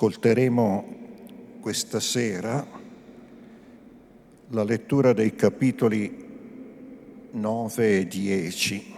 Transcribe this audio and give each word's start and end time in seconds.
Ascolteremo 0.00 0.84
questa 1.58 1.98
sera 1.98 2.64
la 4.50 4.62
lettura 4.62 5.12
dei 5.12 5.34
capitoli 5.34 7.28
9 7.32 7.98
e 7.98 8.06
10. 8.06 8.94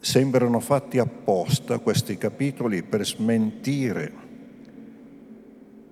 Sembrano 0.00 0.58
fatti 0.58 0.98
apposta 0.98 1.78
questi 1.78 2.18
capitoli 2.18 2.82
per 2.82 3.06
smentire 3.06 4.12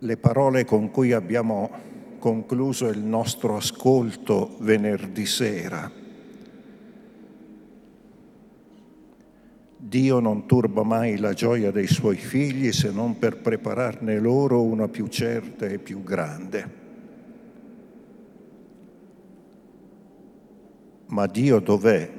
le 0.01 0.17
parole 0.17 0.65
con 0.65 0.91
cui 0.91 1.13
abbiamo 1.13 1.71
concluso 2.19 2.89
il 2.89 3.05
nostro 3.05 3.57
ascolto 3.57 4.57
venerdì 4.59 5.27
sera 5.27 6.00
Dio 9.83 10.21
non 10.21 10.45
turba 10.45 10.83
mai 10.83 11.17
la 11.17 11.33
gioia 11.33 11.71
dei 11.71 11.87
suoi 11.87 12.17
figli 12.17 12.71
se 12.71 12.91
non 12.91 13.19
per 13.19 13.39
prepararne 13.39 14.19
loro 14.19 14.63
una 14.63 14.89
più 14.89 15.07
certa 15.07 15.65
e 15.65 15.79
più 15.79 16.03
grande. 16.03 16.79
Ma 21.07 21.27
Dio 21.27 21.61
dov'è 21.61 22.11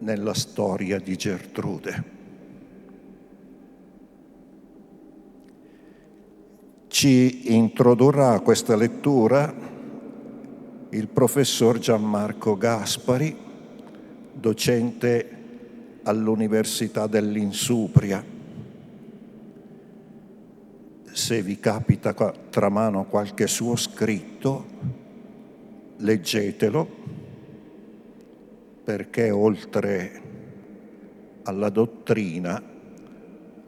nella 0.00 0.34
storia 0.34 1.00
di 1.00 1.16
Gertrude? 1.16 2.04
Ci 6.88 7.54
introdurrà 7.54 8.32
a 8.32 8.40
questa 8.40 8.76
lettura 8.76 9.54
il 10.90 11.08
professor 11.08 11.78
Gianmarco 11.78 12.58
Gaspari, 12.58 13.34
docente 14.32 15.35
all'Università 16.06 17.06
dell'Insupria. 17.06 18.24
Se 21.12 21.42
vi 21.42 21.58
capita 21.58 22.14
tra 22.50 22.68
mano 22.68 23.04
qualche 23.06 23.46
suo 23.46 23.74
scritto, 23.76 24.64
leggetelo, 25.96 26.88
perché 28.84 29.30
oltre 29.30 30.22
alla 31.42 31.70
dottrina 31.70 32.62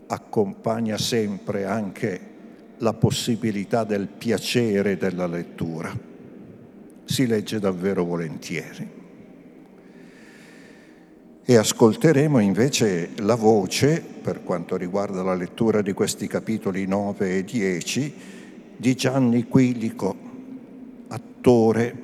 accompagna 0.06 0.96
sempre 0.96 1.64
anche 1.64 2.20
la 2.78 2.92
possibilità 2.92 3.82
del 3.82 4.06
piacere 4.06 4.96
della 4.96 5.26
lettura. 5.26 5.92
Si 7.04 7.26
legge 7.26 7.58
davvero 7.58 8.04
volentieri 8.04 8.97
e 11.50 11.56
ascolteremo 11.56 12.40
invece 12.40 13.12
la 13.20 13.34
voce, 13.34 14.02
per 14.02 14.42
quanto 14.44 14.76
riguarda 14.76 15.22
la 15.22 15.34
lettura 15.34 15.80
di 15.80 15.94
questi 15.94 16.26
capitoli 16.26 16.86
9 16.86 17.38
e 17.38 17.42
10, 17.42 18.14
di 18.76 18.94
Gianni 18.94 19.48
Quilico, 19.48 20.14
attore, 21.08 22.02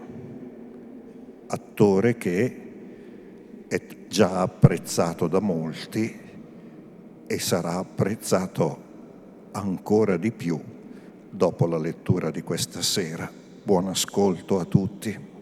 attore 1.48 2.16
che 2.16 2.62
è 3.68 3.82
già 4.08 4.40
apprezzato 4.40 5.28
da 5.28 5.40
molti 5.40 6.20
e 7.26 7.38
sarà 7.38 7.74
apprezzato 7.74 8.78
ancora 9.52 10.16
di 10.16 10.32
più 10.32 10.58
dopo 11.28 11.66
la 11.66 11.76
lettura 11.76 12.30
di 12.30 12.40
questa 12.40 12.80
sera. 12.80 13.30
Buon 13.62 13.88
ascolto 13.88 14.58
a 14.58 14.64
tutti. 14.64 15.33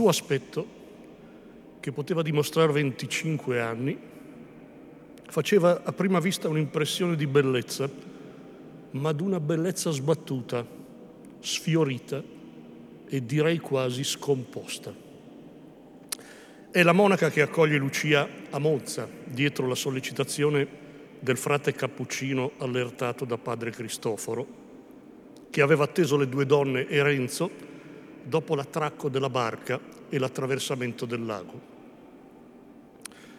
Suo 0.00 0.08
aspetto, 0.08 0.66
che 1.78 1.92
poteva 1.92 2.22
dimostrare 2.22 2.72
25 2.72 3.60
anni, 3.60 3.98
faceva 5.28 5.82
a 5.84 5.92
prima 5.92 6.20
vista 6.20 6.48
un'impressione 6.48 7.16
di 7.16 7.26
bellezza, 7.26 7.86
ma 8.92 9.12
d'una 9.12 9.40
bellezza 9.40 9.90
sbattuta, 9.90 10.64
sfiorita 11.40 12.22
e 13.06 13.26
direi 13.26 13.58
quasi 13.58 14.02
scomposta. 14.02 14.94
È 16.70 16.82
la 16.82 16.92
monaca 16.92 17.28
che 17.28 17.42
accoglie 17.42 17.76
Lucia 17.76 18.26
a 18.48 18.58
Monza, 18.58 19.06
dietro 19.26 19.66
la 19.66 19.74
sollecitazione 19.74 20.66
del 21.20 21.36
frate 21.36 21.74
cappuccino 21.74 22.52
allertato 22.56 23.26
da 23.26 23.36
padre 23.36 23.70
Cristoforo, 23.70 24.46
che 25.50 25.60
aveva 25.60 25.84
atteso 25.84 26.16
le 26.16 26.26
due 26.26 26.46
donne 26.46 26.88
e 26.88 27.02
Renzo 27.02 27.68
dopo 28.24 28.54
l'attracco 28.54 29.08
della 29.08 29.30
barca 29.30 29.78
e 30.08 30.18
l'attraversamento 30.18 31.06
del 31.06 31.24
lago. 31.24 31.60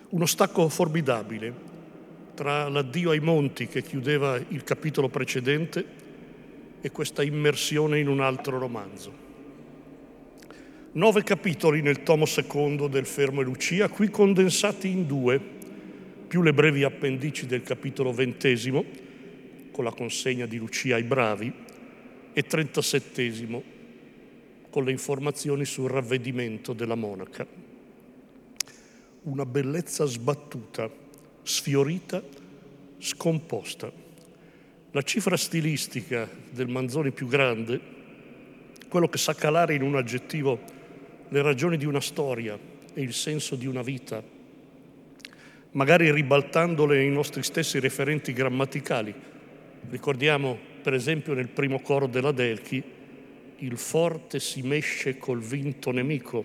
Uno 0.10 0.26
stacco 0.26 0.68
formidabile 0.70 1.70
tra 2.34 2.70
l'addio 2.70 3.12
ai 3.12 3.20
monti 3.20 3.68
che 3.68 3.82
chiudeva 3.82 4.40
il 4.50 4.64
capitolo 4.64 5.10
precedente 5.10 5.86
e 6.82 6.92
questa 6.92 7.24
immersione 7.24 8.00
in 8.00 8.08
un 8.08 8.20
altro 8.20 8.58
romanzo. 8.58 9.30
Nove 10.94 11.24
capitoli 11.24 11.82
nel 11.82 12.04
tomo 12.04 12.26
secondo 12.26 12.88
del 12.88 13.06
Fermo 13.06 13.42
e 13.42 13.46
Lucia, 13.46 13.88
qui 13.88 14.10
condensati 14.10 14.90
in 14.90 15.06
due, 15.06 15.40
più 16.28 16.42
le 16.42 16.54
brevi 16.54 16.84
appendici 16.84 17.46
del 17.46 17.62
capitolo 17.62 18.12
ventesimo, 18.12 18.84
con 19.72 19.86
la 19.86 19.94
consegna 19.94 20.46
di 20.46 20.58
Lucia 20.58 20.96
ai 20.96 21.04
bravi, 21.04 21.54
e 22.34 22.44
trentasettesimo, 22.44 23.64
con 24.72 24.86
le 24.86 24.92
informazioni 24.92 25.66
sul 25.66 25.90
ravvedimento 25.90 26.72
della 26.72 26.96
monaca. 26.96 27.46
Una 29.24 29.46
bellezza 29.46 30.06
sbattuta, 30.06 30.90
sfiorita, 31.44 32.24
scomposta. 32.98 33.92
La 34.92 35.02
cifra 35.04 35.36
stilistica 35.36 36.28
del 36.50 36.70
Manzoni 36.70 37.12
più 37.12 37.28
grande, 37.28 37.80
quello 38.88 39.10
che 39.10 39.18
sa 39.18 39.36
calare 39.36 39.76
in 39.76 39.84
un 39.84 39.96
aggettivo 39.98 40.60
le 41.28 41.42
ragioni 41.42 41.78
di 41.78 41.86
una 41.86 42.02
storia 42.02 42.58
e 42.94 43.02
il 43.02 43.14
senso 43.14 43.56
di 43.56 43.68
una 43.68 43.82
vita, 43.82 44.24
magari 45.72 46.12
ribaltandole 46.12 46.98
ai 46.98 47.10
nostri 47.10 47.44
stessi 47.44 47.80
referenti 47.80 48.32
grammaticali. 48.32 49.14
Ricordiamo, 49.90 50.58
per 50.82 50.94
esempio, 50.94 51.34
nel 51.34 51.50
primo 51.50 51.82
coro 51.82 52.08
della 52.08 52.32
Delchi, 52.32 53.00
il 53.62 53.78
forte 53.78 54.40
si 54.40 54.62
mesce 54.62 55.18
col 55.18 55.40
vinto 55.40 55.92
nemico, 55.92 56.44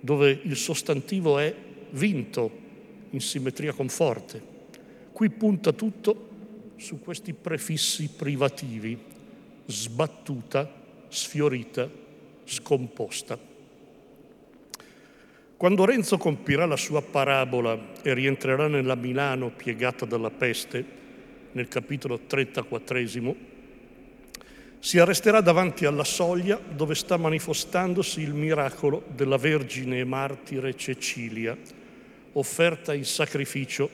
dove 0.00 0.40
il 0.42 0.56
sostantivo 0.56 1.38
è 1.38 1.54
vinto 1.90 2.50
in 3.10 3.20
simmetria 3.20 3.72
con 3.72 3.88
forte. 3.88 4.40
Qui 5.12 5.30
punta 5.30 5.72
tutto 5.72 6.28
su 6.76 7.00
questi 7.00 7.34
prefissi 7.34 8.10
privativi, 8.16 8.98
sbattuta, 9.66 10.72
sfiorita, 11.08 11.88
scomposta. 12.44 13.38
Quando 15.56 15.84
Renzo 15.84 16.16
compirà 16.16 16.64
la 16.64 16.76
sua 16.76 17.02
parabola 17.02 17.92
e 18.02 18.14
rientrerà 18.14 18.66
nella 18.66 18.94
Milano 18.94 19.50
piegata 19.50 20.06
dalla 20.06 20.30
peste, 20.30 20.98
nel 21.52 21.68
capitolo 21.68 22.20
34, 22.26 22.98
si 24.80 24.98
arresterà 24.98 25.42
davanti 25.42 25.84
alla 25.84 26.04
soglia 26.04 26.58
dove 26.58 26.94
sta 26.94 27.18
manifestandosi 27.18 28.22
il 28.22 28.32
miracolo 28.32 29.04
della 29.14 29.36
Vergine 29.36 29.98
e 29.98 30.04
martire 30.04 30.74
Cecilia, 30.74 31.54
offerta 32.32 32.94
in 32.94 33.04
sacrificio 33.04 33.88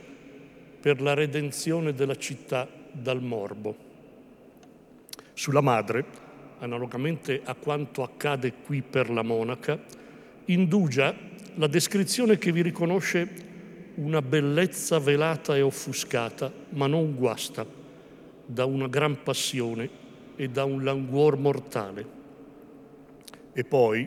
per 0.81 1.03
la 1.03 1.13
redenzione 1.13 1.93
della 1.93 2.17
città 2.17 2.69
dal 2.93 3.21
morbo. 3.21 3.77
Sulla 5.35 5.61
madre, 5.61 6.05
analogamente 6.61 7.41
a 7.43 7.55
quanto 7.55 8.05
accade 8.05 8.53
qui 8.65 8.81
per 8.81 9.11
la 9.11 9.23
monaca, 9.23 9.77
indugia 10.45 11.13
la 11.55 11.67
descrizione 11.67 12.39
che 12.39 12.53
vi 12.53 12.63
riconosce 12.63 13.45
una 13.97 14.23
bellezza 14.23 15.01
velata 15.01 15.57
e 15.57 15.63
offuscata, 15.63 16.53
ma 16.71 16.87
non 16.87 17.17
guasta, 17.17 17.67
da 18.47 18.65
una 18.67 18.87
gran 18.87 19.25
passione 19.25 20.05
e 20.37 20.49
da 20.49 20.65
un 20.65 20.85
languor 20.85 21.37
mortale. 21.39 22.07
E 23.53 23.65
poi, 23.65 24.07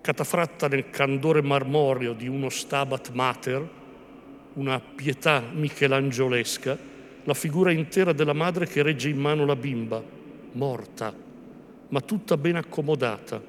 catafratta 0.00 0.68
nel 0.68 0.90
candore 0.90 1.42
marmoreo 1.42 2.12
di 2.12 2.28
uno 2.28 2.50
stabat 2.50 3.10
mater, 3.12 3.68
una 4.54 4.80
pietà 4.80 5.42
michelangiolesca, 5.52 6.78
la 7.24 7.34
figura 7.34 7.72
intera 7.72 8.12
della 8.12 8.32
madre 8.32 8.66
che 8.66 8.82
regge 8.82 9.08
in 9.08 9.18
mano 9.18 9.44
la 9.44 9.56
bimba, 9.56 10.02
morta, 10.52 11.14
ma 11.88 12.00
tutta 12.00 12.36
ben 12.36 12.56
accomodata, 12.56 13.42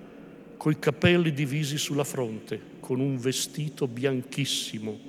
coi 0.57 0.79
capelli 0.79 1.33
divisi 1.33 1.77
sulla 1.77 2.03
fronte, 2.03 2.61
con 2.79 2.99
un 2.99 3.17
vestito 3.17 3.87
bianchissimo, 3.87 4.99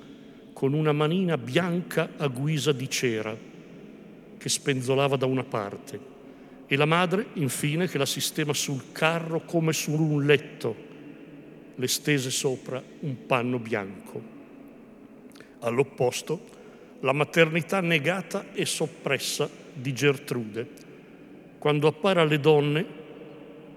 con 0.53 0.73
una 0.73 0.91
manina 0.91 1.37
bianca 1.37 2.11
a 2.17 2.27
guisa 2.27 2.71
di 2.71 2.89
cera 2.89 3.50
che 4.41 4.49
spenzolava 4.49 5.17
da 5.17 5.27
una 5.27 5.43
parte 5.43 5.99
e 6.65 6.75
la 6.75 6.85
madre, 6.85 7.27
infine, 7.33 7.87
che 7.87 7.99
la 7.99 8.07
sistema 8.07 8.53
sul 8.53 8.91
carro 8.91 9.41
come 9.41 9.71
su 9.71 9.91
un 9.91 10.25
letto, 10.25 10.75
le 11.75 11.87
stese 11.87 12.31
sopra 12.31 12.81
un 13.01 13.27
panno 13.27 13.59
bianco. 13.59 14.19
All'opposto, 15.59 16.47
la 17.01 17.11
maternità 17.11 17.81
negata 17.81 18.51
e 18.51 18.65
soppressa 18.65 19.47
di 19.73 19.93
Gertrude, 19.93 20.67
quando 21.59 21.85
appare 21.85 22.21
alle 22.21 22.39
donne, 22.39 22.85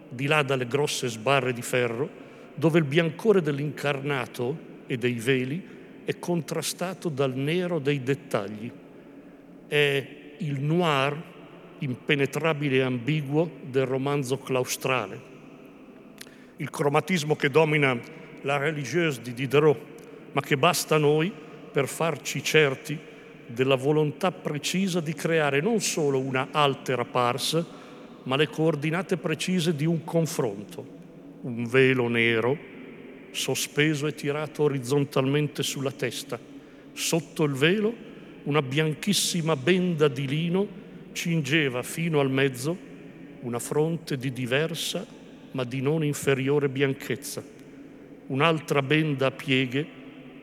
di 0.09 0.25
là 0.27 0.43
dalle 0.43 0.67
grosse 0.67 1.09
sbarre 1.09 1.53
di 1.53 1.63
ferro, 1.63 2.09
dove 2.55 2.79
il 2.79 2.87
biancore 2.87 3.43
dell'incarnato 3.43 4.57
e 4.87 4.97
dei 4.97 5.15
veli 5.15 5.63
è 6.05 6.19
contrastato 6.19 7.11
dal 7.11 7.35
nero 7.35 7.79
dei 7.81 8.03
dettagli. 8.03 8.71
È 9.67 10.23
il 10.39 10.61
noir 10.61 11.17
impenetrabile 11.79 12.77
e 12.77 12.83
ambiguo 12.83 13.51
del 13.63 13.87
romanzo 13.87 14.39
claustrale. 14.39 15.33
Il 16.57 16.71
cromatismo 16.71 17.37
che 17.37 17.51
domina 17.51 17.99
la 18.43 18.57
religieuse 18.57 19.21
di 19.23 19.35
Diderot, 19.35 19.79
ma 20.33 20.41
che 20.41 20.57
basta 20.57 20.95
a 20.95 20.99
noi 20.99 21.33
per 21.73 21.89
farci 21.89 22.43
certi 22.43 22.99
della 23.47 23.75
volontà 23.75 24.33
precisa 24.33 25.01
di 25.01 25.13
creare 25.13 25.61
non 25.61 25.81
solo 25.81 26.19
una 26.19 26.49
altera 26.51 27.05
pars, 27.05 27.65
ma 28.23 28.37
le 28.37 28.49
coordinate 28.49 29.17
precise 29.17 29.75
di 29.75 29.85
un 29.85 30.05
confronto, 30.05 30.87
un 31.43 31.67
velo 31.67 32.09
nero 32.09 32.73
sospeso 33.33 34.07
e 34.07 34.15
tirato 34.15 34.63
orizzontalmente 34.63 35.63
sulla 35.63 35.91
testa. 35.91 36.39
Sotto 36.93 37.45
il 37.45 37.53
velo 37.53 38.13
una 38.45 38.63
bianchissima 38.63 39.57
benda 39.57 40.09
di 40.09 40.27
lino 40.27 40.67
cingeva 41.13 41.83
fino 41.83 42.21
al 42.21 42.31
mezzo 42.31 42.77
una 43.41 43.59
fronte 43.59 44.17
di 44.17 44.33
diversa 44.33 45.07
ma 45.53 45.65
di 45.65 45.81
non 45.81 46.05
inferiore 46.05 46.69
bianchezza. 46.69 47.43
Un'altra 48.27 48.83
benda 48.83 49.27
a 49.27 49.31
pieghe 49.31 49.87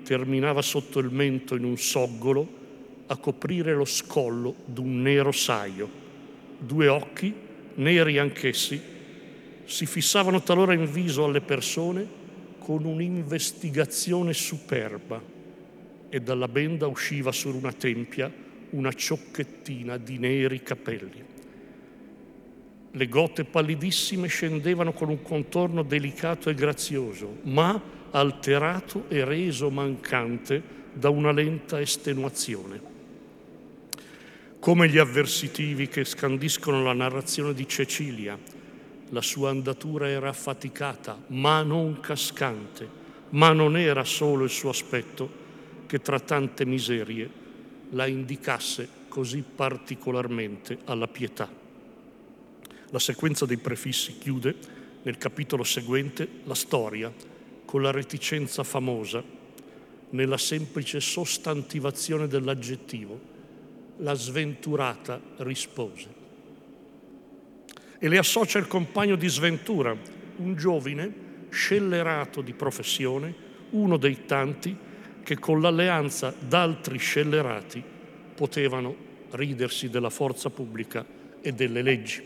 terminava 0.03 0.61
sotto 0.61 0.99
il 0.99 1.11
mento 1.11 1.55
in 1.55 1.63
un 1.63 1.77
soggolo 1.77 2.59
a 3.07 3.17
coprire 3.17 3.73
lo 3.73 3.85
scollo 3.85 4.55
d'un 4.65 5.01
nero 5.01 5.31
saio. 5.31 5.89
Due 6.57 6.87
occhi, 6.87 7.33
neri 7.75 8.17
anch'essi, 8.17 8.79
si 9.65 9.85
fissavano 9.85 10.41
talora 10.41 10.73
in 10.73 10.89
viso 10.89 11.25
alle 11.25 11.41
persone 11.41 12.07
con 12.59 12.85
un'investigazione 12.85 14.33
superba 14.33 15.39
e 16.13 16.19
dalla 16.19 16.49
benda 16.49 16.87
usciva 16.87 17.31
su 17.31 17.49
una 17.55 17.71
tempia 17.71 18.29
una 18.71 18.91
ciocchettina 18.91 19.97
di 19.97 20.17
neri 20.17 20.61
capelli. 20.61 21.23
Le 22.91 23.07
gote 23.07 23.45
pallidissime 23.45 24.27
scendevano 24.27 24.91
con 24.91 25.09
un 25.09 25.21
contorno 25.21 25.83
delicato 25.83 26.49
e 26.49 26.53
grazioso, 26.53 27.37
ma 27.43 27.81
alterato 28.11 29.05
e 29.07 29.23
reso 29.23 29.69
mancante 29.69 30.61
da 30.93 31.09
una 31.09 31.31
lenta 31.31 31.79
estenuazione. 31.79 32.89
Come 34.59 34.89
gli 34.89 34.97
avversitivi 34.97 35.87
che 35.87 36.03
scandiscono 36.03 36.83
la 36.83 36.93
narrazione 36.93 37.53
di 37.53 37.67
Cecilia, 37.67 38.37
la 39.09 39.21
sua 39.21 39.49
andatura 39.49 40.09
era 40.09 40.29
affaticata, 40.29 41.17
ma 41.27 41.63
non 41.63 41.99
cascante, 42.01 42.99
ma 43.29 43.53
non 43.53 43.77
era 43.77 44.03
solo 44.03 44.43
il 44.43 44.49
suo 44.49 44.69
aspetto 44.69 45.40
che 45.91 45.99
tra 45.99 46.21
tante 46.21 46.65
miserie 46.65 47.29
la 47.89 48.07
indicasse 48.07 48.87
così 49.09 49.43
particolarmente 49.43 50.77
alla 50.85 51.09
pietà. 51.09 51.49
La 52.91 52.99
sequenza 52.99 53.45
dei 53.45 53.57
prefissi 53.57 54.17
chiude 54.17 54.55
nel 55.01 55.17
capitolo 55.17 55.65
seguente 55.65 56.25
la 56.45 56.53
storia 56.53 57.13
con 57.65 57.81
la 57.81 57.91
reticenza 57.91 58.63
famosa 58.63 59.21
nella 60.11 60.37
semplice 60.37 61.01
sostantivazione 61.01 62.27
dell'aggettivo. 62.27 63.19
La 63.97 64.13
sventurata 64.13 65.19
rispose. 65.39 66.07
E 67.99 68.07
le 68.07 68.17
associa 68.17 68.59
il 68.59 68.67
compagno 68.67 69.17
di 69.17 69.27
sventura, 69.27 69.93
un 70.37 70.55
giovine 70.55 71.13
scellerato 71.49 72.39
di 72.39 72.53
professione, 72.53 73.35
uno 73.71 73.97
dei 73.97 74.25
tanti 74.25 74.87
che 75.23 75.37
con 75.39 75.61
l'alleanza 75.61 76.33
d'altri 76.37 76.97
scellerati 76.97 77.83
potevano 78.35 78.95
ridersi 79.31 79.89
della 79.89 80.09
forza 80.09 80.49
pubblica 80.49 81.05
e 81.41 81.51
delle 81.53 81.81
leggi. 81.81 82.23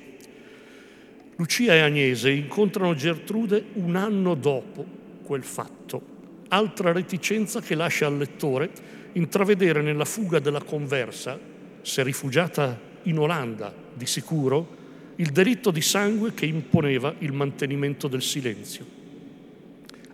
Lucia 1.38 1.74
e 1.74 1.80
Agnese 1.80 2.32
incontrano 2.32 2.96
Gertrude 2.96 3.64
un 3.74 3.96
anno 3.96 4.36
dopo 4.36 4.86
quel 5.24 5.44
fatto. 5.44 6.14
Altra 6.48 6.92
reticenza 6.92 7.60
che 7.60 7.76
lascia 7.76 8.06
al 8.06 8.18
lettore 8.18 8.70
intravedere 9.14 9.82
nella 9.82 10.06
fuga 10.06 10.40
della 10.40 10.62
conversa, 10.62 11.38
se 11.82 12.04
rifugiata 12.04 12.80
in 13.04 13.20
Olanda 13.20 13.74
di 13.94 14.06
sicuro, 14.06 14.84
il 15.18 15.32
delitto 15.32 15.72
di 15.72 15.82
sangue 15.82 16.34
che 16.34 16.46
imponeva 16.46 17.14
il 17.20 17.32
mantenimento 17.32 18.08
del 18.08 18.22
silenzio. 18.22 18.86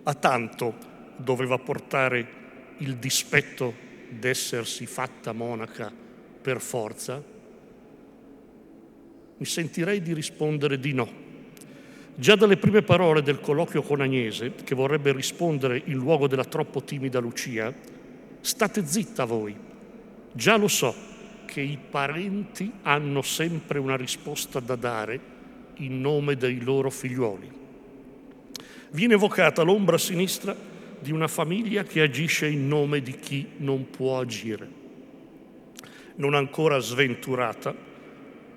A 0.04 0.14
tanto 0.14 0.74
doveva 1.16 1.58
portare 1.58 2.40
il 2.82 2.96
dispetto 2.96 3.74
d'essersi 4.08 4.86
fatta 4.86 5.32
monaca 5.32 5.92
per 6.42 6.60
forza? 6.60 7.22
Mi 9.36 9.46
sentirei 9.46 10.02
di 10.02 10.12
rispondere 10.12 10.78
di 10.78 10.92
no 10.92 11.22
Già 12.14 12.36
dalle 12.36 12.58
prime 12.58 12.82
parole 12.82 13.22
del 13.22 13.40
colloquio 13.40 13.80
con 13.80 14.02
Agnese, 14.02 14.52
che 14.64 14.74
vorrebbe 14.74 15.12
rispondere 15.12 15.80
in 15.86 15.94
luogo 15.94 16.28
della 16.28 16.44
troppo 16.44 16.82
timida 16.82 17.18
Lucia, 17.18 17.72
state 18.40 18.86
zitta 18.86 19.24
voi. 19.24 19.56
Già 20.30 20.56
lo 20.56 20.68
so 20.68 20.94
che 21.46 21.62
i 21.62 21.78
parenti 21.78 22.70
hanno 22.82 23.22
sempre 23.22 23.78
una 23.78 23.96
risposta 23.96 24.60
da 24.60 24.76
dare 24.76 25.20
in 25.76 26.02
nome 26.02 26.36
dei 26.36 26.60
loro 26.60 26.90
figliuoli. 26.90 27.50
Viene 28.90 29.14
evocata 29.14 29.62
l'ombra 29.62 29.96
sinistra 29.96 30.54
di 31.02 31.10
una 31.10 31.26
famiglia 31.26 31.82
che 31.82 32.00
agisce 32.00 32.46
in 32.46 32.68
nome 32.68 33.02
di 33.02 33.18
chi 33.18 33.46
non 33.56 33.90
può 33.90 34.20
agire. 34.20 34.80
Non 36.14 36.34
ancora 36.34 36.78
sventurata, 36.78 37.74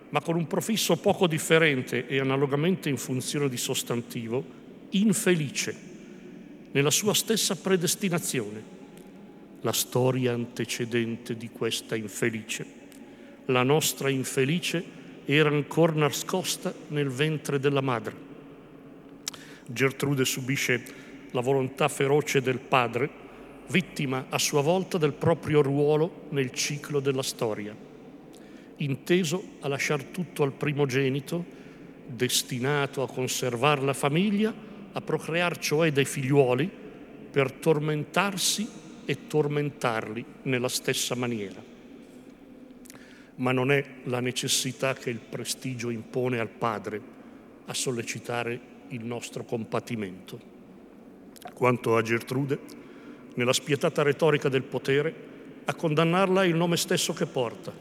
ma 0.10 0.22
con 0.22 0.36
un 0.36 0.46
profisso 0.46 0.96
poco 0.98 1.25
differente 1.25 2.08
e 2.08 2.20
analogamente 2.20 2.88
in 2.88 2.98
funzione 2.98 3.50
di 3.50 3.58
sostantivo, 3.58 4.46
infelice, 4.92 5.75
nella 6.72 6.92
sua 6.92 7.16
stessa 7.16 7.56
predestinazione, 7.56 8.74
la 9.62 9.74
storia 9.74 10.34
antecedente 10.34 11.36
di 11.36 11.50
questa 11.50 11.96
infelice. 11.96 12.84
La 13.46 13.64
nostra 13.64 14.10
infelice 14.10 14.84
era 15.25 15.50
ancora 15.50 15.94
nascosta 15.94 16.72
nel 16.90 17.10
ventre 17.10 17.60
della 17.60 17.82
madre. 17.82 18.14
Gertrude 19.66 20.25
subisce 20.25 21.05
la 21.36 21.42
volontà 21.42 21.88
feroce 21.88 22.42
del 22.42 22.60
padre, 22.60 23.10
vittima 23.68 24.25
a 24.30 24.39
sua 24.39 24.62
volta 24.62 24.98
del 24.98 25.13
proprio 25.13 25.62
ruolo 25.62 26.25
nel 26.30 26.51
ciclo 26.51 27.00
della 27.00 27.24
storia 27.24 27.94
inteso 28.77 29.44
a 29.62 29.68
lasciar 29.68 30.04
tutto 30.04 30.44
al 30.44 30.51
primogenito, 30.51 31.46
destinato 32.08 33.01
a 33.01 33.08
conservare 33.08 33.82
la 33.82 33.94
famiglia, 33.94 34.54
a 34.92 35.01
procrear 35.01 35.58
cioè 35.58 35.92
dei 35.92 36.06
figliuoli, 36.06 36.70
per 37.32 37.51
tormentarsi 37.51 38.68
e 39.06 39.27
tormentarli 39.27 40.25
nella 40.44 40.70
stessa 40.70 41.15
maniera. 41.15 41.74
ma 43.38 43.51
non 43.51 43.70
è 43.70 43.84
la 44.04 44.22
necessità 44.22 44.94
che 44.94 45.10
il 45.10 45.20
prestigio 45.20 45.89
impone 45.89 46.39
al 46.39 46.48
padre 46.48 47.01
a 47.65 47.74
sollecitare 47.74 48.58
il 48.89 49.04
nostro 49.04 49.44
compatimento. 49.44 50.55
Quanto 51.54 51.96
a 51.96 52.02
Gertrude, 52.02 52.60
nella 53.36 53.54
spietata 53.54 54.02
retorica 54.02 54.50
del 54.50 54.64
potere, 54.64 55.14
a 55.66 55.74
condannarla 55.74 56.44
è 56.44 56.48
il 56.48 56.56
nome 56.56 56.78
stesso 56.78 57.14
che 57.14 57.25
porta. 57.25 57.74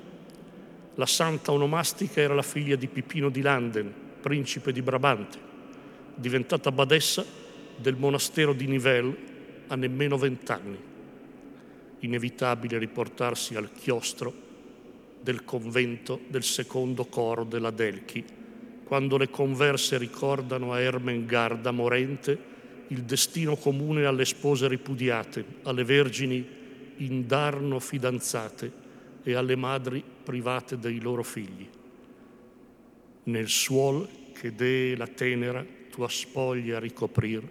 La 0.94 1.06
santa 1.06 1.52
onomastica 1.52 2.20
era 2.20 2.34
la 2.34 2.42
figlia 2.42 2.76
di 2.76 2.86
Pipino 2.86 3.28
di 3.28 3.40
Landen, 3.40 3.92
principe 4.20 4.72
di 4.72 4.80
Brabante, 4.80 5.38
diventata 6.14 6.70
badessa 6.70 7.24
del 7.76 7.96
monastero 7.96 8.52
di 8.52 8.66
Nivelles 8.66 9.16
a 9.66 9.76
nemmeno 9.76 10.16
vent'anni. 10.16 10.78
Inevitabile 12.00 12.78
riportarsi 12.78 13.54
al 13.54 13.72
chiostro 13.72 14.32
del 15.20 15.44
convento 15.44 16.20
del 16.28 16.44
secondo 16.44 17.06
coro 17.06 17.44
della 17.44 17.70
Delchi, 17.70 18.24
quando 18.84 19.16
le 19.16 19.30
converse 19.30 19.98
ricordano 19.98 20.72
a 20.72 20.80
Ermengarda 20.80 21.70
morente 21.70 22.52
il 22.88 23.02
destino 23.02 23.56
comune 23.56 24.04
alle 24.04 24.24
spose 24.24 24.68
ripudiate, 24.68 25.44
alle 25.62 25.84
vergini 25.84 26.46
indarno 26.96 27.80
fidanzate 27.80 28.72
e 29.22 29.34
alle 29.34 29.56
madri 29.56 30.02
private 30.22 30.78
dei 30.78 31.00
loro 31.00 31.22
figli. 31.22 31.68
Nel 33.24 33.48
suol 33.48 34.06
che 34.32 34.54
dee 34.54 34.96
la 34.96 35.06
tenera 35.06 35.64
tua 35.90 36.08
spoglia 36.08 36.78
ricoprir, 36.78 37.42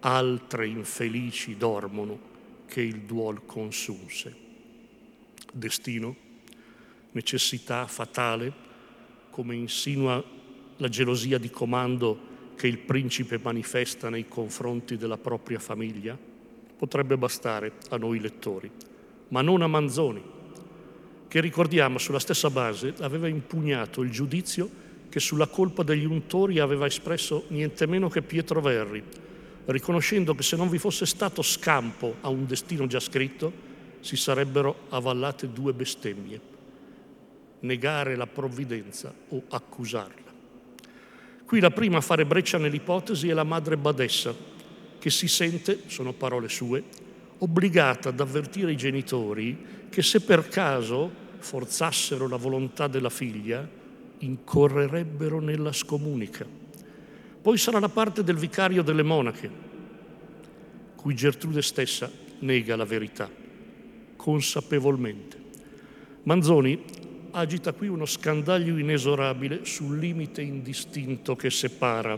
altre 0.00 0.66
infelici 0.66 1.56
dormono 1.56 2.32
che 2.66 2.82
il 2.82 3.00
duol 3.00 3.46
consunse. 3.46 4.34
Destino, 5.52 6.14
necessità 7.12 7.86
fatale, 7.86 8.52
come 9.30 9.54
insinua 9.54 10.22
la 10.76 10.88
gelosia 10.88 11.38
di 11.38 11.50
comando 11.50 12.32
che 12.56 12.66
il 12.66 12.78
principe 12.78 13.38
manifesta 13.42 14.08
nei 14.08 14.28
confronti 14.28 14.96
della 14.96 15.18
propria 15.18 15.58
famiglia, 15.58 16.16
potrebbe 16.76 17.16
bastare 17.16 17.72
a 17.90 17.96
noi 17.96 18.20
lettori, 18.20 18.70
ma 19.28 19.42
non 19.42 19.62
a 19.62 19.66
Manzoni, 19.66 20.22
che 21.28 21.40
ricordiamo 21.40 21.98
sulla 21.98 22.18
stessa 22.18 22.50
base 22.50 22.94
aveva 23.00 23.26
impugnato 23.26 24.02
il 24.02 24.10
giudizio 24.10 24.82
che 25.08 25.20
sulla 25.20 25.46
colpa 25.46 25.82
degli 25.82 26.04
untori 26.04 26.58
aveva 26.58 26.86
espresso 26.86 27.44
niente 27.48 27.86
meno 27.86 28.08
che 28.08 28.22
Pietro 28.22 28.60
Verri, 28.60 29.02
riconoscendo 29.66 30.34
che 30.34 30.42
se 30.42 30.56
non 30.56 30.68
vi 30.68 30.78
fosse 30.78 31.06
stato 31.06 31.42
scampo 31.42 32.16
a 32.20 32.28
un 32.28 32.46
destino 32.46 32.86
già 32.86 33.00
scritto, 33.00 33.52
si 34.00 34.16
sarebbero 34.16 34.86
avallate 34.90 35.50
due 35.52 35.72
bestemmie, 35.72 36.40
negare 37.60 38.16
la 38.16 38.26
provvidenza 38.26 39.12
o 39.28 39.42
accusarla. 39.48 40.23
Qui 41.54 41.62
la 41.62 41.70
prima 41.70 41.98
a 41.98 42.00
fare 42.00 42.26
breccia 42.26 42.58
nell'ipotesi 42.58 43.28
è 43.28 43.32
la 43.32 43.44
madre 43.44 43.76
badessa, 43.76 44.34
che 44.98 45.08
si 45.08 45.28
sente, 45.28 45.82
sono 45.86 46.12
parole 46.12 46.48
sue, 46.48 46.82
obbligata 47.38 48.08
ad 48.08 48.18
avvertire 48.18 48.72
i 48.72 48.76
genitori 48.76 49.86
che 49.88 50.02
se 50.02 50.20
per 50.22 50.48
caso 50.48 51.08
forzassero 51.38 52.26
la 52.26 52.38
volontà 52.38 52.88
della 52.88 53.08
figlia, 53.08 53.64
incorrerebbero 54.18 55.38
nella 55.38 55.70
scomunica. 55.70 56.44
Poi 57.40 57.56
sarà 57.56 57.78
la 57.78 57.88
parte 57.88 58.24
del 58.24 58.34
vicario 58.34 58.82
delle 58.82 59.04
monache, 59.04 59.48
cui 60.96 61.14
Gertrude 61.14 61.62
stessa 61.62 62.10
nega 62.40 62.74
la 62.74 62.84
verità, 62.84 63.30
consapevolmente. 64.16 65.36
Manzoni 66.24 66.82
agita 67.36 67.72
qui 67.72 67.88
uno 67.88 68.06
scandaglio 68.06 68.78
inesorabile 68.78 69.64
sul 69.64 69.98
limite 69.98 70.40
indistinto 70.40 71.34
che 71.34 71.50
separa 71.50 72.16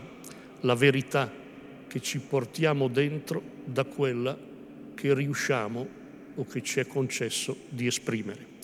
la 0.61 0.75
verità 0.75 1.31
che 1.87 1.99
ci 2.01 2.19
portiamo 2.19 2.87
dentro 2.87 3.41
da 3.65 3.83
quella 3.83 4.37
che 4.93 5.13
riusciamo 5.15 5.87
o 6.35 6.45
che 6.45 6.61
ci 6.61 6.79
è 6.79 6.85
concesso 6.85 7.57
di 7.69 7.87
esprimere. 7.87 8.55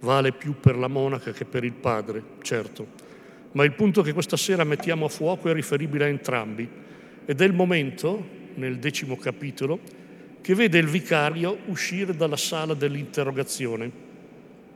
Vale 0.00 0.32
più 0.32 0.58
per 0.58 0.76
la 0.76 0.88
monaca 0.88 1.32
che 1.32 1.44
per 1.44 1.64
il 1.64 1.74
padre, 1.74 2.22
certo, 2.40 2.86
ma 3.52 3.64
il 3.64 3.72
punto 3.72 4.00
che 4.00 4.14
questa 4.14 4.38
sera 4.38 4.64
mettiamo 4.64 5.04
a 5.04 5.10
fuoco 5.10 5.50
è 5.50 5.52
riferibile 5.52 6.04
a 6.04 6.08
entrambi 6.08 6.66
ed 7.26 7.40
è 7.40 7.44
il 7.44 7.52
momento, 7.52 8.26
nel 8.54 8.78
decimo 8.78 9.16
capitolo, 9.16 9.80
che 10.40 10.54
vede 10.54 10.78
il 10.78 10.86
vicario 10.86 11.58
uscire 11.66 12.16
dalla 12.16 12.36
sala 12.36 12.72
dell'interrogazione, 12.72 13.90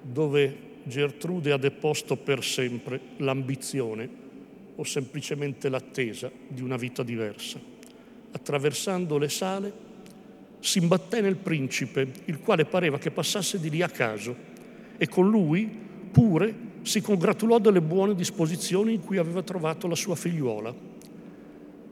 dove 0.03 0.68
Gertrude 0.89 1.53
ha 1.53 1.57
deposto 1.59 2.17
per 2.17 2.43
sempre 2.43 3.01
l'ambizione 3.19 4.09
o 4.75 4.85
semplicemente 4.85 5.69
l'attesa 5.69 6.31
di 6.49 6.63
una 6.63 6.77
vita 6.77 7.03
diversa. 7.03 7.61
Attraversando 8.31 9.19
le 9.19 9.29
sale 9.29 9.73
si 10.61 10.79
imbatté 10.79 11.21
nel 11.21 11.37
principe, 11.37 12.11
il 12.25 12.41
quale 12.41 12.65
pareva 12.65 12.99
che 12.99 13.11
passasse 13.11 13.61
di 13.61 13.71
lì 13.71 13.83
a 13.83 13.89
caso, 13.89 14.35
e 14.97 15.09
con 15.09 15.31
lui 15.31 15.69
pure 16.11 16.67
si 16.83 17.01
congratulò 17.01 17.59
delle 17.59 17.81
buone 17.81 18.15
disposizioni 18.15 18.95
in 18.95 19.05
cui 19.05 19.19
aveva 19.19 19.43
trovato 19.43 19.87
la 19.87 19.95
sua 19.95 20.17
figliuola. 20.17 20.75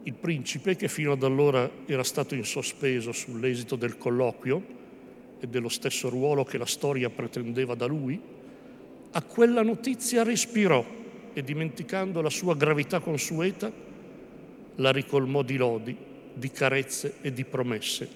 Il 0.03 0.13
principe, 0.13 0.75
che 0.75 0.87
fino 0.87 1.11
ad 1.11 1.23
allora 1.23 1.69
era 1.85 2.03
stato 2.03 2.35
in 2.35 2.45
sospeso 2.45 3.11
sull'esito 3.11 3.75
del 3.75 3.97
colloquio 3.97 4.75
e 5.39 5.47
dello 5.47 5.69
stesso 5.69 6.09
ruolo 6.09 6.43
che 6.43 6.57
la 6.57 6.65
storia 6.65 7.09
pretendeva 7.09 7.75
da 7.75 7.85
lui, 7.85 8.19
a 9.11 9.21
quella 9.21 9.61
notizia 9.61 10.23
respirò 10.23 10.85
e 11.33 11.43
dimenticando 11.43 12.21
la 12.21 12.29
sua 12.29 12.55
gravità 12.55 12.99
consueta, 12.99 13.71
la 14.75 14.91
ricolmò 14.91 15.41
di 15.41 15.57
lodi, 15.57 15.95
di 16.33 16.51
carezze 16.51 17.15
e 17.21 17.33
di 17.33 17.43
promesse, 17.45 18.09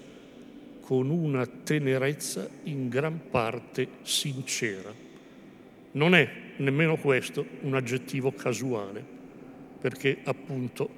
con 0.81 1.09
una 1.09 1.45
tenerezza 1.45 2.47
in 2.63 2.89
gran 2.89 3.29
parte 3.29 3.87
sincera. 4.01 4.93
Non 5.93 6.15
è 6.15 6.29
nemmeno 6.57 6.97
questo 6.97 7.45
un 7.61 7.75
aggettivo 7.75 8.31
casuale, 8.33 9.03
perché 9.79 10.19
appunto, 10.23 10.89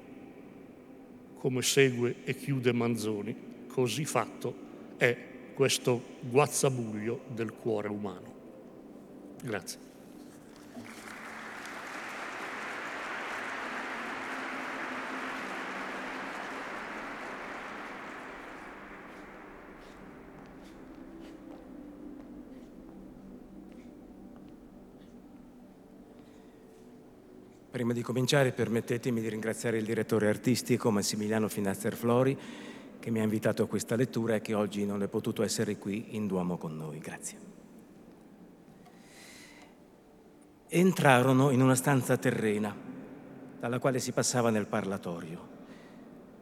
come 1.38 1.62
segue 1.62 2.16
e 2.24 2.36
chiude 2.36 2.72
Manzoni, 2.72 3.34
così 3.66 4.04
fatto 4.04 4.54
è 4.96 5.16
questo 5.54 6.02
guazzabuglio 6.20 7.22
del 7.28 7.52
cuore 7.52 7.88
umano. 7.88 8.33
Grazie. 9.44 9.78
Prima 27.70 27.92
di 27.92 28.00
cominciare 28.00 28.52
permettetemi 28.52 29.20
di 29.20 29.28
ringraziare 29.28 29.76
il 29.76 29.84
direttore 29.84 30.28
artistico 30.28 30.90
Massimiliano 30.90 31.48
Finazzer 31.48 31.94
Flori 31.94 32.38
che 32.98 33.10
mi 33.10 33.20
ha 33.20 33.22
invitato 33.22 33.64
a 33.64 33.66
questa 33.66 33.94
lettura 33.94 34.36
e 34.36 34.40
che 34.40 34.54
oggi 34.54 34.86
non 34.86 35.02
è 35.02 35.08
potuto 35.08 35.42
essere 35.42 35.76
qui 35.76 36.16
in 36.16 36.26
Duomo 36.26 36.56
con 36.56 36.74
noi. 36.74 36.98
Grazie. 36.98 37.53
Entrarono 40.76 41.50
in 41.50 41.62
una 41.62 41.76
stanza 41.76 42.16
terrena 42.16 42.74
dalla 43.60 43.78
quale 43.78 44.00
si 44.00 44.10
passava 44.10 44.50
nel 44.50 44.66
parlatorio. 44.66 45.38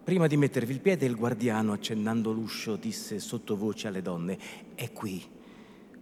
Prima 0.03 0.27
di 0.27 0.39
mettervi 0.39 0.73
il 0.73 0.81
piede 0.81 1.05
il 1.05 1.17
guardiano, 1.17 1.75
accennando 1.75 2.33
l'uscio, 2.33 2.77
disse 2.77 3.19
sottovoce 3.19 3.89
alle 3.89 4.01
donne, 4.01 4.39
è 4.75 4.91
qui, 4.91 5.23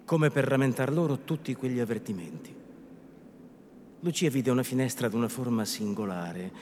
come 0.04 0.30
per 0.30 0.44
rammentar 0.44 0.92
loro 0.92 1.25
tutti 1.25 1.56
quegli 1.56 1.80
avvertimenti. 1.80 2.54
Lucia 3.99 4.30
vide 4.30 4.52
una 4.52 4.62
finestra 4.62 5.08
ad 5.08 5.14
una 5.14 5.28
forma 5.28 5.64
singolare, 5.64 6.52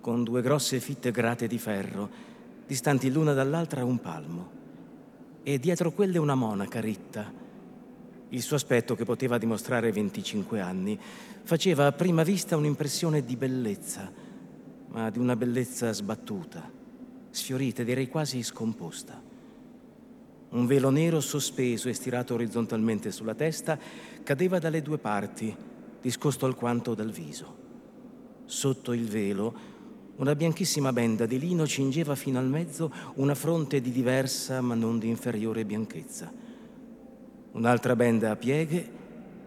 con 0.00 0.22
due 0.22 0.40
grosse 0.40 0.78
fitte 0.78 1.10
grate 1.10 1.48
di 1.48 1.58
ferro, 1.58 2.08
distanti 2.64 3.10
l'una 3.10 3.32
dall'altra 3.32 3.84
un 3.84 4.00
palmo, 4.00 4.50
e 5.42 5.58
dietro 5.58 5.90
quelle 5.90 6.18
una 6.18 6.36
monaca 6.36 6.80
ritta. 6.80 7.46
Il 8.30 8.42
suo 8.42 8.56
aspetto, 8.56 8.94
che 8.94 9.04
poteva 9.04 9.38
dimostrare 9.38 9.90
25 9.90 10.60
anni, 10.60 10.98
faceva 11.42 11.86
a 11.86 11.92
prima 11.92 12.22
vista 12.22 12.56
un'impressione 12.56 13.24
di 13.24 13.36
bellezza, 13.36 14.12
ma 14.88 15.08
di 15.08 15.18
una 15.18 15.34
bellezza 15.34 15.92
sbattuta, 15.92 16.70
sfiorita, 17.30 17.82
direi 17.82 18.08
quasi 18.08 18.42
scomposta. 18.42 19.22
Un 20.50 20.66
velo 20.66 20.90
nero 20.90 21.20
sospeso 21.20 21.88
e 21.88 21.94
stirato 21.94 22.34
orizzontalmente 22.34 23.10
sulla 23.10 23.34
testa 23.34 23.78
cadeva 24.22 24.58
dalle 24.58 24.82
due 24.82 24.98
parti, 24.98 25.54
discosto 26.00 26.44
alquanto 26.44 26.94
dal 26.94 27.10
viso. 27.10 27.56
Sotto 28.44 28.92
il 28.92 29.06
velo 29.06 29.76
una 30.16 30.34
bianchissima 30.34 30.92
benda 30.92 31.26
di 31.26 31.38
lino 31.38 31.66
cingeva 31.66 32.16
fino 32.16 32.38
al 32.38 32.48
mezzo 32.48 32.92
una 33.14 33.36
fronte 33.36 33.80
di 33.80 33.92
diversa 33.92 34.60
ma 34.60 34.74
non 34.74 34.98
di 34.98 35.08
inferiore 35.08 35.64
bianchezza. 35.64 36.47
Un'altra 37.52 37.96
benda 37.96 38.30
a 38.30 38.36
pieghe 38.36 38.96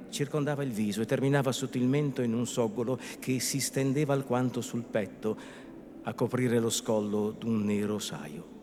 circondava 0.10 0.64
il 0.64 0.72
viso 0.72 1.02
e 1.02 1.06
terminava 1.06 1.52
sotto 1.52 1.78
il 1.78 1.86
mento 1.86 2.22
in 2.22 2.34
un 2.34 2.46
soggolo 2.46 3.00
che 3.20 3.40
si 3.40 3.60
stendeva 3.60 4.14
alquanto 4.14 4.62
sul 4.62 4.84
petto 4.84 5.38
a 6.04 6.14
coprire 6.14 6.60
lo 6.60 6.70
scollo 6.70 7.32
d'un 7.32 7.64
nero 7.64 8.00
saio. 8.00 8.60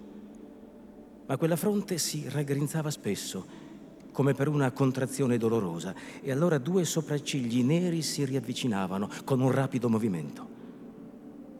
Ma 1.27 1.37
quella 1.37 1.57
fronte 1.57 1.99
si 1.99 2.25
raggrinzava 2.29 2.91
spesso, 2.91 3.67
come 4.13 4.35
per 4.35 4.49
una 4.49 4.71
contrazione 4.73 5.39
dolorosa, 5.39 5.95
e 6.21 6.31
allora 6.33 6.59
due 6.59 6.85
sopraccigli 6.85 7.63
neri 7.63 8.03
si 8.03 8.25
riavvicinavano 8.25 9.09
con 9.25 9.41
un 9.41 9.51
rapido 9.51 9.89
movimento. 9.89 10.57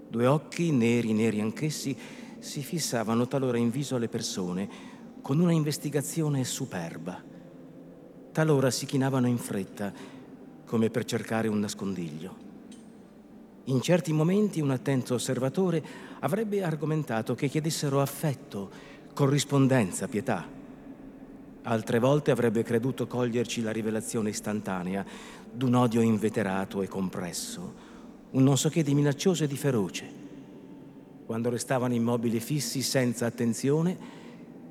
Due 0.09 0.27
occhi, 0.27 0.73
neri 0.73 1.13
neri 1.13 1.41
anch'essi, 1.41 1.97
si 2.39 2.63
fissavano 2.63 3.29
talora 3.29 3.59
in 3.59 3.71
viso 3.71 3.97
alle 3.97 4.09
persone 4.09 4.69
con 5.21 5.39
una 5.39 5.53
investigazione 5.53 6.45
superba. 6.45 7.23
Talora 8.39 8.71
si 8.71 8.87
chinavano 8.87 9.27
in 9.27 9.37
fretta, 9.37 9.93
come 10.65 10.91
per 10.91 11.05
cercare 11.05 11.49
un 11.49 11.59
nascondiglio. 11.59 12.37
In 13.65 13.81
certi 13.81 14.13
momenti 14.13 14.61
un 14.61 14.71
attento 14.71 15.15
osservatore 15.15 15.85
avrebbe 16.21 16.63
argomentato 16.63 17.35
che 17.35 17.49
chiedessero 17.49 18.01
affetto, 18.01 18.71
corrispondenza, 19.13 20.07
pietà. 20.07 20.47
Altre 21.63 21.99
volte 21.99 22.31
avrebbe 22.31 22.63
creduto 22.63 23.09
coglierci 23.09 23.61
la 23.61 23.73
rivelazione 23.73 24.31
istantanea 24.31 25.05
d'un 25.53 25.75
odio 25.75 26.01
inveterato 26.01 26.81
e 26.81 26.87
compresso, 26.87 27.75
un 28.31 28.45
non 28.45 28.57
so 28.57 28.69
che 28.69 28.85
di 28.85 28.95
minaccioso 28.95 29.43
e 29.43 29.49
di 29.49 29.57
feroce. 29.57 30.09
Quando 31.27 31.51
restavano 31.51 31.95
immobili 31.95 32.39
fissi 32.39 32.83
senza 32.83 33.27
attenzione, 33.27 33.99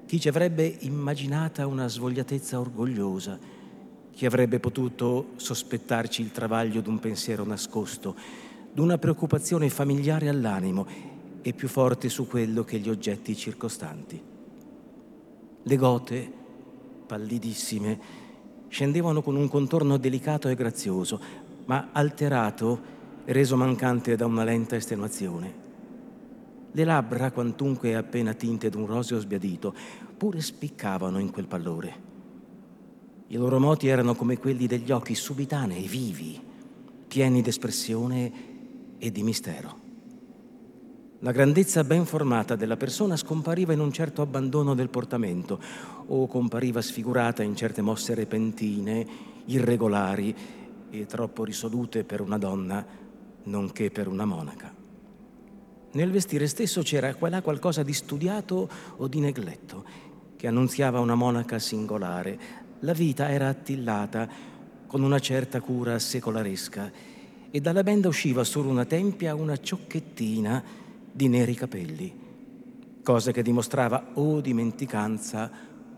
chi 0.06 0.22
ci 0.22 0.30
avrebbe 0.30 0.74
immaginata 0.80 1.68
una 1.68 1.90
svogliatezza 1.90 2.58
orgogliosa, 2.58 3.56
chi 4.18 4.26
avrebbe 4.26 4.60
potuto 4.60 5.34
sospettarci 5.36 6.24
il 6.24 6.32
travaglio 6.32 6.82
d'un 6.82 6.98
pensiero 6.98 7.46
nascosto, 7.46 8.16
d'una 8.74 8.98
preoccupazione 8.98 9.70
familiare 9.70 10.28
all'animo 10.28 10.88
e 11.44 11.54
più 11.54 11.68
forte 11.68 12.10
su 12.10 12.26
quello 12.26 12.64
che 12.64 12.80
gli 12.80 12.90
oggetti 12.90 13.36
circostanti. 13.36 14.20
Le 15.62 15.76
gote, 15.76 16.32
pallidissime, 17.06 18.00
scendevano 18.70 19.22
con 19.22 19.36
un 19.36 19.48
contorno 19.48 19.98
delicato 19.98 20.48
e 20.50 20.56
grazioso, 20.56 21.22
ma 21.66 21.90
alterato 21.92 22.80
reso 23.26 23.56
mancante 23.56 24.16
da 24.16 24.26
una 24.26 24.44
lenta 24.44 24.76
estenuazione. 24.76 25.54
Le 26.72 26.84
labbra, 26.84 27.32
quantunque 27.32 27.94
appena 27.94 28.34
tinte 28.34 28.72
d'un 28.72 28.88
roseo 28.88 29.20
sbiadito, 29.20 29.76
pure 30.18 30.42
spiccavano 30.42 31.20
in 31.20 31.30
quel 31.30 31.46
pallore. 31.46 32.07
I 33.30 33.36
loro 33.36 33.60
moti 33.60 33.88
erano 33.88 34.16
come 34.16 34.38
quelli 34.38 34.68
degli 34.68 34.92
occhi 34.92 35.14
subitanei, 35.14 35.88
vivi, 35.88 36.40
pieni 37.08 37.42
d'espressione 37.42 38.32
e 38.98 39.12
di 39.12 39.22
mistero. 39.22 39.86
La 41.20 41.32
grandezza 41.32 41.84
ben 41.84 42.06
formata 42.06 42.56
della 42.56 42.78
persona 42.78 43.18
scompariva 43.18 43.74
in 43.74 43.80
un 43.80 43.92
certo 43.92 44.22
abbandono 44.22 44.76
del 44.76 44.90
portamento 44.90 45.60
o 46.06 46.28
compariva 46.28 46.82
sfigurata 46.82 47.44
in 47.44 47.56
certe 47.56 47.82
mosse 47.82 48.14
repentine, 48.14 49.06
irregolari 49.46 50.36
e 50.90 51.06
troppo 51.06 51.44
risolute 51.44 52.04
per 52.04 52.22
una 52.22 52.38
donna, 52.38 52.86
nonché 53.44 53.90
per 53.90 54.08
una 54.08 54.26
monaca. 54.26 54.74
Nel 55.92 56.12
vestire 56.12 56.48
stesso 56.48 56.82
c'era 56.82 57.16
qua 57.16 57.30
là 57.30 57.42
qualcosa 57.42 57.82
di 57.82 57.94
studiato 57.94 58.70
o 58.98 59.08
di 59.08 59.20
negletto, 59.20 59.84
che 60.36 60.48
annunziava 60.48 61.00
una 61.00 61.16
monaca 61.16 61.58
singolare. 61.58 62.66
La 62.82 62.94
vita 62.94 63.30
era 63.30 63.48
attillata 63.48 64.30
con 64.86 65.02
una 65.02 65.18
certa 65.18 65.62
cura 65.62 65.98
secolaresca 65.98 66.92
e 67.50 67.60
dalla 67.60 67.82
benda 67.82 68.08
usciva 68.08 68.44
su 68.44 68.60
una 68.60 68.86
tempia 68.86 69.34
una 69.34 69.58
ciocchettina 69.58 70.64
di 71.12 71.28
neri 71.28 71.56
capelli, 71.56 72.14
cosa 73.02 73.32
che 73.32 73.42
dimostrava 73.42 74.12
o 74.14 74.42
dimenticanza 74.42 75.52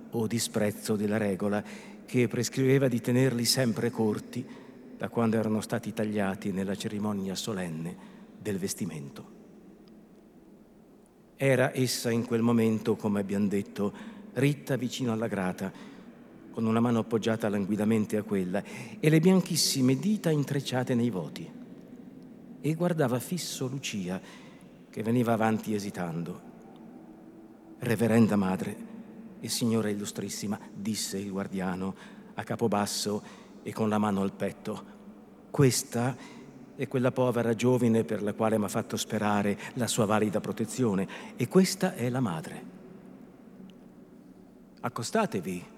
o 0.10 0.26
disprezzo 0.26 0.96
della 0.96 1.18
regola 1.18 1.62
che 2.06 2.30
prescriveva 2.30 2.88
di 2.88 3.02
tenerli 3.02 3.44
sempre 3.44 3.90
corti 3.90 4.46
da 4.98 5.10
quando 5.10 5.38
erano 5.38 5.60
stati 5.60 5.94
tagliati 5.94 6.54
nella 6.54 6.76
cerimonia 6.76 7.36
solenne 7.36 7.96
del 8.40 8.58
vestimento. 8.58 9.38
Era 11.36 11.76
essa 11.76 12.10
in 12.10 12.26
quel 12.26 12.42
momento, 12.42 12.96
come 12.96 13.20
abbiamo 13.20 13.48
detto, 13.48 13.94
ritta 14.34 14.78
vicino 14.78 15.12
alla 15.12 15.28
grata, 15.28 15.72
con 16.52 16.66
una 16.66 16.80
mano 16.80 17.00
appoggiata 17.00 17.50
languidamente 17.50 18.18
a 18.18 18.24
quella 18.24 18.64
e 19.00 19.10
le 19.10 19.20
bianchissime 19.20 19.96
dita 19.96 20.30
intrecciate 20.30 20.96
nei 20.96 21.10
voti. 21.10 21.50
E 22.62 22.74
guardava 22.74 23.20
fisso 23.20 23.68
Lucia, 23.68 24.20
che 24.90 25.04
veniva 25.04 25.34
avanti 25.34 25.74
esitando. 25.74 26.48
Reverenda 27.80 28.36
madre 28.36 28.88
e 29.40 29.48
signora 29.48 29.90
illustrissima, 29.90 30.60
disse 30.74 31.18
il 31.18 31.32
guardiano 31.32 31.96
a 32.34 32.44
capo 32.44 32.68
basso 32.68 33.22
e 33.64 33.74
con 33.74 33.90
la 33.90 33.98
mano 33.98 34.22
al 34.22 34.34
petto, 34.34 34.98
questa 35.52 36.16
è 36.76 36.88
quella 36.88 37.12
povera 37.12 37.54
giovine 37.56 38.04
per 38.04 38.22
la 38.22 38.34
quale 38.34 38.58
mi 38.58 38.64
ha 38.66 38.70
fatto 38.70 38.96
sperare 38.96 39.58
la 39.74 39.88
sua 39.88 40.06
valida 40.06 40.40
protezione 40.40 41.36
e 41.36 41.48
questa 41.48 41.94
è 41.94 42.10
la 42.10 42.22
madre. 42.22 42.64
Accostatevi. 44.80 45.78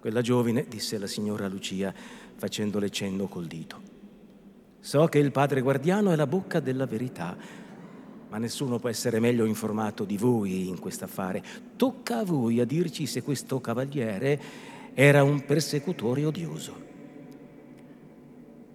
Quella 0.00 0.22
giovine, 0.22 0.64
disse 0.66 0.96
la 0.96 1.06
signora 1.06 1.46
Lucia, 1.46 1.92
facendole 2.36 2.88
cenno 2.88 3.26
col 3.26 3.46
dito. 3.46 3.80
So 4.80 5.04
che 5.06 5.18
il 5.18 5.30
padre 5.30 5.60
guardiano 5.60 6.10
è 6.10 6.16
la 6.16 6.26
bocca 6.26 6.58
della 6.58 6.86
verità, 6.86 7.36
ma 8.30 8.38
nessuno 8.38 8.78
può 8.78 8.88
essere 8.88 9.20
meglio 9.20 9.44
informato 9.44 10.04
di 10.04 10.16
voi 10.16 10.68
in 10.68 10.78
quest'affare. 10.78 11.44
Tocca 11.76 12.20
a 12.20 12.24
voi 12.24 12.60
a 12.60 12.64
dirci 12.64 13.04
se 13.04 13.22
questo 13.22 13.60
cavaliere 13.60 14.40
era 14.94 15.22
un 15.22 15.44
persecutore 15.44 16.24
odioso. 16.24 16.74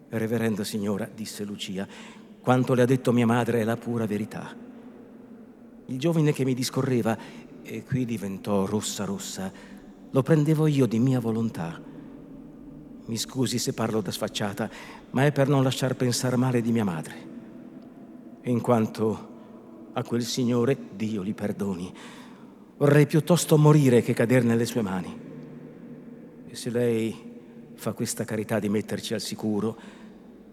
Reverenda 0.10 0.64
signora, 0.64 1.10
disse 1.12 1.44
Lucia, 1.44 1.88
quanto 2.40 2.76
le 2.76 2.84
ha 2.84 2.86
detto 2.86 3.12
mia 3.12 3.26
madre 3.26 3.62
è 3.62 3.64
la 3.64 3.78
pura 3.78 4.06
verità. 4.06 4.56
Il 5.88 5.98
giovine 5.98 6.32
che 6.34 6.46
mi 6.46 6.54
discorreva, 6.54 7.18
e 7.64 7.84
qui 7.84 8.06
diventò 8.06 8.66
rossa 8.66 9.06
rossa, 9.06 9.74
lo 10.12 10.24
prendevo 10.24 10.68
io 10.68 10.86
di 10.86 11.00
mia 11.00 11.20
volontà. 11.20 11.82
Mi 13.06 13.18
scusi 13.18 13.60
se 13.60 13.74
parlo 13.74 14.02
da 14.02 14.12
sfacciata, 14.12 14.70
ma 15.12 15.26
è 15.26 15.32
per 15.32 15.48
non 15.48 15.64
lasciar 15.64 15.96
pensare 15.96 16.36
male 16.36 16.62
di 16.62 16.72
mia 16.72 16.84
madre. 16.84 17.34
In 18.44 18.62
quanto 18.62 19.34
a 19.94 20.04
quel 20.04 20.24
signore, 20.24 20.78
Dio 20.96 21.22
li 21.22 21.34
perdoni, 21.34 21.94
vorrei 22.78 23.06
piuttosto 23.06 23.58
morire 23.58 24.02
che 24.02 24.14
cadere 24.14 24.46
nelle 24.46 24.66
sue 24.66 24.82
mani. 24.82 25.20
E 26.48 26.56
se 26.56 26.70
lei 26.70 27.34
fa 27.76 27.94
questa 27.94 28.24
carità 28.24 28.60
di 28.60 28.70
metterci 28.70 29.14
al 29.14 29.22
sicuro, 29.22 29.78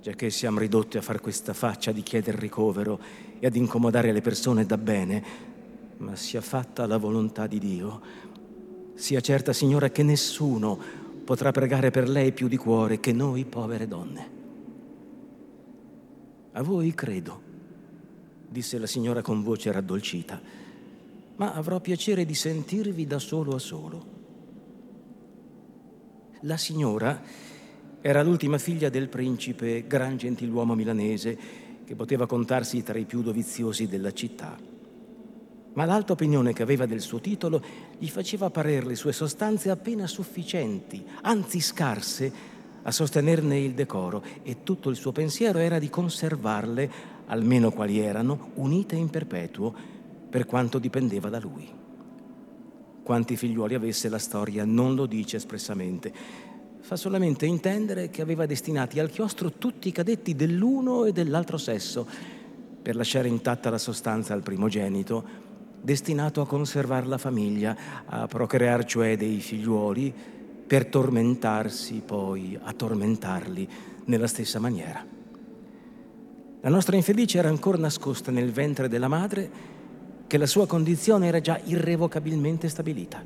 già 0.01 0.13
che 0.13 0.31
siamo 0.31 0.59
ridotti 0.59 0.97
a 0.97 1.03
far 1.03 1.21
questa 1.21 1.53
faccia 1.53 1.93
di 1.93 2.03
chiedere 2.03 2.39
ricovero 2.39 2.99
e 3.39 3.47
ad 3.47 3.57
incomodare 3.57 4.13
le 4.13 4.21
persone 4.21 4.67
da 4.67 4.77
bene, 4.77 5.25
ma 5.99 6.17
sia 6.17 6.41
fatta 6.41 6.87
la 6.87 6.97
volontà 6.97 7.47
di 7.47 7.59
Dio. 7.59 8.01
Sia 9.03 9.21
certa, 9.21 9.53
signora, 9.53 9.91
che 9.91 10.05
nessuno 10.05 10.79
potrà 11.25 11.51
pregare 11.51 11.91
per 11.91 12.09
lei 12.09 12.31
più 12.31 12.47
di 12.47 12.57
cuore 12.57 13.01
che 13.01 13.13
noi 13.13 13.45
povere 13.45 13.89
donne. 13.89 14.31
A 16.53 16.63
voi 16.63 16.95
credo, 16.95 17.43
disse 18.49 18.79
la 18.79 18.87
signora 18.87 19.21
con 19.21 19.43
voce 19.43 19.73
raddolcita, 19.73 20.41
ma 21.35 21.53
avrò 21.53 21.81
piacere 21.81 22.25
di 22.25 22.35
sentirvi 22.35 23.05
da 23.05 23.19
solo 23.19 23.57
a 23.57 23.59
solo. 23.59 24.07
La 26.43 26.57
signora 26.57 27.21
era 28.01 28.23
l'ultima 28.23 28.59
figlia 28.59 28.89
del 28.89 29.09
principe, 29.09 29.85
gran 29.85 30.17
gentiluomo 30.17 30.77
milanese, 30.77 31.37
che 31.85 31.97
poteva 31.97 32.27
contarsi 32.27 32.85
tra 32.85 33.01
i 33.01 33.05
più 33.05 33.21
doviziosi 33.23 33.89
della 33.89 34.13
città. 34.13 34.71
Ma 35.75 35.85
l'alta 35.85 36.13
opinione 36.13 36.53
che 36.53 36.63
aveva 36.63 36.85
del 36.85 37.01
suo 37.01 37.21
titolo 37.21 37.63
gli 37.99 38.09
faceva 38.09 38.51
parere 38.51 38.87
le 38.87 38.95
sue 38.95 39.13
sostanze 39.13 39.71
appena 39.71 40.07
sufficienti, 40.07 41.05
anzi 41.23 41.61
scarse, 41.61 42.51
a 42.83 42.91
sostenerne 42.91 43.59
il 43.59 43.75
decoro 43.75 44.23
e 44.43 44.63
tutto 44.63 44.91
il 44.91 44.97
suo 44.97 45.13
pensiero 45.13 45.59
era 45.59 45.79
di 45.79 45.89
conservarle, 45.89 46.91
almeno 47.27 47.71
quali 47.71 47.99
erano, 47.99 48.51
unite 48.55 48.97
in 48.97 49.09
perpetuo, 49.09 49.75
per 50.29 50.47
quanto 50.47 50.79
dipendeva 50.79 51.29
da 51.29 51.39
lui. 51.39 51.69
Quanti 53.03 53.37
figliuoli 53.37 53.75
avesse 53.75 54.09
la 54.09 54.19
storia 54.19 54.65
non 54.65 54.95
lo 54.95 55.07
dice 55.07 55.37
espressamente, 55.37 56.13
fa 56.81 56.97
solamente 56.97 57.47
intendere 57.47 58.11
che 58.11 58.23
aveva 58.23 58.45
destinati 58.45 58.99
al 58.99 59.11
chiostro 59.11 59.53
tutti 59.53 59.89
i 59.89 59.93
cadetti 59.93 60.35
dell'uno 60.35 61.05
e 61.05 61.13
dell'altro 61.13 61.57
sesso, 61.57 62.07
per 62.83 62.97
lasciare 62.97 63.29
intatta 63.29 63.71
la 63.71 63.79
sostanza 63.79 64.35
al 64.35 64.43
primogenito, 64.43 65.51
destinato 65.83 66.41
a 66.41 66.47
conservare 66.47 67.07
la 67.07 67.19
famiglia, 67.19 67.77
a 68.07 68.27
procrear 68.27 68.85
cioè 68.85 69.17
dei 69.17 69.41
figliuoli, 69.41 70.15
per 70.67 70.87
tormentarsi 70.87 72.03
poi 72.05 72.59
a 72.61 72.73
tormentarli 72.73 73.69
nella 74.05 74.27
stessa 74.27 74.59
maniera. 74.59 75.05
La 76.61 76.71
nostra 76.71 76.97
infelice 76.97 77.39
era 77.39 77.49
ancora 77.49 77.77
nascosta 77.77 78.31
nel 78.31 78.53
ventre 78.53 78.89
della 78.89 79.09
madre 79.09 79.51
che 80.27 80.39
la 80.39 80.47
sua 80.47 80.67
condizione 80.67 81.27
era 81.27 81.41
già 81.41 81.61
irrevocabilmente 81.65 82.69
stabilita. 82.69 83.23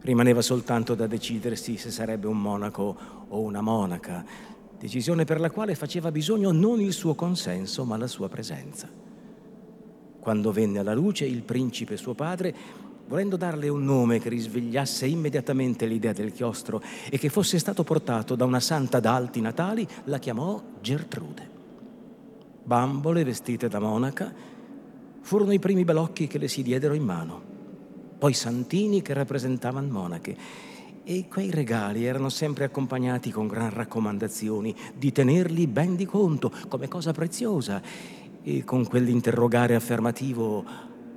Rimaneva 0.00 0.40
soltanto 0.40 0.94
da 0.94 1.06
decidersi 1.06 1.76
se 1.76 1.90
sarebbe 1.90 2.26
un 2.26 2.40
monaco 2.40 2.96
o 3.28 3.40
una 3.40 3.60
monaca, 3.60 4.24
decisione 4.78 5.24
per 5.24 5.38
la 5.38 5.50
quale 5.50 5.74
faceva 5.74 6.10
bisogno 6.10 6.50
non 6.52 6.80
il 6.80 6.94
suo 6.94 7.14
consenso 7.14 7.84
ma 7.84 7.98
la 7.98 8.06
sua 8.06 8.28
presenza. 8.28 9.09
Quando 10.20 10.52
venne 10.52 10.78
alla 10.78 10.94
luce 10.94 11.24
il 11.24 11.42
principe 11.42 11.96
suo 11.96 12.14
padre, 12.14 12.54
volendo 13.08 13.36
darle 13.36 13.68
un 13.68 13.82
nome 13.82 14.20
che 14.20 14.28
risvegliasse 14.28 15.06
immediatamente 15.06 15.86
l'idea 15.86 16.12
del 16.12 16.32
chiostro 16.32 16.80
e 17.10 17.18
che 17.18 17.28
fosse 17.28 17.58
stato 17.58 17.82
portato 17.82 18.36
da 18.36 18.44
una 18.44 18.60
santa 18.60 19.00
d'alti 19.00 19.40
natali, 19.40 19.86
la 20.04 20.18
chiamò 20.18 20.62
Gertrude. 20.80 21.58
Bambole 22.62 23.24
vestite 23.24 23.66
da 23.68 23.80
monaca 23.80 24.32
furono 25.22 25.52
i 25.52 25.58
primi 25.58 25.84
balocchi 25.84 26.28
che 26.28 26.38
le 26.38 26.46
si 26.46 26.62
diedero 26.62 26.94
in 26.94 27.02
mano, 27.02 27.42
poi 28.18 28.32
santini 28.32 29.02
che 29.02 29.12
rappresentavano 29.12 29.88
monache 29.88 30.36
e 31.02 31.26
quei 31.28 31.50
regali 31.50 32.04
erano 32.04 32.28
sempre 32.28 32.64
accompagnati 32.64 33.30
con 33.30 33.48
gran 33.48 33.70
raccomandazioni 33.70 34.74
di 34.94 35.10
tenerli 35.10 35.66
ben 35.66 35.96
di 35.96 36.04
conto 36.04 36.52
come 36.68 36.86
cosa 36.86 37.12
preziosa 37.12 37.82
e 38.42 38.64
con 38.64 38.86
quell'interrogare 38.86 39.74
affermativo 39.74 40.64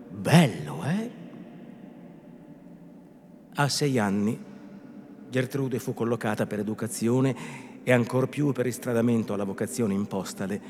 bello, 0.10 0.84
eh? 0.84 1.12
A 3.56 3.70
sei 3.70 4.00
anni 4.00 4.52
Gertrude 5.34 5.80
fu 5.80 5.96
collocata 5.96 6.46
per 6.46 6.60
educazione 6.60 7.36
e 7.84 7.92
ancor 7.92 8.30
più 8.30 8.52
per 8.52 8.68
istradamento 8.68 9.34
alla 9.34 9.44
vocazione 9.44 9.96
impostale 9.96 10.62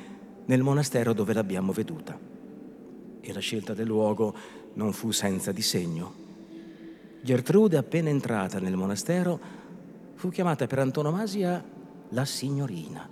nel 0.45 0.63
monastero 0.63 1.11
dove 1.11 1.33
l'abbiamo 1.33 1.73
veduta. 1.73 2.17
E 3.19 3.33
la 3.33 3.39
scelta 3.41 3.73
del 3.73 3.87
luogo 3.87 4.33
non 4.75 4.93
fu 4.93 5.11
senza 5.11 5.51
disegno. 5.51 6.13
Gertrude, 7.21 7.75
appena 7.75 8.09
entrata 8.09 8.59
nel 8.59 8.77
monastero, 8.77 9.39
fu 10.15 10.29
chiamata 10.29 10.65
per 10.65 10.79
antonomasia 10.79 11.61
la 12.09 12.25
signorina. 12.25 13.05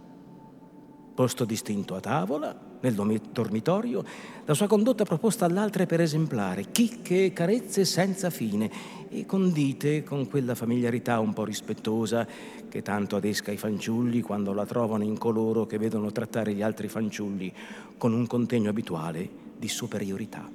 Posto 1.13 1.43
distinto 1.43 1.95
a 1.95 1.99
tavola, 1.99 2.70
nel 2.81 2.93
dormitorio, 3.31 4.03
la 4.45 4.53
sua 4.53 4.67
condotta 4.67 5.03
proposta 5.03 5.45
all'altre 5.45 5.85
per 5.85 6.01
esemplare, 6.01 6.65
chicche 6.71 7.25
e 7.25 7.33
carezze 7.33 7.85
senza 7.85 8.29
fine 8.29 8.69
e 9.09 9.25
condite 9.25 10.03
con 10.03 10.27
quella 10.27 10.55
familiarità 10.55 11.19
un 11.19 11.33
po' 11.33 11.43
rispettosa 11.43 12.27
che 12.69 12.81
tanto 12.81 13.15
adesca 13.15 13.51
i 13.51 13.57
fanciulli 13.57 14.21
quando 14.21 14.53
la 14.53 14.65
trovano 14.65 15.03
in 15.03 15.17
coloro 15.17 15.65
che 15.65 15.77
vedono 15.77 16.11
trattare 16.11 16.53
gli 16.53 16.61
altri 16.61 16.87
fanciulli 16.87 17.51
con 17.97 18.13
un 18.13 18.25
contegno 18.27 18.69
abituale 18.69 19.29
di 19.57 19.67
superiorità. 19.67 20.49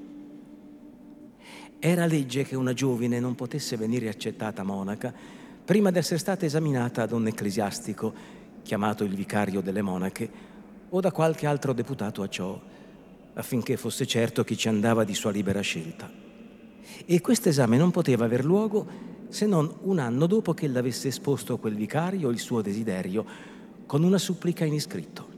Era 1.78 2.06
legge 2.06 2.44
che 2.44 2.56
una 2.56 2.72
giovine 2.72 3.20
non 3.20 3.34
potesse 3.34 3.76
venire 3.76 4.08
accettata 4.08 4.62
monaca 4.62 5.12
prima 5.64 5.90
di 5.90 5.98
essere 5.98 6.18
stata 6.18 6.46
esaminata 6.46 7.06
da 7.06 7.14
un 7.14 7.26
ecclesiastico, 7.26 8.12
chiamato 8.62 9.04
il 9.04 9.14
vicario 9.14 9.60
delle 9.60 9.82
monache, 9.82 10.54
o 10.96 11.00
da 11.00 11.12
qualche 11.12 11.46
altro 11.46 11.74
deputato 11.74 12.22
a 12.22 12.28
ciò, 12.28 12.58
affinché 13.34 13.76
fosse 13.76 14.06
certo 14.06 14.44
chi 14.44 14.56
ci 14.56 14.68
andava 14.68 15.04
di 15.04 15.14
sua 15.14 15.30
libera 15.30 15.60
scelta. 15.60 16.10
E 17.04 17.20
questo 17.20 17.50
esame 17.50 17.76
non 17.76 17.90
poteva 17.90 18.24
aver 18.24 18.46
luogo 18.46 19.14
se 19.28 19.44
non 19.44 19.70
un 19.82 19.98
anno 19.98 20.26
dopo 20.26 20.54
che 20.54 20.66
l'avesse 20.66 21.08
esposto 21.08 21.58
quel 21.58 21.74
vicario 21.74 22.30
il 22.30 22.38
suo 22.38 22.62
desiderio, 22.62 23.26
con 23.84 24.04
una 24.04 24.16
supplica 24.16 24.64
in 24.64 24.72
iscritto. 24.72 25.28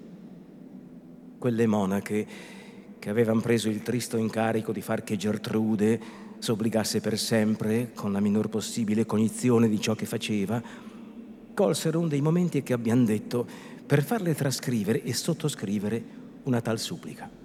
Quelle 1.39 1.67
monache 1.67 2.27
che 3.01 3.11
avevano 3.11 3.41
preso 3.41 3.69
il 3.69 3.83
tristo 3.83 4.17
incarico 4.17 4.71
di 4.71 4.81
far 4.81 5.03
che 5.03 5.17
Gertrude 5.17 6.01
s'obbligasse 6.39 7.01
per 7.01 7.19
sempre, 7.19 7.91
con 7.95 8.13
la 8.13 8.21
minor 8.21 8.49
possibile 8.49 9.07
cognizione 9.07 9.69
di 9.69 9.81
ciò 9.81 9.97
che 9.97 10.07
faceva, 10.07 10.63
colsero 11.53 11.99
uno 11.99 12.07
dei 12.07 12.21
momenti 12.21 12.63
che 12.63 12.73
abbiamo 12.73 13.05
detto 13.05 13.77
per 13.89 14.03
farle 14.03 14.35
trascrivere 14.35 15.03
e 15.03 15.15
sottoscrivere 15.15 16.05
una 16.43 16.61
tal 16.61 16.79
supplica 16.79 17.39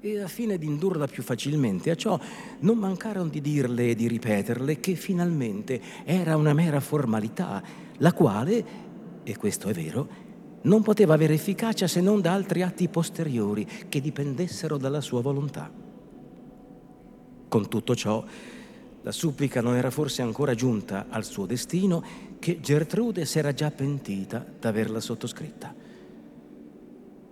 e 0.00 0.20
a 0.20 0.28
fine 0.28 0.56
di 0.56 0.66
indurla 0.66 1.06
più 1.06 1.22
facilmente 1.22 1.90
a 1.90 1.94
ciò, 1.96 2.18
non 2.60 2.78
mancarono 2.78 3.28
di 3.28 3.40
dirle 3.40 3.90
e 3.90 3.94
di 3.94 4.06
ripeterle 4.06 4.78
che 4.78 4.94
finalmente 4.94 5.80
era 6.04 6.36
una 6.36 6.52
mera 6.52 6.80
formalità, 6.80 7.62
la 7.98 8.12
quale, 8.12 8.64
e 9.24 9.36
questo 9.36 9.68
è 9.68 9.72
vero, 9.72 10.24
non 10.62 10.82
poteva 10.82 11.14
avere 11.14 11.34
efficacia 11.34 11.86
se 11.86 12.00
non 12.00 12.20
da 12.20 12.32
altri 12.32 12.62
atti 12.62 12.88
posteriori 12.88 13.66
che 13.88 14.00
dipendessero 14.00 14.76
dalla 14.76 15.00
sua 15.00 15.20
volontà. 15.20 15.70
Con 17.48 17.68
tutto 17.68 17.94
ciò, 17.94 18.24
la 19.02 19.12
supplica 19.12 19.60
non 19.60 19.76
era 19.76 19.90
forse 19.90 20.22
ancora 20.22 20.54
giunta 20.54 21.06
al 21.08 21.24
suo 21.24 21.46
destino 21.46 22.04
che 22.38 22.60
Gertrude 22.60 23.24
s'era 23.24 23.52
già 23.52 23.70
pentita 23.70 24.44
d'averla 24.60 25.00
sottoscritta. 25.00 25.74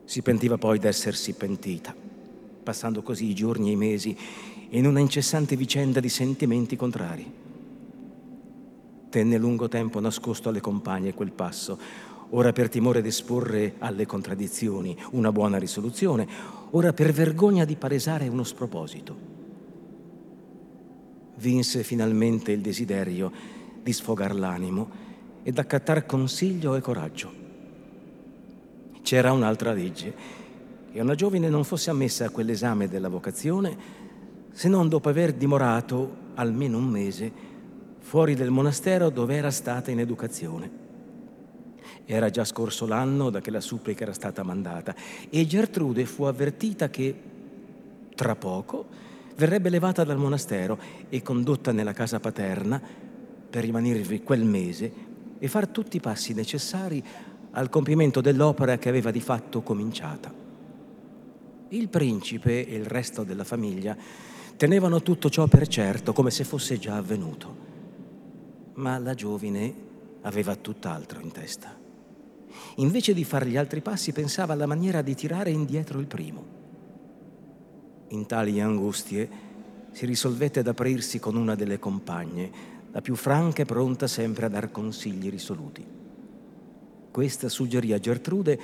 Si 0.05 0.23
pentiva 0.23 0.59
poi 0.59 0.79
d'essersi 0.79 1.33
pentita 1.33 2.05
passando 2.65 3.03
così 3.03 3.27
i 3.27 3.35
giorni 3.35 3.69
e 3.69 3.73
i 3.73 3.77
mesi 3.77 4.17
in 4.71 4.87
una 4.87 4.99
incessante 4.99 5.55
vicenda 5.55 6.01
di 6.01 6.09
sentimenti 6.09 6.75
contrari. 6.75 7.33
Tenne 9.09 9.39
lungo 9.39 9.69
tempo 9.69 10.01
nascosto 10.01 10.49
alle 10.49 10.61
compagne 10.61 11.15
quel 11.15 11.31
passo, 11.31 11.79
ora 12.31 12.53
per 12.53 12.69
timore 12.69 13.01
di 13.01 13.09
esporre 13.09 13.75
alle 13.79 14.07
contraddizioni 14.07 14.97
una 15.13 15.31
buona 15.31 15.59
risoluzione, 15.59 16.27
ora 16.71 16.93
per 16.93 17.13
vergogna 17.13 17.65
di 17.65 17.77
palesare 17.77 18.27
uno 18.27 18.43
sproposito. 18.43 19.33
Vinse 21.37 21.85
finalmente 21.85 22.51
il 22.51 22.61
desiderio 22.61 23.63
di 23.85 23.93
sfogar 23.93 24.35
l'animo 24.35 25.03
e 25.43 25.53
d'accattar 25.53 26.07
consiglio 26.07 26.75
e 26.75 26.81
coraggio. 26.81 27.31
C'era 29.03 29.31
un'altra 29.31 29.73
legge 29.73 30.15
che 30.91 31.01
una 31.01 31.15
giovine 31.15 31.51
non 31.51 31.65
fosse 31.65 31.91
ammessa 31.91 32.25
a 32.25 32.31
quell'esame 32.31 32.89
della 32.89 33.11
vocazione 33.11 33.77
se 34.51 34.69
non 34.69 34.89
dopo 34.89 35.11
aver 35.11 35.35
dimorato 35.35 36.23
almeno 36.35 36.79
un 36.79 36.87
mese 36.87 37.31
fuori 37.99 38.35
del 38.35 38.51
monastero 38.51 39.11
dove 39.11 39.35
era 39.35 39.51
stata 39.51 39.91
in 39.91 40.01
educazione. 40.01 40.83
Era 42.07 42.31
già 42.31 42.45
scorso 42.45 42.87
l'anno 42.87 43.29
da 43.29 43.43
che 43.43 43.51
la 43.51 43.61
supplica 43.61 44.05
era 44.05 44.15
stata 44.15 44.43
mandata 44.43 44.95
e 45.29 45.47
Gertrude 45.47 46.07
fu 46.07 46.25
avvertita 46.25 46.89
che 46.89 47.15
tra 48.15 48.35
poco 48.35 48.87
verrebbe 49.37 49.69
levata 49.69 50.05
dal 50.05 50.17
monastero 50.17 50.79
e 51.11 51.21
condotta 51.21 51.73
nella 51.73 51.93
casa 51.93 52.21
paterna 52.21 53.04
per 53.55 53.63
rimanervi 53.63 54.25
quel 54.25 54.45
mese 54.45 54.93
e 55.39 55.47
far 55.47 55.69
tutti 55.69 55.99
i 55.99 56.01
passi 56.01 56.35
necessari 56.35 57.01
al 57.53 57.69
compimento 57.69 58.21
dell'opera 58.21 58.79
che 58.79 58.89
aveva 58.89 59.13
di 59.13 59.21
fatto 59.21 59.63
cominciata. 59.63 60.35
Il 61.69 61.89
principe 61.89 62.67
e 62.67 62.75
il 62.75 62.85
resto 62.85 63.23
della 63.23 63.45
famiglia 63.45 63.97
tenevano 64.57 65.03
tutto 65.03 65.31
ciò 65.31 65.47
per 65.47 65.69
certo, 65.69 66.13
come 66.13 66.33
se 66.33 66.43
fosse 66.43 66.81
già 66.81 66.97
avvenuto. 66.97 67.57
Ma 68.75 68.99
la 68.99 69.15
giovine 69.15 69.73
aveva 70.23 70.57
tutt'altro 70.57 71.21
in 71.21 71.31
testa. 71.31 71.79
Invece 72.79 73.15
di 73.15 73.23
fare 73.23 73.47
gli 73.47 73.57
altri 73.57 73.83
passi 73.83 74.11
pensava 74.11 74.55
alla 74.55 74.67
maniera 74.67 75.01
di 75.01 75.15
tirare 75.15 75.51
indietro 75.51 76.01
il 76.01 76.07
primo. 76.07 76.45
In 78.09 78.27
tali 78.27 78.61
angustie 78.61 79.53
si 79.93 80.07
risolvette 80.07 80.59
ad 80.59 80.67
aprirsi 80.67 81.21
con 81.21 81.37
una 81.37 81.55
delle 81.55 81.79
compagne, 81.79 82.74
la 82.95 83.01
più 83.01 83.17
franca 83.17 83.63
e 83.63 83.65
pronta 83.65 84.07
sempre 84.07 84.47
a 84.47 84.49
dar 84.49 84.71
consigli 84.71 85.29
risoluti. 85.29 85.85
Questa 87.11 87.49
suggerì 87.49 87.93
a 87.93 87.99
Gertrude 87.99 88.59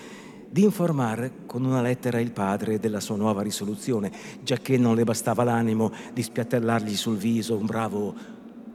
di 0.49 0.63
informare 0.63 1.33
con 1.47 1.65
una 1.65 1.83
lettera 1.83 2.21
il 2.21 2.31
padre 2.31 2.79
della 2.79 3.01
sua 3.01 3.17
nuova 3.17 3.43
risoluzione, 3.43 4.13
giacché 4.45 4.79
non 4.79 4.95
le 4.95 5.03
bastava 5.03 5.43
l'animo 5.43 5.93
di 6.13 6.23
spiattellargli 6.23 6.95
sul 6.95 7.17
viso 7.17 7.57
un 7.57 7.67
bravo 7.67 8.15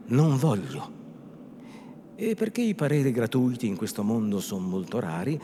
non 0.08 0.36
voglio. 0.36 0.92
E 2.16 2.34
perché 2.34 2.60
i 2.60 2.74
pareri 2.74 3.10
gratuiti 3.10 3.66
in 3.66 3.76
questo 3.76 4.02
mondo 4.02 4.40
sono 4.40 4.66
molto 4.66 5.00
rari, 5.00 5.40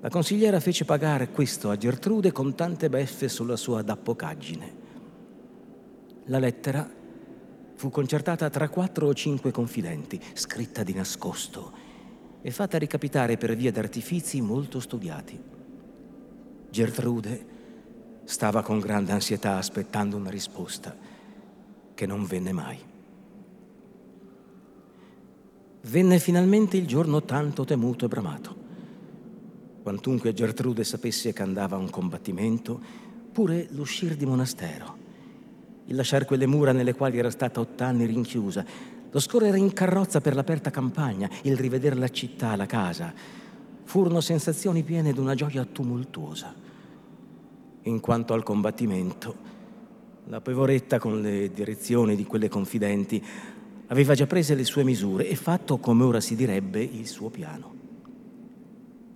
la 0.00 0.10
consigliera 0.10 0.60
fece 0.60 0.84
pagare 0.84 1.30
questo 1.30 1.70
a 1.70 1.76
Gertrude 1.76 2.32
con 2.32 2.54
tante 2.54 2.90
beffe 2.90 3.28
sulla 3.28 3.56
sua 3.56 3.80
dappocaggine. 3.80 4.86
La 6.26 6.38
lettera 6.38 6.96
fu 7.78 7.90
concertata 7.90 8.50
tra 8.50 8.68
quattro 8.68 9.06
o 9.06 9.14
cinque 9.14 9.52
confidenti, 9.52 10.20
scritta 10.34 10.82
di 10.82 10.92
nascosto 10.92 11.72
e 12.42 12.50
fatta 12.50 12.76
ricapitare 12.76 13.36
per 13.36 13.54
via 13.54 13.70
d'artifizi 13.70 14.40
molto 14.40 14.80
studiati. 14.80 15.40
Gertrude 16.68 17.46
stava 18.24 18.62
con 18.62 18.80
grande 18.80 19.12
ansietà 19.12 19.56
aspettando 19.56 20.16
una 20.16 20.28
risposta 20.28 20.96
che 21.94 22.04
non 22.04 22.24
venne 22.24 22.52
mai. 22.52 22.78
venne 25.82 26.18
finalmente 26.18 26.76
il 26.76 26.86
giorno 26.86 27.22
tanto 27.22 27.64
temuto 27.64 28.04
e 28.04 28.08
bramato. 28.08 28.56
Quantunque 29.82 30.34
Gertrude 30.34 30.84
sapesse 30.84 31.32
che 31.32 31.42
andava 31.42 31.76
a 31.76 31.78
un 31.78 31.88
combattimento, 31.88 32.80
pure 33.32 33.68
l'uscir 33.70 34.16
di 34.16 34.26
monastero, 34.26 34.96
il 35.88 35.96
lasciare 35.96 36.26
quelle 36.26 36.46
mura 36.46 36.72
nelle 36.72 36.94
quali 36.94 37.18
era 37.18 37.30
stata 37.30 37.60
ott'anni 37.60 38.04
rinchiusa, 38.04 38.64
lo 39.10 39.18
scorrere 39.20 39.58
in 39.58 39.72
carrozza 39.72 40.20
per 40.20 40.34
l'aperta 40.34 40.70
campagna, 40.70 41.30
il 41.42 41.56
rivedere 41.56 41.96
la 41.96 42.08
città, 42.08 42.54
la 42.56 42.66
casa, 42.66 43.12
furono 43.84 44.20
sensazioni 44.20 44.82
piene 44.82 45.14
d'una 45.14 45.34
gioia 45.34 45.64
tumultuosa. 45.64 46.54
In 47.82 48.00
quanto 48.00 48.34
al 48.34 48.42
combattimento, 48.42 49.34
la 50.26 50.42
pevoretta 50.42 50.98
con 50.98 51.22
le 51.22 51.50
direzioni 51.50 52.16
di 52.16 52.24
quelle 52.24 52.50
confidenti 52.50 53.24
aveva 53.86 54.14
già 54.14 54.26
prese 54.26 54.54
le 54.54 54.64
sue 54.64 54.84
misure 54.84 55.26
e 55.26 55.36
fatto, 55.36 55.78
come 55.78 56.04
ora 56.04 56.20
si 56.20 56.36
direbbe, 56.36 56.82
il 56.82 57.06
suo 57.06 57.30
piano. 57.30 57.76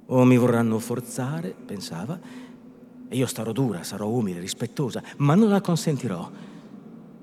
O 0.06 0.24
mi 0.24 0.38
vorranno 0.38 0.78
forzare, 0.78 1.54
pensava, 1.66 2.18
e 3.08 3.14
io 3.14 3.26
starò 3.26 3.52
dura, 3.52 3.82
sarò 3.82 4.08
umile, 4.08 4.40
rispettosa, 4.40 5.02
ma 5.18 5.34
non 5.34 5.50
la 5.50 5.60
consentirò. 5.60 6.30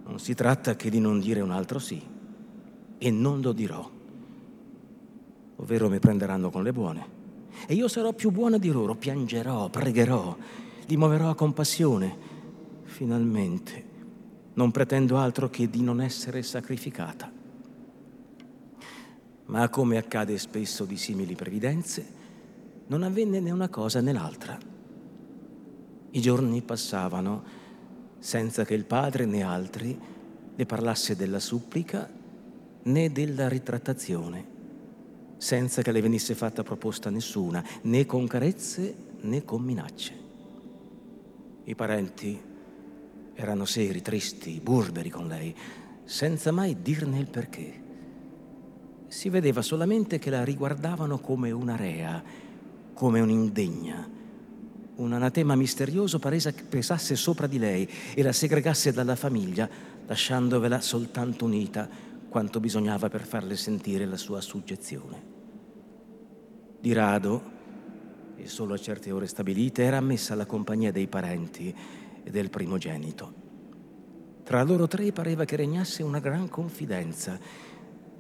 Non 0.10 0.20
si 0.20 0.36
tratta 0.36 0.76
che 0.76 0.90
di 0.90 1.00
non 1.00 1.20
dire 1.20 1.40
un 1.40 1.52
altro 1.52 1.80
sì, 1.80 2.02
e 2.98 3.12
non 3.12 3.40
lo 3.40 3.54
dirò. 3.54 3.90
Ovvero 5.56 5.90
mi 5.90 6.00
prenderanno 6.00 6.50
con 6.50 6.64
le 6.64 6.74
buone. 6.74 7.18
E 7.66 7.74
io 7.74 7.88
sarò 7.88 8.12
più 8.12 8.32
buona 8.32 8.58
di 8.58 8.70
loro, 8.70 8.96
piangerò, 8.96 9.70
pregherò, 9.70 10.36
li 10.86 10.98
muoverò 10.98 11.30
a 11.30 11.36
compassione 11.36 12.28
finalmente 12.84 13.90
non 14.60 14.72
pretendo 14.72 15.18
altro 15.18 15.50
che 15.50 15.70
di 15.70 15.82
non 15.82 16.02
essere 16.02 16.44
sacrificata. 16.44 17.32
Ma 19.46 19.70
come 19.70 19.98
accade 19.98 20.38
spesso 20.38 20.84
di 20.84 20.98
simili 20.98 21.34
previdenze, 21.34 22.18
non 22.88 23.04
avvenne 23.04 23.40
né 23.40 23.52
una 23.52 23.70
cosa 23.70 24.02
né 24.02 24.12
l'altra. 24.12 24.58
I 26.12 26.20
giorni 26.20 26.62
passavano 26.62 27.58
senza 28.20 28.66
che 28.66 28.74
il 28.74 28.86
padre 28.86 29.26
né 29.26 29.42
altri 29.42 29.98
le 30.56 30.66
parlasse 30.66 31.16
della 31.16 31.40
supplica 31.40 32.08
né 32.84 33.12
della 33.12 33.48
ritrattazione, 33.48 34.46
senza 35.38 35.82
che 35.82 35.92
le 35.92 36.02
venisse 36.02 36.36
fatta 36.36 36.64
proposta 36.64 37.10
nessuna, 37.10 37.64
né 37.84 38.06
con 38.06 38.28
carezze 38.28 38.96
né 39.22 39.44
con 39.46 39.64
minacce. 39.64 40.14
I 41.64 41.76
parenti 41.76 42.42
erano 43.36 43.66
seri, 43.66 44.02
tristi, 44.02 44.60
burberi 44.62 45.10
con 45.10 45.28
lei, 45.28 45.56
senza 46.04 46.52
mai 46.52 46.82
dirne 46.82 47.20
il 47.20 47.30
perché. 47.30 47.88
Si 49.08 49.30
vedeva 49.30 49.62
solamente 49.62 50.20
che 50.20 50.30
la 50.30 50.44
riguardavano 50.44 51.20
come 51.20 51.52
una 51.52 51.76
rea, 51.76 52.22
come 52.94 53.22
un'indegna. 53.22 54.19
Un 55.00 55.14
anatema 55.14 55.56
misterioso 55.56 56.20
paresa 56.20 56.52
che 56.52 56.64
pesasse 56.64 57.16
sopra 57.16 57.48
di 57.48 57.58
lei 57.58 57.90
e 58.14 58.22
la 58.22 58.34
segregasse 58.34 58.92
dalla 58.92 59.16
famiglia, 59.16 59.70
lasciandovela 60.06 60.82
soltanto 60.82 61.46
unita 61.46 61.88
quanto 62.28 62.60
bisognava 62.60 63.08
per 63.08 63.26
farle 63.26 63.56
sentire 63.56 64.06
la 64.06 64.18
sua 64.18 64.42
suggezione. 64.42 65.24
Di 66.82 66.92
rado, 66.92 67.44
e 68.36 68.46
solo 68.50 68.74
a 68.74 68.78
certe 68.78 69.14
ore 69.14 69.28
stabilite, 69.28 69.84
era 69.84 69.96
ammessa 69.96 70.34
alla 70.34 70.46
compagnia 70.46 70.92
dei 70.92 71.08
parenti 71.08 71.74
e 72.22 72.30
del 72.30 72.50
primogenito. 72.50 73.34
Tra 74.44 74.64
loro 74.64 74.88
tre 74.88 75.14
pareva 75.14 75.46
che 75.46 75.56
regnasse 75.56 76.04
una 76.04 76.20
gran 76.20 76.50
confidenza, 76.50 77.40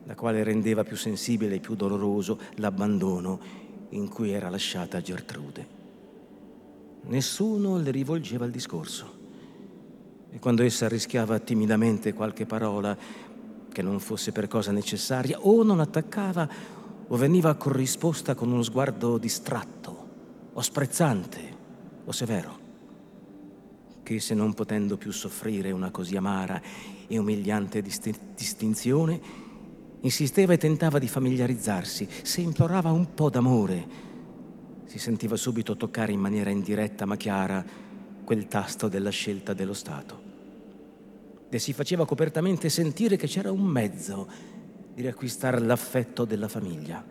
la 0.06 0.15
quale 0.15 0.44
rendeva 0.46 0.86
più 0.86 0.96
sensibile 0.96 1.56
e 1.56 1.60
più 1.60 1.76
doloroso 1.76 2.39
l'abbandono 2.56 3.38
in 3.89 4.08
cui 4.08 4.32
era 4.32 4.48
lasciata 4.48 5.02
Gertrude. 5.02 5.79
Nessuno 7.07 7.77
le 7.77 7.91
rivolgeva 7.91 8.45
il 8.45 8.51
discorso. 8.51 9.17
E 10.31 10.39
quando 10.39 10.63
essa 10.63 10.88
rischiava 10.88 11.39
timidamente 11.39 12.13
qualche 12.13 12.45
parola 12.45 12.95
che 13.71 13.81
non 13.81 13.99
fosse 13.99 14.31
per 14.31 14.47
cosa 14.47 14.71
necessaria, 14.71 15.39
o 15.39 15.63
non 15.63 15.79
attaccava 15.79 16.47
o 17.07 17.15
veniva 17.15 17.55
corrisposta 17.55 18.35
con 18.35 18.51
uno 18.51 18.62
sguardo 18.62 19.17
distratto 19.17 20.07
o 20.53 20.62
sprezzante 20.62 21.57
o 22.05 22.12
severo 22.12 22.67
che 24.09 24.19
se 24.19 24.33
non 24.33 24.55
potendo 24.55 24.97
più 24.97 25.12
soffrire 25.12 25.69
una 25.69 25.91
così 25.91 26.15
amara 26.15 26.59
e 27.07 27.17
umiliante 27.19 27.79
disti- 27.79 28.17
distinzione, 28.35 29.21
insisteva 30.01 30.53
e 30.53 30.57
tentava 30.57 30.97
di 30.97 31.07
familiarizzarsi, 31.07 32.07
se 32.23 32.41
implorava 32.41 32.91
un 32.91 33.13
po' 33.13 33.29
d'amore, 33.29 33.88
si 34.89 34.97
sentiva 34.97 35.36
subito 35.36 35.78
toccare 35.78 36.12
in 36.12 36.19
maniera 36.19 36.49
indiretta 36.49 37.06
ma 37.06 37.15
chiara 37.15 37.63
quel 38.23 38.47
tasto 38.47 38.88
della 38.88 39.12
scelta 39.12 39.54
dello 39.54 39.75
Stato. 39.75 40.19
E 41.47 41.60
si 41.60 41.73
faceva 41.73 42.08
copertamente 42.08 42.69
sentire 42.69 43.15
che 43.15 43.28
c'era 43.28 43.52
un 43.52 43.62
mezzo 43.62 44.28
di 44.91 45.04
riacquistare 45.04 45.60
l'affetto 45.60 46.25
della 46.25 46.47
famiglia. 46.47 47.06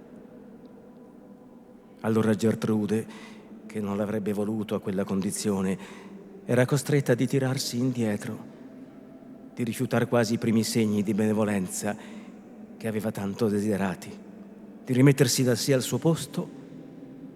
Allora 2.00 2.34
Gertrude, 2.34 3.06
che 3.66 3.78
non 3.80 3.96
l'avrebbe 3.96 4.32
voluto 4.32 4.74
a 4.74 4.80
quella 4.80 5.04
condizione, 5.04 5.78
era 6.46 6.66
costretta 6.66 7.14
di 7.14 7.28
tirarsi 7.28 7.78
indietro, 7.78 8.44
di 9.54 9.62
rifiutare 9.62 10.08
quasi 10.08 10.34
i 10.34 10.38
primi 10.38 10.64
segni 10.64 11.04
di 11.04 11.14
benevolenza 11.14 11.96
che 12.76 12.88
aveva 12.88 13.12
tanto 13.12 13.46
desiderati, 13.46 14.10
di 14.84 14.92
rimettersi 14.92 15.44
da 15.44 15.54
sé 15.54 15.74
al 15.74 15.82
suo 15.82 15.98
posto 15.98 16.57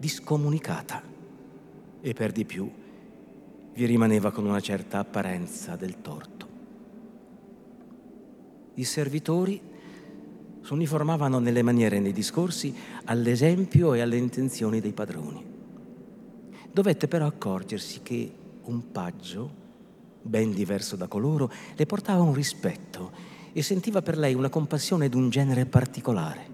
discomunicata 0.02 1.00
e 2.00 2.12
per 2.12 2.32
di 2.32 2.44
più 2.44 2.68
vi 3.72 3.84
rimaneva 3.84 4.32
con 4.32 4.44
una 4.44 4.58
certa 4.58 4.98
apparenza 4.98 5.76
del 5.76 6.02
torto. 6.02 6.48
I 8.74 8.82
servitori 8.82 9.60
si 10.60 10.72
uniformavano 10.72 11.38
nelle 11.38 11.62
maniere 11.62 11.98
e 11.98 12.00
nei 12.00 12.12
discorsi 12.12 12.74
all'esempio 13.04 13.94
e 13.94 14.00
alle 14.00 14.16
intenzioni 14.16 14.80
dei 14.80 14.92
padroni. 14.92 15.44
Dovette 16.72 17.06
però 17.06 17.26
accorgersi 17.26 18.00
che 18.02 18.32
un 18.62 18.90
paggio, 18.90 19.54
ben 20.20 20.52
diverso 20.52 20.96
da 20.96 21.06
coloro, 21.06 21.48
le 21.76 21.86
portava 21.86 22.22
un 22.22 22.34
rispetto 22.34 23.12
e 23.52 23.62
sentiva 23.62 24.02
per 24.02 24.18
lei 24.18 24.34
una 24.34 24.48
compassione 24.48 25.08
d'un 25.08 25.30
genere 25.30 25.64
particolare. 25.64 26.50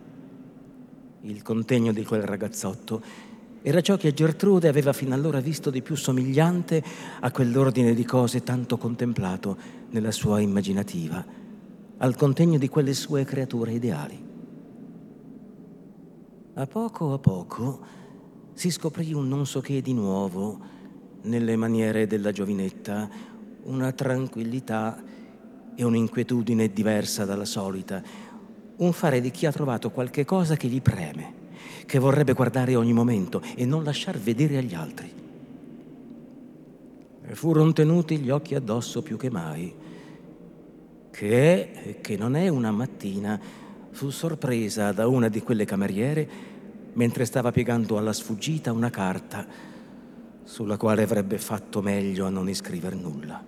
Il 1.22 1.40
contegno 1.40 1.92
di 1.92 2.04
quel 2.04 2.22
ragazzotto 2.22 3.28
era 3.62 3.81
ciò 3.81 3.97
che 3.97 4.14
Gertrude 4.14 4.68
aveva 4.68 4.92
fino 4.92 5.14
allora 5.14 5.40
visto 5.40 5.71
di 5.71 5.83
più 5.83 5.97
somigliante 5.97 6.83
a 7.21 7.31
quell'ordine 7.31 7.94
di 7.94 8.05
cose 8.05 8.42
tanto 8.42 8.77
contemplato 8.79 9.57
nella 9.90 10.12
sua 10.12 10.40
immaginativa, 10.40 11.25
al 11.99 12.16
contegno 12.16 12.59
di 12.59 12.68
quelle 12.68 12.94
sue 12.94 13.25
creature 13.25 13.73
ideali. 13.73 14.27
A 16.55 16.66
poco 16.66 17.12
a 17.12 17.18
poco 17.18 17.81
si 18.55 18.71
scoprì 18.71 19.12
un 19.12 19.29
non 19.29 19.47
so 19.47 19.61
che 19.61 19.81
di 19.81 19.92
nuovo, 19.92 20.59
nelle 21.23 21.57
maniere 21.57 22.07
della 22.07 22.33
giovinetta, 22.33 23.09
una 23.64 23.92
tranquillità 23.92 25.03
e 25.75 25.85
un'inquietudine 25.85 26.73
diversa 26.73 27.25
dalla 27.25 27.44
solita, 27.44 28.03
un 28.77 28.92
fare 28.92 29.21
di 29.21 29.31
chi 29.31 29.47
ha 29.47 29.53
trovato 29.53 29.90
qualche 29.90 30.25
cosa 30.25 30.57
che 30.57 30.68
gli 30.68 30.81
preme, 30.81 31.38
che 31.87 31.99
vorrebbe 31.99 32.33
guardare 32.33 32.77
ogni 32.77 32.92
momento 32.92 33.42
e 33.55 33.64
non 33.64 33.85
lasciar 33.85 34.18
vedere 34.18 34.59
agli 34.59 34.75
altri. 34.75 35.12
E 37.27 37.35
furono 37.35 37.73
tenuti 37.73 38.18
gli 38.18 38.31
occhi 38.31 38.55
addosso 38.55 39.03
più 39.03 39.16
che 39.16 39.31
mai, 39.31 39.75
che 41.11 41.29
è 41.29 41.88
e 41.88 42.01
che 42.01 42.16
non 42.16 42.37
è 42.37 42.49
una 42.49 42.71
mattina 42.71 43.40
fu 43.90 44.11
sorpresa 44.11 44.92
da 44.92 45.07
una 45.09 45.29
di 45.29 45.42
quelle 45.42 45.64
cameriere 45.64 46.29
mentre 46.92 47.25
stava 47.25 47.53
piegando 47.53 47.99
alla 47.99 48.12
sfuggita 48.12 48.73
una 48.73 48.90
carta 48.90 49.47
sulla 50.44 50.77
quale 50.77 51.03
avrebbe 51.03 51.38
fatto 51.38 51.83
meglio 51.83 52.25
a 52.25 52.31
non 52.31 52.49
iscriver 52.49 52.94
nulla. 52.94 53.42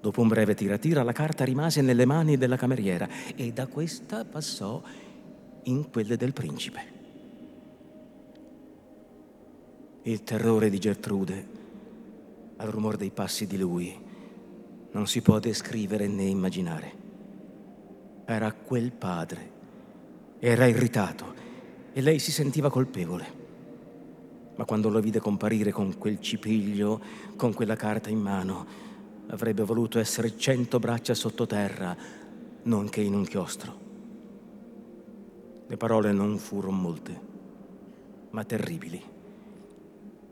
Dopo 0.00 0.20
un 0.20 0.28
breve 0.28 0.54
tiratira 0.54 1.04
la 1.04 1.12
carta 1.12 1.44
rimase 1.44 1.80
nelle 1.80 2.04
mani 2.04 2.36
della 2.36 2.56
cameriera 2.56 3.08
e 3.36 3.52
da 3.52 3.66
questa 3.68 4.24
passò 4.24 4.82
in 5.64 5.90
quelle 5.90 6.16
del 6.16 6.32
principe. 6.32 7.00
Il 10.02 10.22
terrore 10.24 10.70
di 10.70 10.78
Gertrude 10.78 11.46
al 12.56 12.68
rumore 12.68 12.96
dei 12.96 13.10
passi 13.10 13.46
di 13.46 13.58
lui 13.58 13.98
non 14.90 15.06
si 15.06 15.22
può 15.22 15.38
descrivere 15.38 16.06
né 16.08 16.24
immaginare. 16.24 17.00
Era 18.24 18.52
quel 18.52 18.92
padre, 18.92 19.50
era 20.38 20.66
irritato 20.66 21.34
e 21.92 22.00
lei 22.00 22.18
si 22.18 22.32
sentiva 22.32 22.70
colpevole 22.70 23.40
ma 24.54 24.64
quando 24.64 24.90
lo 24.90 25.00
vide 25.00 25.18
comparire 25.18 25.70
con 25.70 25.96
quel 25.98 26.20
cipiglio, 26.20 27.00
con 27.36 27.52
quella 27.54 27.76
carta 27.76 28.10
in 28.10 28.20
mano, 28.20 28.66
avrebbe 29.28 29.64
voluto 29.64 29.98
essere 29.98 30.36
cento 30.36 30.78
braccia 30.78 31.14
sottoterra, 31.14 31.96
non 32.64 32.88
che 32.88 33.00
in 33.00 33.14
un 33.14 33.24
chiostro. 33.24 33.90
Le 35.72 35.78
parole 35.78 36.12
non 36.12 36.36
furono 36.36 36.76
molte, 36.76 37.20
ma 38.28 38.44
terribili. 38.44 39.02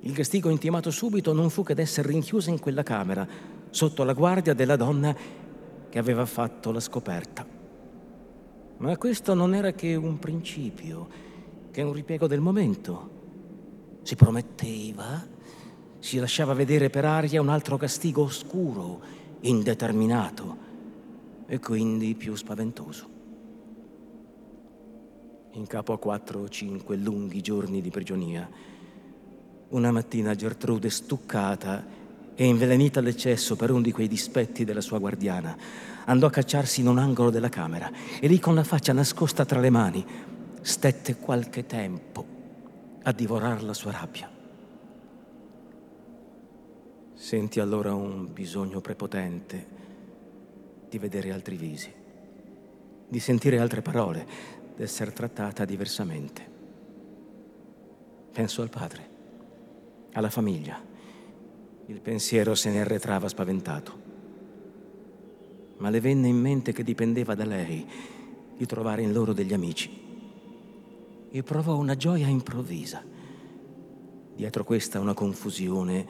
Il 0.01 0.13
castigo 0.13 0.51
intimato 0.51 0.91
subito 0.91 1.33
non 1.33 1.49
fu 1.49 1.63
che 1.63 1.73
d'essere 1.73 2.09
rinchiusa 2.09 2.51
in 2.51 2.59
quella 2.61 2.83
camera, 2.83 3.27
sotto 3.71 4.05
la 4.05 4.13
guardia 4.13 4.53
della 4.53 4.77
donna 4.77 5.17
che 5.89 5.99
aveva 5.99 6.27
fatto 6.27 6.73
la 6.73 6.81
scoperta. 6.81 7.47
Ma 8.77 8.99
questo 8.99 9.33
non 9.33 9.55
era 9.55 9.73
che 9.73 9.95
un 9.95 10.19
principio, 10.19 11.09
che 11.71 11.81
un 11.81 11.95
ripiego 11.95 12.27
del 12.27 12.41
momento. 12.41 13.11
Si 14.03 14.17
prometteva, 14.17 15.27
si 16.01 16.19
lasciava 16.19 16.53
vedere 16.53 16.91
per 16.91 17.07
aria 17.07 17.41
un 17.41 17.49
altro 17.49 17.79
castigo 17.79 18.25
oscuro, 18.25 19.01
indeterminato 19.41 20.57
e 21.47 21.59
quindi 21.61 22.15
più 22.15 22.35
spaventoso. 22.35 23.10
In 25.61 25.67
capo 25.67 25.93
a 25.93 25.99
quattro 25.99 26.41
o 26.41 26.49
cinque 26.49 26.97
lunghi 26.97 27.43
giorni 27.43 27.83
di 27.83 27.91
prigionia, 27.91 28.49
una 29.69 29.91
mattina 29.91 30.35
Gertrude, 30.35 30.89
stuccata 30.89 31.85
e 32.35 32.47
invelenita 32.47 33.01
all'eccesso 33.01 33.57
per 33.57 33.71
uno 33.71 33.83
di 33.83 33.93
quei 33.93 34.09
dispetti 34.09 34.65
della 34.65 34.81
sua 34.81 34.99
guardiana, 34.99 35.55
andò 36.07 36.29
a 36.29 36.31
cacciarsi 36.31 36.81
in 36.81 36.89
un 36.89 36.97
angolo 36.97 37.29
della 37.29 37.51
camera 37.51 37.91
e 38.19 38.27
lì 38.27 38.39
con 38.39 38.55
la 38.55 38.65
faccia 38.65 38.95
nascosta 38.95 39.45
tra 39.45 39.61
le 39.61 39.69
mani 39.69 40.03
stette 40.63 41.17
qualche 41.17 41.67
tempo 41.67 42.25
a 43.03 43.13
divorar 43.13 43.63
la 43.63 43.75
sua 43.75 43.93
rabbia. 43.93 44.31
Senti 47.13 47.61
allora 47.61 47.93
un 47.93 48.33
bisogno 48.33 48.81
prepotente 48.81 49.67
di 50.89 50.97
vedere 50.97 51.33
altri 51.33 51.57
visi, 51.57 51.93
di 53.07 53.21
sentire 53.21 53.59
altre 53.59 53.83
parole, 53.83 54.59
d'essere 54.81 55.13
trattata 55.13 55.67
diversamente. 55.67 56.49
Penso 58.33 58.63
al 58.63 58.71
padre 58.71 59.09
alla 60.13 60.31
famiglia. 60.31 60.83
Il 61.85 62.01
pensiero 62.01 62.55
se 62.55 62.71
ne 62.71 62.81
arretrava 62.81 63.29
spaventato. 63.29 64.09
Ma 65.77 65.91
le 65.91 66.01
venne 66.01 66.29
in 66.29 66.39
mente 66.39 66.73
che 66.73 66.83
dipendeva 66.83 67.35
da 67.35 67.45
lei 67.45 67.87
di 68.57 68.65
trovare 68.65 69.03
in 69.03 69.13
loro 69.13 69.35
degli 69.35 69.53
amici. 69.53 69.91
E 71.31 71.43
provò 71.43 71.77
una 71.77 71.95
gioia 71.95 72.29
improvvisa. 72.29 73.05
Dietro 74.35 74.65
questa 74.65 74.99
una 74.99 75.13
confusione 75.13 76.07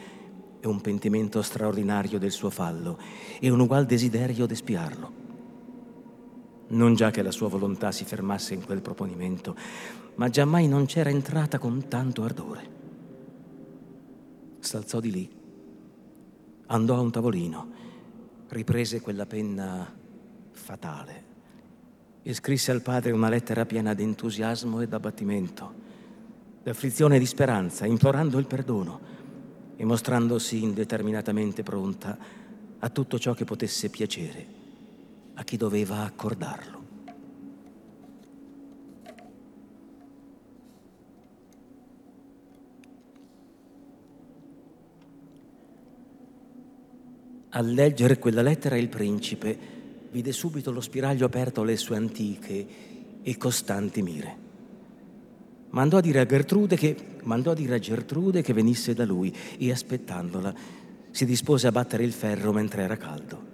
e 0.60 0.68
un 0.68 0.80
pentimento 0.80 1.42
straordinario 1.42 2.20
del 2.20 2.30
suo 2.30 2.50
fallo 2.50 2.98
e 3.40 3.50
un 3.50 3.58
ugual 3.58 3.84
desiderio 3.84 4.46
d'espiarlo. 4.46 5.19
Non 6.70 6.94
già 6.94 7.10
che 7.10 7.22
la 7.22 7.32
sua 7.32 7.48
volontà 7.48 7.90
si 7.90 8.04
fermasse 8.04 8.54
in 8.54 8.64
quel 8.64 8.80
proponimento, 8.80 9.56
ma 10.16 10.28
giammai 10.28 10.68
non 10.68 10.86
c'era 10.86 11.10
entrata 11.10 11.58
con 11.58 11.88
tanto 11.88 12.22
ardore. 12.22 12.78
S'alzò 14.60 15.00
di 15.00 15.10
lì, 15.10 15.30
andò 16.66 16.94
a 16.94 17.00
un 17.00 17.10
tavolino, 17.10 17.70
riprese 18.48 19.00
quella 19.00 19.26
penna 19.26 19.92
fatale 20.52 21.24
e 22.22 22.34
scrisse 22.34 22.70
al 22.70 22.82
padre 22.82 23.12
una 23.12 23.28
lettera 23.28 23.66
piena 23.66 23.94
di 23.94 24.04
entusiasmo 24.04 24.80
e 24.80 24.86
d'abbattimento, 24.86 25.74
d'afflizione 26.62 27.16
e 27.16 27.18
di 27.18 27.26
speranza, 27.26 27.86
implorando 27.86 28.38
il 28.38 28.46
perdono 28.46 29.00
e 29.74 29.84
mostrandosi 29.84 30.62
indeterminatamente 30.62 31.64
pronta 31.64 32.16
a 32.78 32.88
tutto 32.90 33.18
ciò 33.18 33.32
che 33.34 33.44
potesse 33.44 33.88
piacere 33.88 34.59
a 35.40 35.42
chi 35.42 35.56
doveva 35.56 36.02
accordarlo. 36.04 36.78
A 47.52 47.60
leggere 47.62 48.18
quella 48.18 48.42
lettera 48.42 48.76
il 48.76 48.88
principe 48.88 49.58
vide 50.10 50.30
subito 50.30 50.70
lo 50.70 50.82
spiraglio 50.82 51.24
aperto 51.24 51.62
alle 51.62 51.76
sue 51.76 51.96
antiche 51.96 52.66
e 53.22 53.36
costanti 53.38 54.02
mire. 54.02 54.48
Mandò 55.70 55.96
a 55.96 56.00
che, 56.76 56.96
mandò 57.22 57.52
a 57.52 57.54
dire 57.54 57.74
a 57.76 57.78
Gertrude 57.78 58.42
che 58.42 58.52
venisse 58.52 58.92
da 58.92 59.06
lui 59.06 59.34
e 59.56 59.70
aspettandola 59.70 60.54
si 61.10 61.24
dispose 61.24 61.66
a 61.66 61.72
battere 61.72 62.04
il 62.04 62.12
ferro 62.12 62.52
mentre 62.52 62.82
era 62.82 62.96
caldo. 62.96 63.49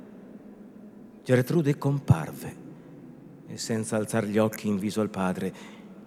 Gertrude 1.26 1.76
comparve 1.76 2.56
e 3.48 3.58
senza 3.58 3.96
alzare 3.96 4.28
gli 4.28 4.38
occhi 4.38 4.68
in 4.68 4.78
viso 4.78 5.00
al 5.00 5.10
padre 5.10 5.52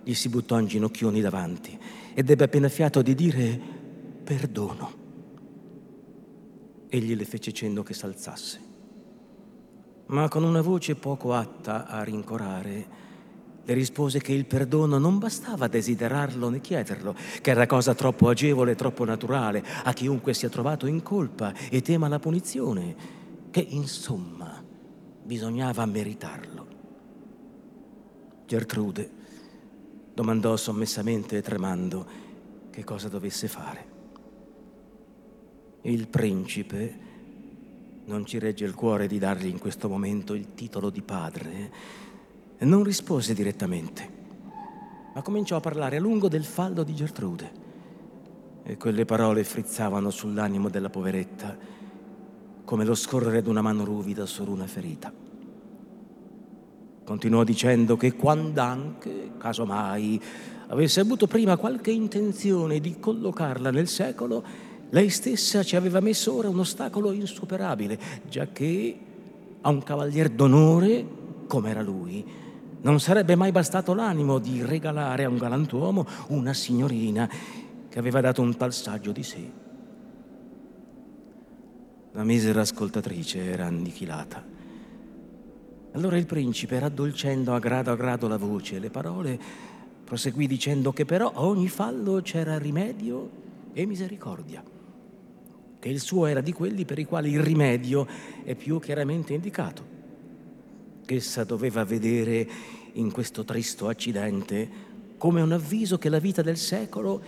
gli 0.01 0.13
si 0.13 0.29
buttò 0.29 0.57
in 0.57 0.67
ginocchioni 0.67 1.19
davanti 1.19 1.77
ed 2.13 2.29
ebbe 2.29 2.45
appena 2.45 2.69
fiato 2.69 3.01
di 3.01 3.13
dire 3.15 3.59
perdono. 4.23 4.91
Egli 6.87 7.17
le 7.17 7.25
fece 7.25 7.51
cenno 7.51 7.83
che 7.83 7.93
s'alzasse. 7.93 8.61
Ma 10.05 10.29
con 10.29 10.45
una 10.45 10.61
voce 10.61 10.95
poco 10.95 11.33
atta 11.33 11.85
a 11.85 12.01
rincorare, 12.01 12.87
le 13.65 13.73
rispose 13.73 14.21
che 14.21 14.31
il 14.31 14.45
perdono 14.45 14.99
non 14.99 15.19
bastava 15.19 15.67
desiderarlo 15.67 16.47
né 16.47 16.61
chiederlo, 16.61 17.13
che 17.41 17.51
era 17.51 17.65
cosa 17.65 17.93
troppo 17.93 18.29
agevole 18.29 18.71
e 18.71 18.75
troppo 18.75 19.03
naturale 19.03 19.65
a 19.83 19.91
chiunque 19.91 20.33
sia 20.33 20.47
trovato 20.47 20.87
in 20.87 21.03
colpa 21.03 21.53
e 21.69 21.81
tema 21.81 22.07
la 22.07 22.19
punizione, 22.19 22.95
che 23.51 23.59
insomma 23.59 24.58
bisognava 25.29 25.85
meritarlo. 25.85 26.65
Gertrude 28.47 29.11
domandò 30.11 30.57
sommessamente 30.57 31.37
e 31.37 31.43
tremando 31.43 32.07
che 32.71 32.83
cosa 32.83 33.09
dovesse 33.09 33.47
fare. 33.47 33.85
Il 35.81 36.07
principe 36.07 36.97
non 38.05 38.25
ci 38.25 38.39
regge 38.39 38.65
il 38.65 38.73
cuore 38.73 39.05
di 39.05 39.19
dargli 39.19 39.45
in 39.45 39.59
questo 39.59 39.87
momento 39.87 40.33
il 40.33 40.55
titolo 40.55 40.89
di 40.89 41.03
padre. 41.03 41.71
Non 42.61 42.83
rispose 42.83 43.35
direttamente, 43.35 44.09
ma 45.13 45.21
cominciò 45.21 45.57
a 45.57 45.61
parlare 45.61 45.97
a 45.97 46.01
lungo 46.01 46.27
del 46.27 46.43
fallo 46.43 46.81
di 46.81 46.95
Gertrude. 46.95 47.51
E 48.63 48.77
quelle 48.77 49.05
parole 49.05 49.43
frizzavano 49.43 50.09
sull'animo 50.09 50.69
della 50.69 50.89
poveretta 50.89 51.55
come 52.65 52.85
lo 52.85 52.93
scorrere 52.93 53.43
d'una 53.43 53.61
mano 53.61 53.83
ruvida 53.83 54.27
su 54.27 54.43
una 54.43 54.67
ferita. 54.67 55.18
Continuò 57.09 57.43
dicendo 57.43 57.97
che 57.97 58.13
quando 58.13 58.61
anche, 58.61 59.31
casomai, 59.39 60.21
avesse 60.67 60.99
avuto 60.99 61.25
prima 61.25 61.57
qualche 61.57 61.89
intenzione 61.89 62.79
di 62.79 62.99
collocarla 62.99 63.71
nel 63.71 63.87
secolo, 63.87 64.43
lei 64.91 65.09
stessa 65.09 65.63
ci 65.63 65.75
aveva 65.75 66.01
messo 66.01 66.35
ora 66.35 66.49
un 66.49 66.59
ostacolo 66.59 67.11
insuperabile, 67.11 67.97
giacché 68.29 68.95
a 69.59 69.69
un 69.69 69.81
cavalier 69.81 70.29
d'onore, 70.29 71.03
come 71.47 71.71
era 71.71 71.81
lui, 71.81 72.23
non 72.81 72.99
sarebbe 72.99 73.35
mai 73.35 73.51
bastato 73.51 73.95
l'animo 73.95 74.37
di 74.37 74.63
regalare 74.63 75.23
a 75.23 75.29
un 75.29 75.37
galantuomo 75.37 76.05
una 76.27 76.53
signorina 76.53 77.27
che 77.89 77.97
aveva 77.97 78.21
dato 78.21 78.43
un 78.43 78.55
tal 78.55 78.71
saggio 78.71 79.11
di 79.11 79.23
sé. 79.23 79.51
La 82.11 82.23
misera 82.23 82.61
ascoltatrice 82.61 83.45
era 83.45 83.65
annichilata. 83.65 84.58
Allora 85.93 86.17
il 86.17 86.25
principe, 86.25 86.79
raddolcendo 86.79 87.53
a 87.53 87.59
grado 87.59 87.91
a 87.91 87.95
grado 87.95 88.27
la 88.27 88.37
voce 88.37 88.75
e 88.75 88.79
le 88.79 88.89
parole, 88.89 89.39
proseguì 90.03 90.47
dicendo 90.47 90.91
che 90.91 91.05
però 91.05 91.31
a 91.33 91.43
ogni 91.43 91.67
fallo 91.67 92.21
c'era 92.21 92.57
rimedio 92.57 93.29
e 93.73 93.85
misericordia 93.85 94.63
che 95.79 95.89
il 95.89 96.01
suo 96.01 96.25
era 96.25 96.41
di 96.41 96.51
quelli 96.51 96.83
per 96.83 96.99
i 96.99 97.05
quali 97.05 97.31
il 97.31 97.39
rimedio 97.39 98.05
è 98.43 98.53
più 98.53 98.79
chiaramente 98.79 99.33
indicato. 99.33 99.97
Essa 101.05 101.43
doveva 101.45 101.85
vedere 101.85 102.47
in 102.93 103.11
questo 103.11 103.45
tristo 103.45 103.87
accidente 103.87 104.87
come 105.17 105.41
un 105.41 105.53
avviso 105.53 105.97
che 105.97 106.09
la 106.09 106.19
vita 106.19 106.41
del 106.41 106.57
secolo 106.57 107.21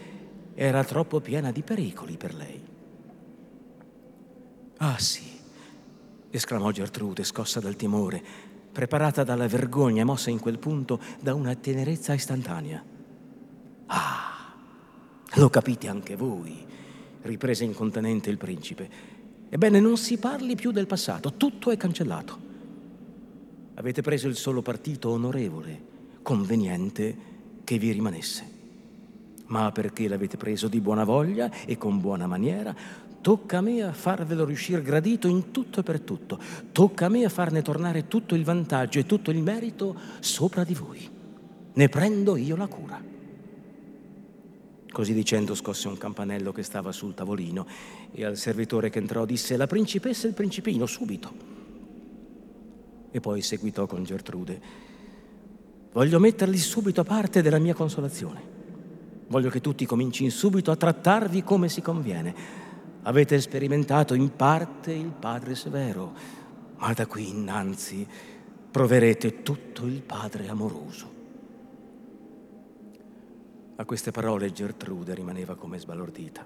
era 0.53 0.83
troppo 0.83 1.21
piena 1.21 1.51
di 1.51 1.61
pericoli 1.61 2.17
per 2.17 2.35
lei. 2.35 2.61
Ah 4.77 4.99
sì, 4.99 5.23
esclamò 6.29 6.71
Gertrude, 6.71 7.23
scossa 7.23 7.59
dal 7.59 7.75
timore, 7.75 8.49
preparata 8.71 9.23
dalla 9.23 9.47
vergogna 9.47 10.05
mossa 10.05 10.29
in 10.29 10.39
quel 10.39 10.59
punto 10.59 10.99
da 11.21 11.33
una 11.33 11.55
tenerezza 11.55 12.13
istantanea. 12.13 12.83
Ah, 13.87 14.53
lo 15.35 15.49
capite 15.49 15.87
anche 15.87 16.15
voi 16.15 16.69
riprese 17.23 17.63
incontenente 17.63 18.29
il 18.29 18.37
principe. 18.37 18.89
Ebbene, 19.49 19.79
non 19.79 19.97
si 19.97 20.17
parli 20.17 20.55
più 20.55 20.71
del 20.71 20.87
passato, 20.87 21.33
tutto 21.33 21.71
è 21.71 21.77
cancellato. 21.77 22.49
Avete 23.75 24.01
preso 24.01 24.27
il 24.27 24.35
solo 24.35 24.61
partito 24.61 25.09
onorevole, 25.09 25.89
conveniente 26.21 27.29
che 27.63 27.77
vi 27.77 27.91
rimanesse. 27.91 28.59
Ma 29.47 29.71
perché 29.71 30.07
l'avete 30.07 30.37
preso 30.37 30.67
di 30.67 30.79
buona 30.79 31.03
voglia 31.03 31.51
e 31.65 31.77
con 31.77 31.99
buona 31.99 32.27
maniera, 32.27 32.73
tocca 33.21 33.59
a 33.59 33.61
me 33.61 33.83
a 33.83 33.93
farvelo 33.93 34.43
riuscire 34.43 34.81
gradito 34.81 35.27
in 35.27 35.51
tutto 35.51 35.79
e 35.79 35.83
per 35.83 36.01
tutto. 36.01 36.39
Tocca 36.71 37.05
a 37.05 37.09
me 37.09 37.23
a 37.23 37.29
farne 37.29 37.61
tornare 37.61 38.07
tutto 38.07 38.35
il 38.35 38.43
vantaggio 38.43 38.99
e 38.99 39.05
tutto 39.05 39.31
il 39.31 39.41
merito 39.41 39.95
sopra 40.19 40.63
di 40.63 40.73
voi. 40.73 41.09
ne 41.73 41.87
prendo 41.87 42.35
io 42.35 42.55
la 42.57 42.67
cura. 42.67 43.01
Così 44.91 45.13
dicendo 45.13 45.55
scosse 45.55 45.87
un 45.87 45.97
campanello 45.97 46.51
che 46.51 46.63
stava 46.63 46.91
sul 46.91 47.13
tavolino 47.13 47.65
e 48.11 48.25
al 48.25 48.35
servitore 48.35 48.89
che 48.89 48.99
entrò 48.99 49.23
disse 49.23 49.55
la 49.55 49.67
principessa 49.67 50.25
e 50.25 50.29
il 50.29 50.35
principino 50.35 50.85
subito. 50.85 51.31
E 53.09 53.19
poi 53.21 53.41
seguitò 53.41 53.85
con 53.85 54.03
Gertrude. 54.03 54.89
Voglio 55.93 56.19
metterli 56.19 56.57
subito 56.57 57.01
a 57.01 57.05
parte 57.05 57.41
della 57.41 57.59
mia 57.59 57.73
consolazione. 57.73 58.59
Voglio 59.27 59.49
che 59.49 59.61
tutti 59.61 59.85
comincino 59.85 60.29
subito 60.29 60.71
a 60.71 60.75
trattarvi 60.75 61.41
come 61.41 61.69
si 61.69 61.81
conviene. 61.81 62.60
Avete 63.03 63.41
sperimentato 63.41 64.13
in 64.13 64.35
parte 64.35 64.91
il 64.93 65.11
Padre 65.11 65.55
severo, 65.55 66.13
ma 66.77 66.93
da 66.93 67.07
qui 67.07 67.29
innanzi 67.29 68.07
proverete 68.69 69.41
tutto 69.41 69.85
il 69.87 70.01
Padre 70.01 70.47
amoroso. 70.47 71.19
A 73.77 73.85
queste 73.85 74.11
parole 74.11 74.51
Gertrude 74.51 75.15
rimaneva 75.15 75.55
come 75.55 75.79
sbalordita. 75.79 76.45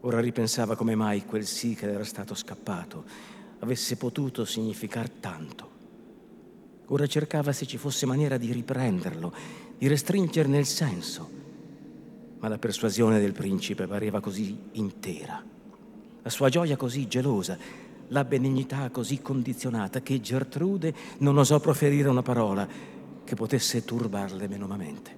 Ora 0.00 0.20
ripensava 0.20 0.76
come 0.76 0.94
mai 0.94 1.24
quel 1.24 1.46
sì 1.46 1.74
che 1.74 1.90
era 1.90 2.04
stato 2.04 2.34
scappato 2.34 3.04
avesse 3.60 3.96
potuto 3.96 4.44
significare 4.44 5.20
tanto. 5.20 5.76
Ora 6.88 7.06
cercava 7.06 7.52
se 7.52 7.66
ci 7.66 7.78
fosse 7.78 8.06
maniera 8.06 8.36
di 8.36 8.52
riprenderlo, 8.52 9.32
di 9.78 9.88
restringerne 9.88 10.58
il 10.58 10.66
senso. 10.66 11.37
Ma 12.40 12.48
la 12.48 12.58
persuasione 12.58 13.18
del 13.20 13.32
principe 13.32 13.86
pareva 13.86 14.20
così 14.20 14.56
intera, 14.72 15.42
la 16.22 16.30
sua 16.30 16.48
gioia 16.48 16.76
così 16.76 17.08
gelosa, 17.08 17.58
la 18.08 18.24
benignità 18.24 18.90
così 18.90 19.20
condizionata 19.20 20.00
che 20.00 20.20
Gertrude 20.20 20.94
non 21.18 21.36
osò 21.36 21.58
proferire 21.60 22.08
una 22.08 22.22
parola 22.22 22.66
che 23.24 23.34
potesse 23.34 23.84
turbarle 23.84 24.48
menomamente. 24.48 25.16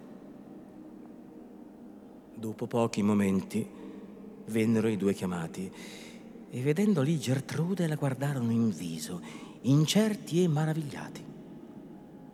Dopo 2.35 2.67
pochi 2.67 3.03
momenti 3.03 3.69
vennero 4.47 4.89
i 4.89 4.97
due 4.97 5.13
chiamati 5.13 5.71
e 6.51 6.63
vedendo 6.63 7.03
lì 7.03 7.19
Gertrude 7.19 7.87
la 7.87 7.95
guardarono 7.95 8.51
in 8.51 8.71
viso, 8.71 9.21
incerti 9.63 10.43
e 10.43 10.49
maravigliati. 10.49 11.25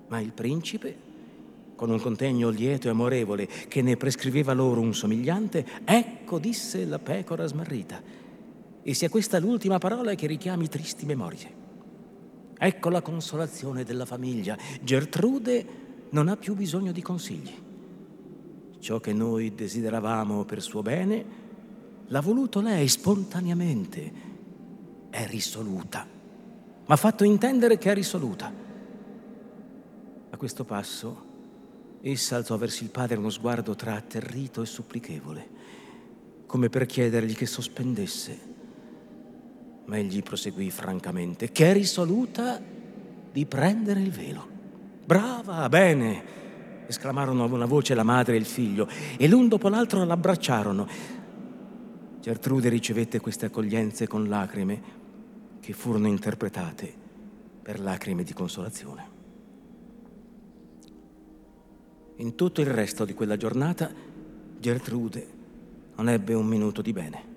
Ma 0.09 0.21
il 0.21 0.33
principe, 0.33 0.97
con 1.77 1.91
un 1.91 2.01
contegno 2.01 2.49
lieto 2.49 2.89
e 2.89 2.91
amorevole 2.91 3.47
che 3.69 3.83
ne 3.83 3.97
prescriveva 3.97 4.53
loro 4.55 4.81
un 4.81 4.95
somigliante, 4.95 5.65
ecco 5.85 6.39
disse 6.39 6.85
la 6.87 6.99
pecora 6.99 7.47
smarrita, 7.47 8.03
e 8.83 8.95
sia 8.95 9.09
questa 9.09 9.39
l'ultima 9.39 9.79
parola 9.79 10.15
che 10.15 10.27
richiami 10.27 10.69
tristi 10.69 11.07
memorie. 11.07 11.65
Ecco 12.59 12.89
la 12.89 13.03
consolazione 13.03 13.85
della 13.85 14.07
famiglia. 14.07 14.57
Gertrude 14.83 15.67
non 16.11 16.29
ha 16.29 16.37
più 16.37 16.55
bisogno 16.55 16.93
di 16.93 17.03
consigli. 17.03 17.53
Ciò 18.79 18.99
che 18.99 19.13
noi 19.13 19.55
desideravamo 19.55 20.45
per 20.45 20.63
suo 20.63 20.81
bene, 20.81 21.25
l'ha 22.07 22.21
voluto 22.21 22.61
lei 22.61 22.89
spontaneamente. 22.89 24.13
È 25.11 25.27
risoluta. 25.27 26.07
Ma 26.87 26.95
ha 26.95 26.97
fatto 26.97 27.25
intendere 27.25 27.77
che 27.77 27.91
è 27.91 27.95
risoluta. 27.95 28.53
A 30.31 30.37
questo 30.37 30.65
passo, 30.65 31.25
essa 32.11 32.37
alzò 32.37 32.57
verso 32.57 32.85
il 32.85 32.91
padre 32.91 33.17
uno 33.17 33.31
sguardo 33.31 33.75
tra 33.75 33.95
atterrito 33.95 34.63
e 34.63 34.67
supplichevole, 34.67 35.49
come 36.47 36.69
per 36.69 36.87
chiedergli 36.87 37.35
che 37.35 37.47
sospendesse. 37.47 38.55
Ma 39.87 39.99
egli 39.99 40.23
proseguì 40.23 40.71
francamente, 40.71 41.51
che 41.51 41.71
è 41.71 41.73
risoluta 41.73 42.61
di 43.33 43.47
prendere 43.47 44.01
il 44.01 44.11
velo. 44.11 44.47
Brava, 45.05 45.69
bene, 45.69 46.25
esclamarono 46.87 47.45
a 47.45 47.47
una 47.47 47.67
voce 47.67 47.95
la 47.95 48.03
madre 48.03 48.35
e 48.35 48.39
il 48.39 48.47
figlio, 48.47 48.89
e 49.17 49.27
l'un 49.29 49.49
dopo 49.49 49.69
l'altro 49.69 50.05
l'abbracciarono. 50.05 50.89
Gertrude 52.21 52.69
ricevette 52.69 53.21
queste 53.21 53.47
accoglienze 53.47 54.07
con 54.07 54.29
lacrime 54.29 54.95
che 55.61 55.73
furono 55.73 56.07
interpretate 56.07 56.93
per 57.63 57.81
lacrime 57.81 58.23
di 58.23 58.33
consolazione. 58.33 59.16
In 62.17 62.35
tutto 62.35 62.61
il 62.61 62.67
resto 62.67 63.05
di 63.05 63.15
quella 63.15 63.37
giornata 63.37 63.91
Gertrude 64.59 65.27
non 65.97 66.09
ebbe 66.09 66.35
un 66.35 66.47
minuto 66.47 66.83
di 66.83 66.93
bene. 66.93 67.35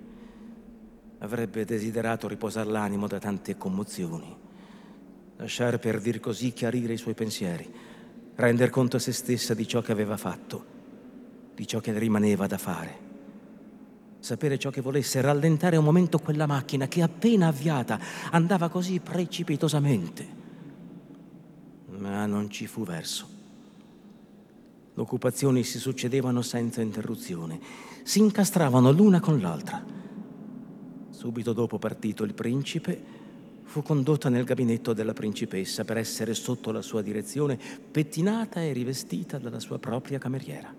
Avrebbe 1.18 1.64
desiderato 1.64 2.28
riposare 2.28 2.70
l'animo 2.70 3.06
da 3.06 3.18
tante 3.18 3.56
commozioni, 3.58 4.34
lasciare 5.36 5.78
per 5.78 6.00
dir 6.00 6.18
così 6.18 6.52
chiarire 6.52 6.94
i 6.94 6.98
suoi 6.98 7.14
pensieri 7.14 7.88
render 8.40 8.70
conto 8.70 8.96
a 8.96 9.00
se 9.00 9.12
stessa 9.12 9.52
di 9.52 9.68
ciò 9.68 9.82
che 9.82 9.92
aveva 9.92 10.16
fatto, 10.16 10.64
di 11.54 11.66
ciò 11.66 11.80
che 11.80 11.96
rimaneva 11.96 12.46
da 12.46 12.56
fare. 12.56 13.08
Sapere 14.18 14.58
ciò 14.58 14.70
che 14.70 14.80
volesse, 14.80 15.20
rallentare 15.20 15.76
un 15.76 15.84
momento 15.84 16.18
quella 16.18 16.46
macchina 16.46 16.88
che 16.88 17.02
appena 17.02 17.48
avviata 17.48 17.98
andava 18.30 18.68
così 18.68 18.98
precipitosamente. 19.00 20.38
Ma 21.88 22.24
non 22.26 22.48
ci 22.50 22.66
fu 22.66 22.84
verso. 22.84 23.39
Occupazioni 25.00 25.64
si 25.64 25.78
succedevano 25.78 26.42
senza 26.42 26.82
interruzione, 26.82 27.58
si 28.02 28.18
incastravano 28.18 28.92
l'una 28.92 29.18
con 29.18 29.40
l'altra. 29.40 29.82
Subito 31.08 31.54
dopo 31.54 31.78
partito 31.78 32.22
il 32.22 32.34
principe, 32.34 33.02
fu 33.62 33.80
condotta 33.80 34.28
nel 34.28 34.44
gabinetto 34.44 34.92
della 34.92 35.14
principessa 35.14 35.84
per 35.84 35.96
essere 35.96 36.34
sotto 36.34 36.70
la 36.70 36.82
sua 36.82 37.00
direzione, 37.00 37.58
pettinata 37.90 38.60
e 38.60 38.74
rivestita 38.74 39.38
dalla 39.38 39.58
sua 39.58 39.78
propria 39.78 40.18
cameriera. 40.18 40.70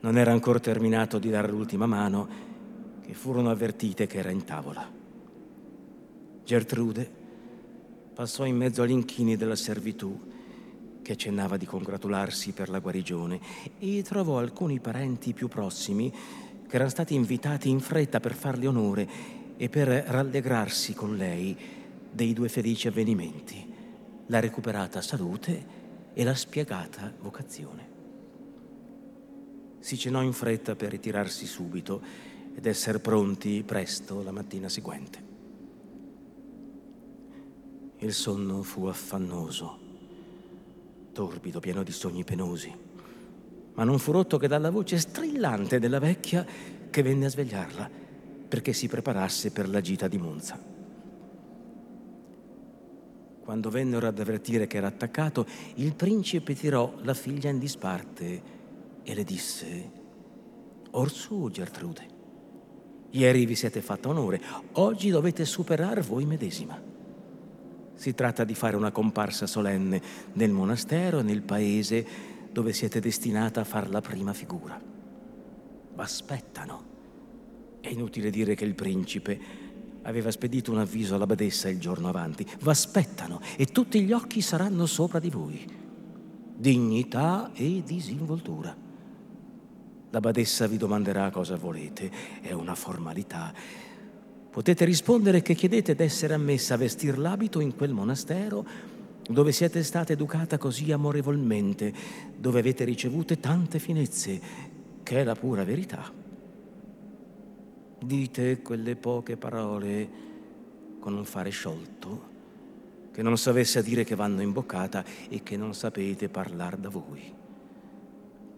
Non 0.00 0.18
era 0.18 0.32
ancora 0.32 0.58
terminato 0.58 1.20
di 1.20 1.30
dare 1.30 1.48
l'ultima 1.48 1.86
mano 1.86 2.28
che 3.02 3.14
furono 3.14 3.50
avvertite 3.50 4.08
che 4.08 4.18
era 4.18 4.30
in 4.30 4.42
tavola. 4.42 4.90
Gertrude 6.44 7.10
passò 8.12 8.44
in 8.44 8.56
mezzo 8.56 8.82
agli 8.82 8.90
inchini 8.90 9.36
della 9.36 9.54
servitù 9.54 10.30
che 11.02 11.12
accennava 11.12 11.56
di 11.56 11.66
congratularsi 11.66 12.52
per 12.52 12.68
la 12.68 12.78
guarigione 12.78 13.40
e 13.78 14.02
trovò 14.02 14.38
alcuni 14.38 14.80
parenti 14.80 15.32
più 15.32 15.48
prossimi 15.48 16.10
che 16.10 16.74
erano 16.76 16.90
stati 16.90 17.14
invitati 17.14 17.68
in 17.68 17.80
fretta 17.80 18.20
per 18.20 18.34
farle 18.34 18.66
onore 18.66 19.08
e 19.56 19.68
per 19.68 19.88
rallegrarsi 19.88 20.94
con 20.94 21.16
lei 21.16 21.56
dei 22.10 22.32
due 22.32 22.48
felici 22.48 22.88
avvenimenti, 22.88 23.70
la 24.26 24.40
recuperata 24.40 25.02
salute 25.02 25.80
e 26.14 26.24
la 26.24 26.34
spiegata 26.34 27.12
vocazione. 27.20 27.90
Si 29.80 29.98
cenò 29.98 30.22
in 30.22 30.32
fretta 30.32 30.74
per 30.74 30.90
ritirarsi 30.90 31.44
subito 31.44 32.00
ed 32.54 32.66
essere 32.66 32.98
pronti 33.00 33.62
presto 33.62 34.22
la 34.22 34.30
mattina 34.30 34.68
seguente. 34.68 35.30
Il 37.98 38.12
sonno 38.12 38.62
fu 38.62 38.86
affannoso, 38.86 39.78
torbido, 41.12 41.60
pieno 41.60 41.82
di 41.82 41.92
sogni 41.92 42.24
penosi, 42.24 42.74
ma 43.74 43.84
non 43.84 43.98
fu 43.98 44.12
rotto 44.12 44.38
che 44.38 44.48
dalla 44.48 44.70
voce 44.70 44.98
strillante 44.98 45.78
della 45.78 45.98
vecchia 45.98 46.44
che 46.90 47.02
venne 47.02 47.26
a 47.26 47.30
svegliarla 47.30 48.00
perché 48.52 48.74
si 48.74 48.86
preparasse 48.86 49.50
per 49.50 49.66
la 49.66 49.80
gita 49.80 50.08
di 50.08 50.18
Monza. 50.18 50.60
Quando 53.42 53.70
vennero 53.70 54.06
ad 54.06 54.18
avvertire 54.18 54.66
che 54.66 54.76
era 54.76 54.88
attaccato, 54.88 55.46
il 55.76 55.94
principe 55.94 56.54
tirò 56.54 56.92
la 57.00 57.14
figlia 57.14 57.48
in 57.48 57.58
disparte 57.58 58.42
e 59.02 59.14
le 59.14 59.24
disse, 59.24 59.90
Orsù, 60.90 61.48
Gertrude, 61.50 62.06
ieri 63.12 63.46
vi 63.46 63.54
siete 63.54 63.80
fatta 63.80 64.10
onore, 64.10 64.38
oggi 64.72 65.08
dovete 65.08 65.46
superare 65.46 66.02
voi 66.02 66.26
medesima. 66.26 66.91
Si 68.02 68.14
tratta 68.14 68.42
di 68.42 68.56
fare 68.56 68.74
una 68.74 68.90
comparsa 68.90 69.46
solenne 69.46 70.02
nel 70.32 70.50
monastero 70.50 71.20
e 71.20 71.22
nel 71.22 71.42
paese 71.42 72.04
dove 72.50 72.72
siete 72.72 72.98
destinata 72.98 73.60
a 73.60 73.64
far 73.64 73.88
la 73.90 74.00
prima 74.00 74.32
figura. 74.32 74.76
Aspettano 75.94 76.90
è 77.78 77.88
inutile 77.88 78.30
dire 78.30 78.56
che 78.56 78.64
il 78.64 78.74
principe 78.74 79.38
aveva 80.02 80.32
spedito 80.32 80.72
un 80.72 80.78
avviso 80.78 81.14
alla 81.14 81.26
badessa 81.26 81.68
il 81.68 81.78
giorno 81.78 82.08
avanti. 82.08 82.44
V'aspettano 82.60 83.40
e 83.56 83.66
tutti 83.66 84.02
gli 84.02 84.10
occhi 84.10 84.40
saranno 84.40 84.86
sopra 84.86 85.20
di 85.20 85.30
voi. 85.30 85.64
Dignità 86.56 87.52
e 87.54 87.84
disinvoltura. 87.86 88.74
La 90.10 90.20
badessa 90.20 90.66
vi 90.66 90.76
domanderà 90.76 91.30
cosa 91.30 91.54
volete, 91.54 92.10
è 92.40 92.50
una 92.50 92.74
formalità. 92.74 93.52
Potete 94.52 94.84
rispondere 94.84 95.40
che 95.40 95.54
chiedete 95.54 95.94
d'essere 95.94 96.34
ammessa 96.34 96.74
a 96.74 96.76
vestir 96.76 97.16
l'abito 97.16 97.58
in 97.58 97.74
quel 97.74 97.94
monastero 97.94 98.66
dove 99.26 99.50
siete 99.50 99.82
stata 99.82 100.12
educata 100.12 100.58
così 100.58 100.92
amorevolmente, 100.92 101.90
dove 102.36 102.58
avete 102.58 102.84
ricevute 102.84 103.40
tante 103.40 103.78
finezze, 103.78 104.40
che 105.02 105.20
è 105.20 105.24
la 105.24 105.34
pura 105.34 105.64
verità. 105.64 106.12
Dite 107.98 108.60
quelle 108.60 108.94
poche 108.94 109.38
parole 109.38 110.10
con 111.00 111.14
un 111.14 111.24
fare 111.24 111.48
sciolto 111.48 112.28
che 113.10 113.22
non 113.22 113.38
sapesse 113.38 113.78
a 113.78 113.82
dire 113.82 114.04
che 114.04 114.14
vanno 114.14 114.42
imboccata 114.42 115.02
e 115.30 115.42
che 115.42 115.56
non 115.56 115.72
sapete 115.72 116.28
parlare 116.28 116.78
da 116.78 116.90
voi. 116.90 117.32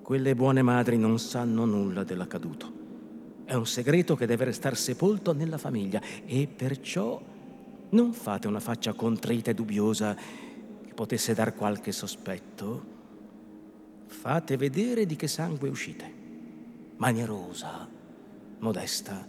Quelle 0.02 0.34
buone 0.34 0.62
madri 0.62 0.98
non 0.98 1.20
sanno 1.20 1.64
nulla 1.64 2.02
dell'accaduto. 2.02 2.83
È 3.44 3.52
un 3.52 3.66
segreto 3.66 4.16
che 4.16 4.26
deve 4.26 4.44
restare 4.44 4.74
sepolto 4.74 5.34
nella 5.34 5.58
famiglia 5.58 6.00
e 6.24 6.46
perciò 6.46 7.22
non 7.90 8.12
fate 8.12 8.48
una 8.48 8.60
faccia 8.60 8.94
contrita 8.94 9.50
e 9.50 9.54
dubbiosa 9.54 10.14
che 10.14 10.94
potesse 10.94 11.34
dar 11.34 11.54
qualche 11.54 11.92
sospetto. 11.92 12.92
Fate 14.06 14.56
vedere 14.56 15.04
di 15.04 15.14
che 15.16 15.28
sangue 15.28 15.68
uscite. 15.68 16.22
Manierosa, 16.96 17.86
modesta. 18.60 19.26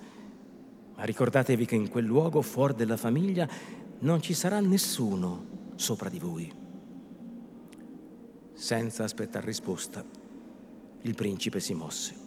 Ma 0.96 1.04
ricordatevi 1.04 1.66
che 1.66 1.76
in 1.76 1.90
quel 1.90 2.06
luogo, 2.06 2.42
fuori 2.42 2.74
della 2.74 2.98
famiglia, 2.98 3.48
non 4.00 4.22
ci 4.22 4.34
sarà 4.34 4.62
nessuno 4.62 5.74
sopra 5.76 6.08
di 6.08 6.20
voi. 6.20 6.52
Senza 8.54 9.04
aspettare 9.04 9.46
risposta, 9.46 10.04
il 11.02 11.16
principe 11.16 11.60
si 11.60 11.74
mosse. 11.74 12.25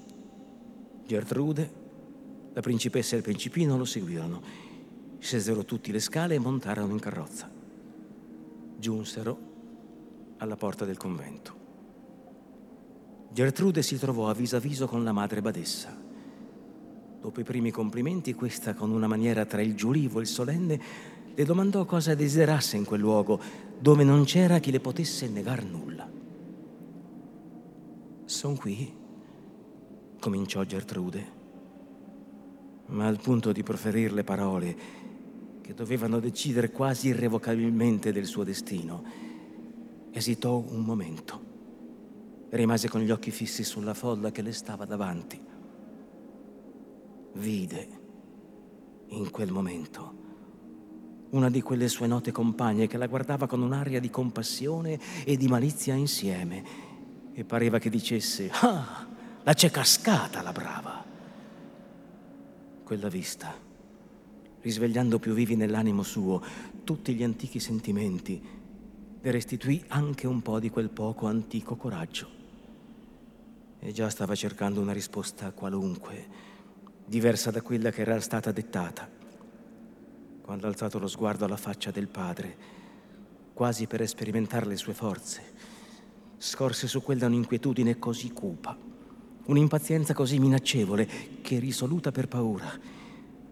Gertrude, 1.09 1.73
la 2.53 2.61
principessa 2.61 3.15
e 3.15 3.17
il 3.17 3.23
principino 3.23 3.79
lo 3.79 3.87
seguirono. 3.87 4.43
Scesero 5.19 5.65
tutti 5.65 5.91
le 5.91 6.01
scale 6.01 6.35
e 6.35 6.39
montarono 6.39 6.93
in 6.93 6.99
carrozza. 6.99 7.51
Giunsero 8.77 9.39
alla 10.37 10.57
porta 10.57 10.85
del 10.85 10.99
convento. 10.99 11.57
Gertrude 13.33 13.81
si 13.81 13.99
trovò 13.99 14.29
a 14.29 14.35
viso 14.35 14.57
a 14.57 14.61
viso 14.61 14.87
con 14.87 15.03
la 15.03 15.13
madre 15.13 15.41
badessa. 15.41 15.97
Dopo 17.23 17.41
i 17.41 17.45
primi 17.45 17.71
complimenti, 17.71 18.35
questa, 18.35 18.75
con 18.75 18.91
una 18.91 19.07
maniera 19.07 19.47
tra 19.47 19.63
il 19.63 19.75
giurivo 19.75 20.19
e 20.19 20.23
il 20.23 20.29
solenne, 20.29 20.81
le 21.35 21.45
domandò 21.47 21.87
cosa 21.87 22.15
desiderasse 22.15 22.77
in 22.77 22.85
quel 22.85 23.01
luogo, 23.01 23.41
dove 23.81 24.05
non 24.05 24.25
c'era 24.25 24.59
chi 24.59 24.71
le 24.71 24.81
potesse 24.81 25.27
negar 25.27 25.65
nulla. 25.65 26.07
Son 28.27 28.59
qui, 28.59 29.07
cominciò 30.19 30.63
Gertrude, 30.65 31.37
ma 32.87 33.07
al 33.07 33.21
punto 33.21 33.53
di 33.53 33.63
proferire 33.63 34.13
le 34.13 34.25
parole 34.25 34.77
che 35.61 35.75
dovevano 35.75 36.19
decidere 36.19 36.71
quasi 36.71 37.09
irrevocabilmente 37.09 38.13
del 38.13 38.27
suo 38.27 38.45
destino, 38.45 39.05
esitò 40.11 40.57
un 40.57 40.83
momento. 40.83 41.47
Rimase 42.51 42.89
con 42.89 43.03
gli 43.03 43.11
occhi 43.11 43.31
fissi 43.31 43.63
sulla 43.63 43.93
folla 43.93 44.31
che 44.31 44.41
le 44.41 44.53
stava 44.53 44.87
davanti. 44.87 45.39
Vide, 47.35 47.89
in 49.09 49.31
quel 49.31 49.53
momento, 49.53 50.17
una 51.31 51.51
di 51.51 51.61
quelle 51.61 51.89
sue 51.89 52.07
note 52.07 52.33
compagne 52.33 52.87
che 52.87 52.97
la 52.97 53.07
guardava 53.07 53.47
con 53.47 53.61
un'aria 53.61 54.01
di 54.01 54.09
compassione 54.09 54.99
e 55.25 55.37
di 55.37 55.47
malizia 55.47 55.95
insieme 55.95 56.65
e 57.35 57.45
pareva 57.45 57.79
che 57.79 57.91
dicesse, 57.91 58.51
ah, 58.53 59.08
la 59.49 59.55
c'è 59.55 59.71
cascata 59.71 60.43
la 60.43 60.53
brava. 60.53 61.03
Quella 62.85 63.09
vista, 63.09 63.55
risvegliando 64.61 65.19
più 65.19 65.33
vivi 65.33 65.57
nell'animo 65.57 66.03
suo 66.03 66.43
tutti 66.85 67.15
gli 67.15 67.23
antichi 67.23 67.59
sentimenti, 67.59 68.47
le 69.19 69.31
restituì 69.31 69.83
anche 69.89 70.27
un 70.27 70.43
po' 70.43 70.59
di 70.61 70.69
quel 70.69 70.91
poco 70.91 71.29
antico 71.29 71.77
coraggio. 71.77 72.29
E 73.79 73.91
già 73.91 74.11
stava 74.11 74.35
cercando 74.35 74.83
una 74.83 74.93
risposta 74.93 75.51
qualunque, 75.53 76.27
diversa 77.07 77.51
da 77.51 77.63
quella 77.63 77.91
che 77.91 78.03
era 78.03 78.21
stata 78.21 78.53
dettata 78.53 79.09
quando 80.43 80.67
ha 80.67 80.69
alzato 80.69 80.99
lo 80.99 81.07
sguardo 81.07 81.47
alla 81.47 81.57
faccia 81.57 81.91
del 81.91 82.09
padre, 82.09 82.57
quasi 83.55 83.87
per 83.87 84.07
sperimentare 84.07 84.67
le 84.67 84.77
sue 84.77 84.93
forze, 84.93 85.43
scorse 86.37 86.87
su 86.87 87.03
quella 87.03 87.27
un'inquietudine 87.27 87.99
così 87.99 88.31
cupa, 88.31 88.77
un'impazienza 89.49 90.15
così 90.15 90.39
minaccevole 90.39 91.07
che, 91.43 91.59
risoluta 91.59 92.11
per 92.11 92.29
paura, 92.29 92.71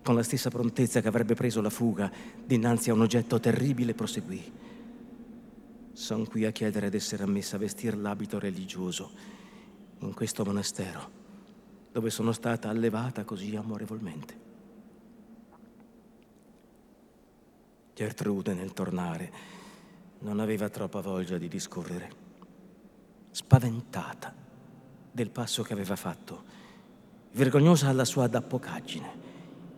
con 0.03 0.15
la 0.15 0.23
stessa 0.23 0.51
prontezza 0.51 1.01
che 1.01 1.09
avrebbe 1.09 1.35
preso 1.35 1.61
la 1.61 1.71
fuga 1.71 2.11
dinanzi 2.45 2.91
a 2.91 2.95
un 2.95 3.01
oggetto 3.01 3.41
terribile, 3.41 3.95
proseguì. 3.95 4.53
Sono 5.93 6.25
qui 6.25 6.45
a 6.45 6.53
chiedere 6.53 6.91
d'essere 6.91 7.23
ammessa 7.23 7.57
a 7.57 7.59
vestire 7.59 7.97
l'abito 7.97 8.39
religioso 8.39 9.11
in 10.01 10.13
questo 10.13 10.45
monastero, 10.45 11.11
dove 11.91 12.11
sono 12.11 12.33
stata 12.33 12.69
allevata 12.69 13.25
così 13.25 13.57
amorevolmente. 13.57 14.45
Gertrude, 17.95 18.53
nel 18.53 18.75
tornare, 18.75 19.33
non 20.19 20.41
aveva 20.41 20.69
troppa 20.69 21.01
voglia 21.01 21.39
di 21.39 21.49
discorrere. 21.49 22.25
Spaventata 23.31 24.45
del 25.17 25.31
passo 25.31 25.63
che 25.63 25.73
aveva 25.73 25.97
fatto, 25.97 26.45
vergognosa 27.33 27.89
alla 27.89 28.05
sua 28.05 28.25
adappocaggine, 28.25 29.25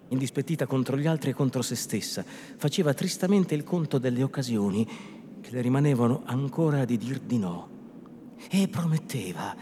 indispettita 0.09 0.67
contro 0.67 0.99
gli 0.99 1.07
altri 1.07 1.31
e 1.31 1.33
contro 1.33 1.63
se 1.63 1.77
stessa, 1.77 2.25
faceva 2.25 2.93
tristamente 2.93 3.55
il 3.55 3.63
conto 3.63 3.99
delle 3.99 4.25
occasioni 4.25 4.85
che 5.41 5.51
le 5.53 5.61
rimanevano 5.61 6.23
ancora 6.25 6.85
di 6.85 6.99
dir 6.99 7.21
di 7.21 7.39
no 7.39 7.69
e 8.51 8.67
prometteva 8.67 9.55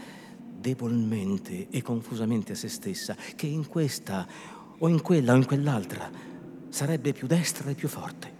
debolmente 0.59 1.67
e 1.69 1.83
confusamente 1.83 2.53
a 2.53 2.55
se 2.55 2.69
stessa 2.69 3.15
che 3.35 3.45
in 3.45 3.67
questa 3.67 4.27
o 4.79 4.87
in 4.87 4.99
quella 5.03 5.33
o 5.33 5.35
in 5.35 5.45
quell'altra 5.45 6.09
sarebbe 6.69 7.13
più 7.13 7.27
destra 7.27 7.69
e 7.69 7.75
più 7.75 7.87
forte 7.87 8.33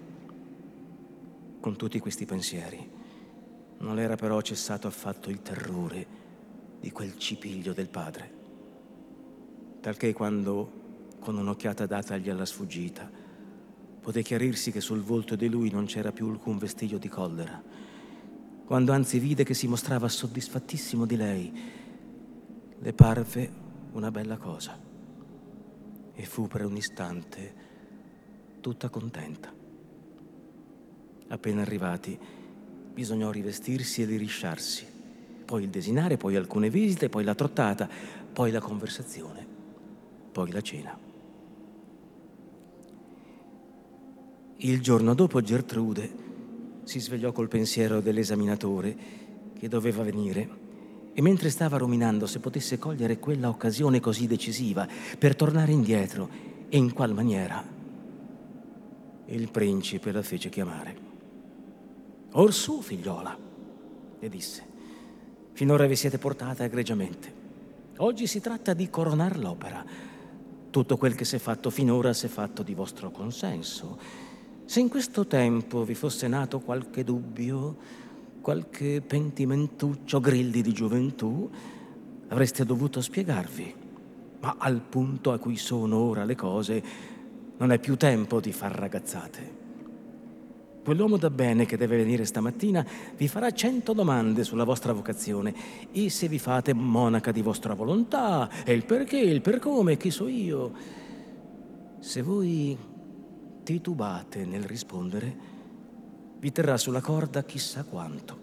con 1.60 1.76
tutti 1.76 2.00
questi 2.00 2.26
pensieri. 2.26 2.96
Non 3.78 4.00
era 4.00 4.16
però 4.16 4.42
cessato 4.42 4.88
affatto 4.88 5.30
il 5.30 5.44
terrore 5.44 6.26
di 6.80 6.92
quel 6.92 7.18
cipiglio 7.18 7.74
del 7.74 7.90
padre. 7.90 8.36
Talché 9.82 10.14
quando, 10.14 11.16
con 11.20 11.38
un'occhiata 11.38 11.86
datagli 11.86 12.30
alla 12.30 12.46
sfuggita, 12.46 13.10
poté 14.02 14.22
chiarirsi 14.22 14.72
che 14.72 14.82
sul 14.82 15.02
volto 15.02 15.36
di 15.36 15.50
lui 15.50 15.70
non 15.70 15.86
c'era 15.86 16.12
più 16.12 16.30
alcun 16.30 16.58
vestiglio 16.58 16.98
di 16.98 17.10
collera, 17.10 17.62
quando 18.66 18.92
anzi 18.92 19.20
vide 19.20 19.44
che 19.44 19.54
si 19.54 19.68
mostrava 19.68 20.10
soddisfattissimo 20.10 21.06
di 21.06 21.16
lei, 21.16 21.54
le 22.80 22.94
parve 22.94 23.50
una 23.94 24.12
bella 24.12 24.38
cosa 24.38 24.78
e 26.14 26.26
fu 26.26 26.48
per 26.48 26.66
un 26.66 26.76
istante 26.76 27.54
tutta 28.60 28.90
contenta. 28.90 29.54
Appena 31.30 31.62
arrivati, 31.62 32.18
bisognò 32.94 33.32
rivestirsi 33.32 34.02
e 34.02 34.06
ririsciarsi. 34.06 34.87
Poi 35.48 35.64
il 35.64 35.70
desinare, 35.70 36.18
poi 36.18 36.36
alcune 36.36 36.70
visite, 36.70 37.08
poi 37.08 37.24
la 37.24 37.34
trottata, 37.34 37.88
poi 38.34 38.52
la 38.52 38.60
conversazione, 38.60 39.48
poi 40.30 40.52
la 40.52 40.60
cena. 40.60 41.00
Il 44.58 44.82
giorno 44.82 45.14
dopo 45.14 45.40
Gertrude 45.40 46.26
si 46.84 47.00
svegliò 47.00 47.32
col 47.32 47.48
pensiero 47.48 48.02
dell'esaminatore 48.02 48.98
che 49.58 49.70
doveva 49.70 50.04
venire 50.04 50.50
e 51.14 51.22
mentre 51.22 51.50
stava 51.50 51.78
ruminando 51.78 52.28
se 52.28 52.40
potesse 52.40 52.78
cogliere 52.78 53.18
quella 53.18 53.48
occasione 53.48 54.02
così 54.02 54.28
decisiva 54.28 54.86
per 55.18 55.38
tornare 55.38 55.72
indietro 55.72 56.30
e 56.68 56.76
in 56.76 56.92
qual 56.92 57.14
maniera, 57.14 57.64
il 59.28 59.50
principe 59.50 60.12
la 60.12 60.22
fece 60.22 60.50
chiamare. 60.50 60.98
Orsù, 62.34 62.82
figliola, 62.82 63.38
le 64.20 64.30
disse, 64.30 64.67
finora 65.58 65.88
vi 65.88 65.96
siete 65.96 66.20
portata 66.20 66.64
egregiamente. 66.64 67.34
Oggi 67.98 68.28
si 68.28 68.40
tratta 68.40 68.76
di 68.76 68.92
coronar 68.92 69.40
l'opera. 69.40 69.84
Tutto 70.70 70.98
quel 70.98 71.16
che 71.16 71.26
si 71.26 71.38
è 71.38 71.40
fatto 71.40 71.72
finora 71.72 72.14
si 72.14 72.28
è 72.28 72.30
fatto 72.30 72.62
di 72.62 72.76
vostro 72.76 73.10
consenso. 73.10 73.98
Se 74.66 74.80
in 74.80 74.88
questo 74.88 75.26
tempo 75.26 75.84
vi 75.84 75.96
fosse 75.96 76.28
nato 76.28 76.60
qualche 76.60 77.04
dubbio, 77.04 77.76
qualche 78.40 79.02
pentimentuccio, 79.02 80.20
grilli 80.20 80.62
di 80.62 80.74
gioventù, 80.74 81.50
avreste 82.28 82.64
dovuto 82.64 83.02
spiegarvi. 83.02 83.74
Ma 84.42 84.58
al 84.60 84.80
punto 84.80 85.32
a 85.32 85.40
cui 85.40 85.58
sono 85.58 85.98
ora 85.98 86.24
le 86.24 86.36
cose, 86.36 86.84
non 87.58 87.72
è 87.72 87.80
più 87.80 87.96
tempo 87.96 88.40
di 88.40 88.52
far 88.52 88.74
ragazzate. 88.74 89.67
Quell'uomo 90.88 91.18
da 91.18 91.30
bene 91.30 91.66
che 91.66 91.76
deve 91.76 91.98
venire 91.98 92.24
stamattina 92.24 92.88
vi 93.18 93.28
farà 93.28 93.52
cento 93.52 93.92
domande 93.92 94.46
sulla 94.46 94.64
vostra 94.64 94.94
vocazione 94.94 95.54
e 95.92 96.10
se 96.10 96.30
vi 96.30 96.40
fate 96.40 96.74
monaca 96.74 97.34
di 97.34 97.42
vostra 97.42 97.74
volontà 97.74 98.50
e 98.64 98.72
il 98.72 98.86
perché, 98.86 99.18
il 99.18 99.42
per 99.42 99.60
come, 99.60 99.98
chi 99.98 100.10
so 100.10 100.30
io. 100.30 100.72
Se 102.00 102.22
voi 102.22 102.78
titubate 103.64 104.46
nel 104.46 104.64
rispondere, 104.64 105.38
vi 106.40 106.54
terrà 106.54 106.78
sulla 106.78 107.02
corda 107.02 107.44
chissà 107.44 107.84
quanto. 107.84 108.40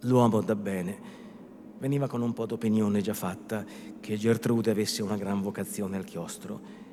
L'uomo 0.00 0.42
da 0.42 0.56
bene 0.56 0.98
veniva 1.78 2.06
con 2.06 2.20
un 2.20 2.34
po' 2.34 2.44
d'opinione 2.44 3.00
già 3.00 3.14
fatta 3.14 3.64
che 3.98 4.18
Gertrude 4.18 4.72
avesse 4.72 5.02
una 5.02 5.16
gran 5.16 5.40
vocazione 5.40 5.96
al 5.96 6.04
chiostro 6.04 6.84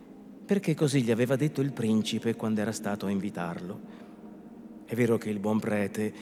perché 0.45 0.75
così 0.75 1.01
gli 1.03 1.11
aveva 1.11 1.35
detto 1.35 1.61
il 1.61 1.71
principe 1.71 2.35
quando 2.35 2.61
era 2.61 2.71
stato 2.71 3.05
a 3.05 3.09
invitarlo. 3.09 3.79
È 4.85 4.93
vero 4.95 5.17
che 5.17 5.29
il 5.29 5.39
buon 5.39 5.59
prete, 5.59 6.13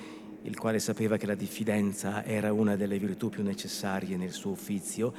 il 0.43 0.57
quale 0.57 0.79
sapeva 0.79 1.17
che 1.17 1.25
la 1.25 1.35
diffidenza 1.35 2.23
era 2.23 2.53
una 2.53 2.75
delle 2.75 2.99
virtù 2.99 3.29
più 3.29 3.43
necessarie 3.43 4.17
nel 4.17 4.31
suo 4.31 4.51
uffizio, 4.51 5.13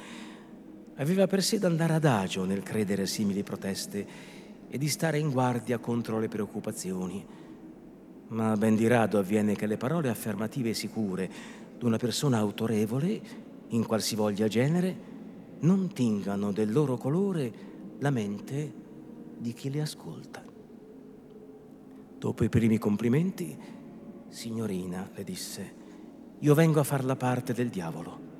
aveva 0.95 1.27
per 1.27 1.43
sé 1.43 1.59
da 1.59 1.67
andare 1.67 1.93
adagio 1.93 2.45
nel 2.45 2.63
credere 2.63 3.03
a 3.03 3.07
simili 3.07 3.43
proteste 3.43 4.05
e 4.69 4.77
di 4.77 4.87
stare 4.87 5.19
in 5.19 5.31
guardia 5.31 5.79
contro 5.79 6.19
le 6.19 6.29
preoccupazioni. 6.29 7.25
Ma 8.27 8.55
ben 8.55 8.75
di 8.75 8.87
rado 8.87 9.19
avviene 9.19 9.55
che 9.55 9.67
le 9.67 9.77
parole 9.77 10.09
affermative 10.09 10.69
e 10.69 10.73
sicure 10.73 11.29
d'una 11.77 11.97
persona 11.97 12.37
autorevole, 12.37 13.21
in 13.67 13.85
qualsivoglia 13.85 14.47
genere, 14.47 15.11
non 15.59 15.91
tingano 15.93 16.51
del 16.51 16.71
loro 16.71 16.97
colore 16.97 17.51
la 17.99 18.09
mente 18.09 18.81
di 19.43 19.53
chi 19.53 19.69
le 19.69 19.81
ascolta. 19.81 20.41
Dopo 22.17 22.43
i 22.45 22.49
primi 22.49 22.77
complimenti, 22.77 23.55
signorina, 24.29 25.07
le 25.13 25.23
disse, 25.25 25.75
io 26.39 26.53
vengo 26.55 26.79
a 26.79 26.83
far 26.83 27.03
la 27.03 27.17
parte 27.17 27.53
del 27.53 27.67
diavolo. 27.67 28.31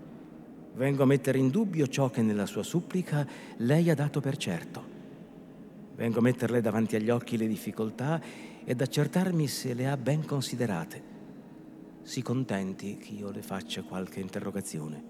Vengo 0.76 1.04
a 1.04 1.06
mettere 1.06 1.38
in 1.38 1.50
dubbio 1.50 1.88
ciò 1.88 2.10
che 2.10 2.22
nella 2.22 2.46
sua 2.46 2.64
supplica 2.64 3.28
lei 3.58 3.90
ha 3.90 3.96
dato 3.96 4.22
per 4.22 4.38
certo. 4.38 4.92
Vengo 5.96 6.20
a 6.20 6.22
metterle 6.24 6.62
davanti 6.62 6.96
agli 6.96 7.10
occhi 7.10 7.38
le 7.38 7.48
difficoltà 7.48 8.20
ed 8.64 8.82
accertarmi 8.82 9.46
se 9.48 9.74
le 9.74 9.88
ha 9.88 9.98
ben 9.98 10.26
considerate. 10.26 11.12
Si 12.02 12.22
contenti 12.22 12.98
che 12.98 13.12
io 13.12 13.30
le 13.30 13.42
faccia 13.42 13.84
qualche 13.84 14.22
interrogazione. 14.22 15.04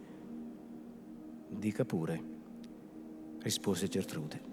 Dica 1.49 1.85
pure, 1.85 2.23
rispose 3.39 3.87
Gertrude. 3.87 4.52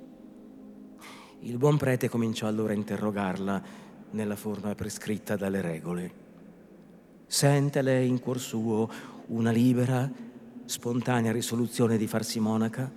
Il 1.42 1.56
buon 1.56 1.78
prete 1.78 2.10
cominciò 2.10 2.46
allora 2.46 2.72
a 2.72 2.76
interrogarla 2.76 3.62
nella 4.10 4.36
forma 4.36 4.74
prescritta 4.74 5.36
dalle 5.36 5.62
regole. 5.62 6.12
Sente 7.26 7.80
lei 7.80 8.08
in 8.08 8.20
cuor 8.20 8.38
suo 8.38 8.86
una 9.28 9.50
libera, 9.50 10.10
spontanea 10.66 11.32
risoluzione 11.32 11.96
di 11.96 12.06
farsi 12.06 12.40
monaca? 12.40 12.92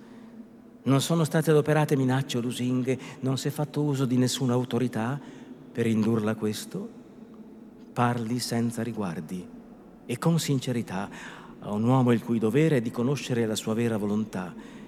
Non 0.82 1.00
sono 1.00 1.24
state 1.24 1.52
adoperate 1.52 1.96
minacce 1.96 2.36
o 2.36 2.42
lusinghe, 2.42 2.98
non 3.20 3.38
si 3.38 3.48
è 3.48 3.50
fatto 3.50 3.80
uso 3.80 4.04
di 4.04 4.18
nessuna 4.18 4.52
autorità 4.52 5.18
per 5.72 5.86
indurla 5.86 6.32
a 6.32 6.36
questo? 6.36 6.88
Parli 7.94 8.38
senza 8.40 8.82
riguardi 8.82 9.48
e 10.04 10.18
con 10.18 10.38
sincerità 10.38 11.08
a 11.60 11.72
un 11.72 11.84
uomo 11.84 12.12
il 12.12 12.22
cui 12.22 12.38
dovere 12.38 12.76
è 12.76 12.82
di 12.82 12.90
conoscere 12.90 13.46
la 13.46 13.56
sua 13.56 13.72
vera 13.72 13.96
volontà, 13.96 14.82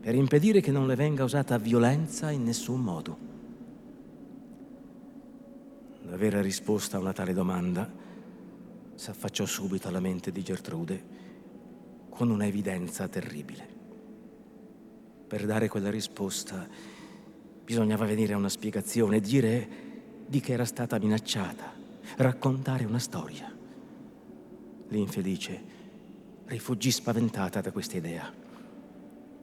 per 0.00 0.14
impedire 0.14 0.60
che 0.60 0.70
non 0.70 0.86
le 0.86 0.94
venga 0.94 1.24
usata 1.24 1.58
violenza 1.58 2.30
in 2.30 2.42
nessun 2.42 2.80
modo. 2.80 3.28
La 6.04 6.16
vera 6.16 6.40
risposta 6.40 6.96
a 6.96 7.00
una 7.00 7.12
tale 7.12 7.34
domanda 7.34 7.88
s'affacciò 8.94 9.44
subito 9.44 9.88
alla 9.88 10.00
mente 10.00 10.32
di 10.32 10.42
Gertrude 10.42 11.04
con 12.08 12.30
una 12.30 12.46
evidenza 12.46 13.08
terribile. 13.08 13.68
Per 15.28 15.46
dare 15.46 15.68
quella 15.68 15.90
risposta 15.90 16.66
bisognava 17.62 18.06
venire 18.06 18.32
a 18.32 18.36
una 18.38 18.48
spiegazione, 18.48 19.20
dire 19.20 19.68
di 20.26 20.40
che 20.40 20.52
era 20.52 20.64
stata 20.64 20.98
minacciata, 20.98 21.72
raccontare 22.16 22.84
una 22.84 22.98
storia. 22.98 23.54
L'infelice 24.88 25.62
rifuggì 26.46 26.90
spaventata 26.90 27.60
da 27.60 27.70
questa 27.70 27.96
idea. 27.96 28.49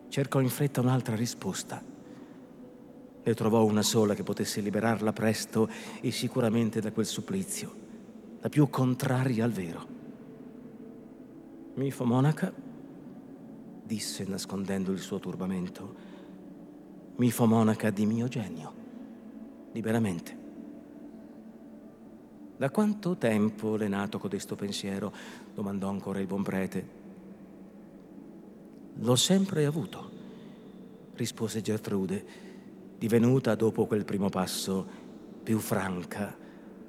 Cercò 0.10 0.39
in 0.39 0.49
fretta 0.49 0.82
un'altra 0.82 1.16
risposta 1.16 1.95
ne 3.28 3.34
trovò 3.34 3.66
una 3.66 3.82
sola 3.82 4.14
che 4.14 4.24
potesse 4.24 4.62
liberarla 4.62 5.12
presto 5.12 5.70
e 5.99 6.12
sicuramente 6.12 6.80
da 6.80 6.93
quel 6.93 7.05
supplizio, 7.05 7.76
la 8.39 8.47
più 8.47 8.70
contraria 8.70 9.43
al 9.43 9.51
vero. 9.51 9.86
Mi 11.74 11.91
fa 11.91 12.05
monaca, 12.05 12.53
disse 13.84 14.24
nascondendo 14.24 14.93
il 14.93 14.99
suo 14.99 15.20
turbamento, 15.20 15.95
mi 17.18 17.30
fa 17.30 17.43
monaca 17.43 17.89
di 17.89 18.05
mio 18.05 18.30
genio, 18.30 18.74
liberamente. 19.74 20.45
Da 22.55 22.70
quanto 22.70 23.18
tempo 23.18 23.76
l'è 23.76 23.89
nato 23.89 24.20
codesto 24.20 24.55
pensiero? 24.55 25.12
domandò 25.53 25.89
ancora 25.89 26.20
il 26.20 26.28
buon 26.28 26.43
prete. 26.43 26.97
L'ho 29.00 29.16
sempre 29.16 29.66
avuto, 29.66 30.12
rispose 31.14 31.62
Gertrude 31.62 32.26
divenuta 32.98 33.54
dopo 33.54 33.86
quel 33.86 34.06
primo 34.06 34.30
passo 34.30 34.86
più 35.43 35.60
franca 35.60 36.36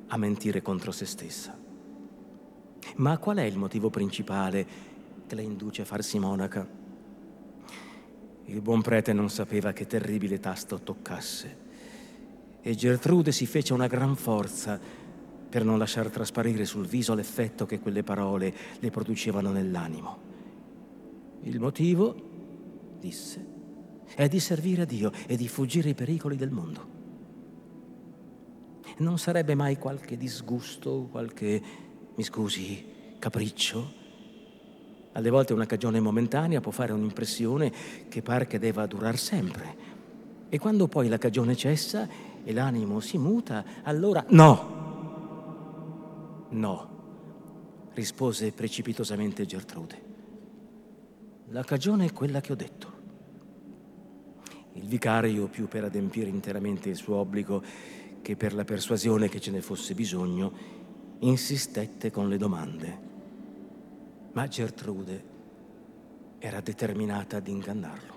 a 0.06 0.16
mentire 0.16 0.62
contro 0.62 0.90
se 0.90 1.04
stessa. 1.04 1.56
Ma 2.96 3.18
qual 3.18 3.36
è 3.36 3.42
il 3.42 3.58
motivo 3.58 3.90
principale 3.90 4.66
che 5.26 5.34
la 5.34 5.42
induce 5.42 5.82
a 5.82 5.84
farsi 5.84 6.18
monaca? 6.18 6.66
Il 8.46 8.60
buon 8.62 8.80
prete 8.80 9.12
non 9.12 9.28
sapeva 9.28 9.72
che 9.72 9.86
terribile 9.86 10.40
tasto 10.40 10.80
toccasse 10.80 11.66
e 12.62 12.74
Gertrude 12.74 13.32
si 13.32 13.44
fece 13.44 13.74
una 13.74 13.86
gran 13.86 14.16
forza 14.16 14.80
per 15.48 15.64
non 15.64 15.76
lasciar 15.76 16.08
trasparire 16.08 16.64
sul 16.64 16.86
viso 16.86 17.14
l'effetto 17.14 17.66
che 17.66 17.80
quelle 17.80 18.02
parole 18.02 18.54
le 18.78 18.90
producevano 18.90 19.50
nell'animo. 19.50 20.27
Il 21.48 21.60
motivo, 21.60 22.14
disse, 23.00 23.42
è 24.14 24.28
di 24.28 24.38
servire 24.38 24.82
a 24.82 24.84
Dio 24.84 25.10
e 25.26 25.34
di 25.34 25.48
fuggire 25.48 25.88
i 25.88 25.94
pericoli 25.94 26.36
del 26.36 26.50
mondo. 26.50 26.96
Non 28.98 29.18
sarebbe 29.18 29.54
mai 29.54 29.78
qualche 29.78 30.18
disgusto, 30.18 31.08
qualche, 31.10 31.62
mi 32.14 32.22
scusi, 32.22 32.84
capriccio? 33.18 33.92
Alle 35.12 35.30
volte 35.30 35.54
una 35.54 35.64
cagione 35.64 36.00
momentanea 36.00 36.60
può 36.60 36.70
fare 36.70 36.92
un'impressione 36.92 37.72
che 38.10 38.20
par 38.20 38.46
che 38.46 38.58
deva 38.58 38.86
durar 38.86 39.16
sempre. 39.16 39.76
E 40.50 40.58
quando 40.58 40.86
poi 40.86 41.08
la 41.08 41.16
cagione 41.16 41.56
cessa 41.56 42.06
e 42.44 42.52
l'animo 42.52 43.00
si 43.00 43.16
muta, 43.16 43.64
allora 43.84 44.22
no! 44.28 44.76
No, 46.50 46.88
rispose 47.94 48.52
precipitosamente 48.52 49.46
Gertrude. 49.46 50.07
La 51.50 51.64
cagione 51.64 52.04
è 52.04 52.12
quella 52.12 52.40
che 52.40 52.52
ho 52.52 52.54
detto. 52.56 52.96
Il 54.74 54.86
vicario, 54.86 55.46
più 55.46 55.66
per 55.66 55.84
adempiere 55.84 56.28
interamente 56.28 56.90
il 56.90 56.96
suo 56.96 57.16
obbligo 57.16 57.62
che 58.20 58.36
per 58.36 58.52
la 58.52 58.64
persuasione 58.64 59.28
che 59.28 59.40
ce 59.40 59.50
ne 59.50 59.62
fosse 59.62 59.94
bisogno, 59.94 60.52
insistette 61.20 62.10
con 62.10 62.28
le 62.28 62.36
domande. 62.36 62.98
Ma 64.32 64.46
Gertrude 64.46 65.24
era 66.38 66.60
determinata 66.60 67.38
ad 67.38 67.48
ingannarlo. 67.48 68.16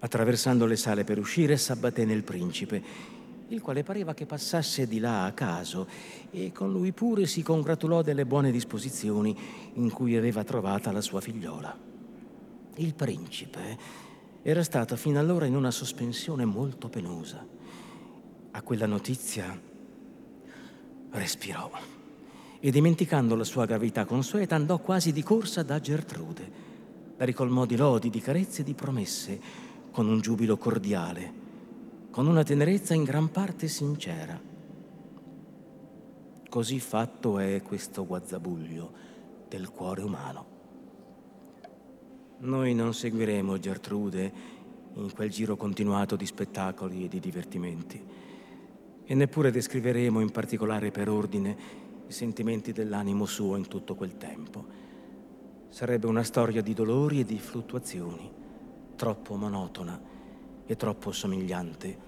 Attraversando 0.00 0.66
le 0.66 0.76
sale 0.76 1.04
per 1.04 1.18
uscire, 1.18 1.56
s'abbatté 1.56 2.04
nel 2.04 2.22
principe, 2.22 2.82
il 3.50 3.60
quale 3.60 3.82
pareva 3.82 4.14
che 4.14 4.26
passasse 4.26 4.86
di 4.86 5.00
là 5.00 5.24
a 5.24 5.32
caso 5.32 5.88
e 6.30 6.52
con 6.52 6.70
lui 6.70 6.92
pure 6.92 7.26
si 7.26 7.42
congratulò 7.42 8.00
delle 8.00 8.24
buone 8.24 8.52
disposizioni 8.52 9.36
in 9.74 9.90
cui 9.90 10.16
aveva 10.16 10.44
trovata 10.44 10.92
la 10.92 11.00
sua 11.00 11.20
figliola. 11.20 11.76
Il 12.76 12.94
principe 12.94 13.78
era 14.42 14.62
stato 14.62 14.94
fino 14.96 15.18
allora 15.18 15.46
in 15.46 15.56
una 15.56 15.72
sospensione 15.72 16.44
molto 16.44 16.88
penosa. 16.88 17.44
A 18.52 18.62
quella 18.62 18.86
notizia 18.86 19.60
respirò 21.10 21.70
e 22.60 22.70
dimenticando 22.70 23.34
la 23.34 23.44
sua 23.44 23.64
gravità 23.66 24.04
consueta 24.04 24.54
andò 24.54 24.78
quasi 24.78 25.12
di 25.12 25.24
corsa 25.24 25.64
da 25.64 25.80
Gertrude. 25.80 26.68
La 27.16 27.24
ricolmò 27.24 27.66
di 27.66 27.76
lodi, 27.76 28.10
di 28.10 28.20
carezze 28.20 28.60
e 28.60 28.64
di 28.64 28.74
promesse 28.74 29.40
con 29.90 30.06
un 30.06 30.20
giubilo 30.20 30.56
cordiale, 30.56 31.39
con 32.10 32.26
una 32.26 32.42
tenerezza 32.42 32.92
in 32.92 33.04
gran 33.04 33.30
parte 33.30 33.68
sincera. 33.68 34.38
Così 36.48 36.80
fatto 36.80 37.38
è 37.38 37.62
questo 37.62 38.04
guazzabuglio 38.04 38.92
del 39.48 39.70
cuore 39.70 40.02
umano. 40.02 40.46
Noi 42.38 42.74
non 42.74 42.94
seguiremo 42.94 43.58
Gertrude 43.58 44.32
in 44.94 45.12
quel 45.12 45.30
giro 45.30 45.56
continuato 45.56 46.16
di 46.16 46.26
spettacoli 46.26 47.04
e 47.04 47.08
di 47.08 47.20
divertimenti 47.20 48.04
e 49.04 49.14
neppure 49.14 49.52
descriveremo 49.52 50.18
in 50.18 50.30
particolare 50.30 50.90
per 50.90 51.08
ordine 51.08 51.56
i 52.08 52.12
sentimenti 52.12 52.72
dell'animo 52.72 53.24
suo 53.24 53.54
in 53.54 53.68
tutto 53.68 53.94
quel 53.94 54.16
tempo. 54.16 54.66
Sarebbe 55.68 56.08
una 56.08 56.24
storia 56.24 56.60
di 56.60 56.74
dolori 56.74 57.20
e 57.20 57.24
di 57.24 57.38
fluttuazioni, 57.38 58.28
troppo 58.96 59.36
monotona 59.36 60.09
e 60.70 60.76
troppo 60.76 61.10
somigliante 61.10 61.98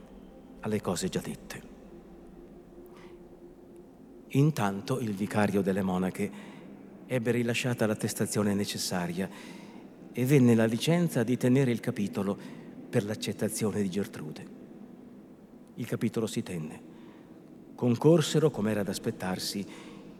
alle 0.61 0.81
cose 0.81 1.09
già 1.09 1.19
dette. 1.19 1.63
Intanto 4.29 5.01
il 5.01 5.15
vicario 5.15 5.63
delle 5.63 5.83
monache 5.83 6.31
ebbe 7.07 7.33
rilasciata 7.33 7.87
l'attestazione 7.87 8.55
necessaria 8.55 9.29
e 10.13 10.25
venne 10.25 10.55
la 10.55 10.67
licenza 10.67 11.25
di 11.25 11.37
tenere 11.37 11.73
il 11.73 11.81
capitolo 11.81 12.39
per 12.89 13.05
l'accettazione 13.05 13.83
di 13.83 13.91
Gertrude. 13.91 14.47
Il 15.75 15.87
capitolo 15.87 16.29
si 16.29 16.45
tenne. 16.45 16.81
Concorsero, 17.75 18.53
come 18.53 18.71
era 18.71 18.85
da 18.85 18.93
aspettarsi, 18.93 19.67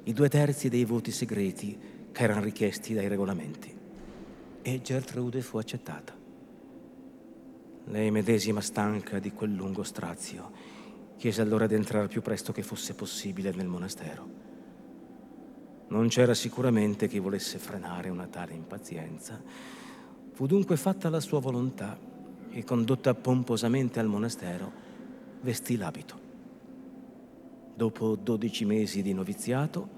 i 0.03 0.13
due 0.13 0.29
terzi 0.29 0.69
dei 0.69 0.85
voti 0.85 1.13
segreti 1.13 1.79
che 2.11 2.23
erano 2.25 2.43
richiesti 2.43 2.93
dai 2.93 3.07
regolamenti. 3.07 3.73
E 4.63 4.81
Gertrude 4.81 5.43
fu 5.43 5.59
accettata. 5.59 6.22
Lei 7.87 8.11
medesima 8.11 8.61
stanca 8.61 9.19
di 9.19 9.33
quel 9.33 9.53
lungo 9.53 9.83
strazio, 9.83 10.51
chiese 11.17 11.43
allora 11.43 11.67
di 11.67 11.75
entrare 11.75 12.09
più 12.09 12.23
presto 12.23 12.53
che 12.53 12.63
fosse 12.63 12.95
possibile 12.95 13.53
nel 13.53 13.67
monastero. 13.67 14.41
Non 15.89 16.09
c'era 16.09 16.33
sicuramente 16.33 17.09
chi 17.09 17.19
volesse 17.19 17.59
frenare 17.59 18.09
una 18.09 18.27
tale 18.27 18.55
impazienza. 18.55 19.41
Fu 20.33 20.47
dunque 20.47 20.77
fatta 20.77 21.11
la 21.11 21.21
sua 21.21 21.41
volontà 21.41 21.99
e 22.51 22.65
condotta 22.65 23.15
pomposamente 23.15 24.01
al 24.01 24.07
monastero, 24.07 24.73
vestì 25.43 25.77
l'abito. 25.77 26.21
Dopo 27.75 28.17
dodici 28.17 28.65
mesi 28.65 29.03
di 29.03 29.13
noviziato, 29.13 29.89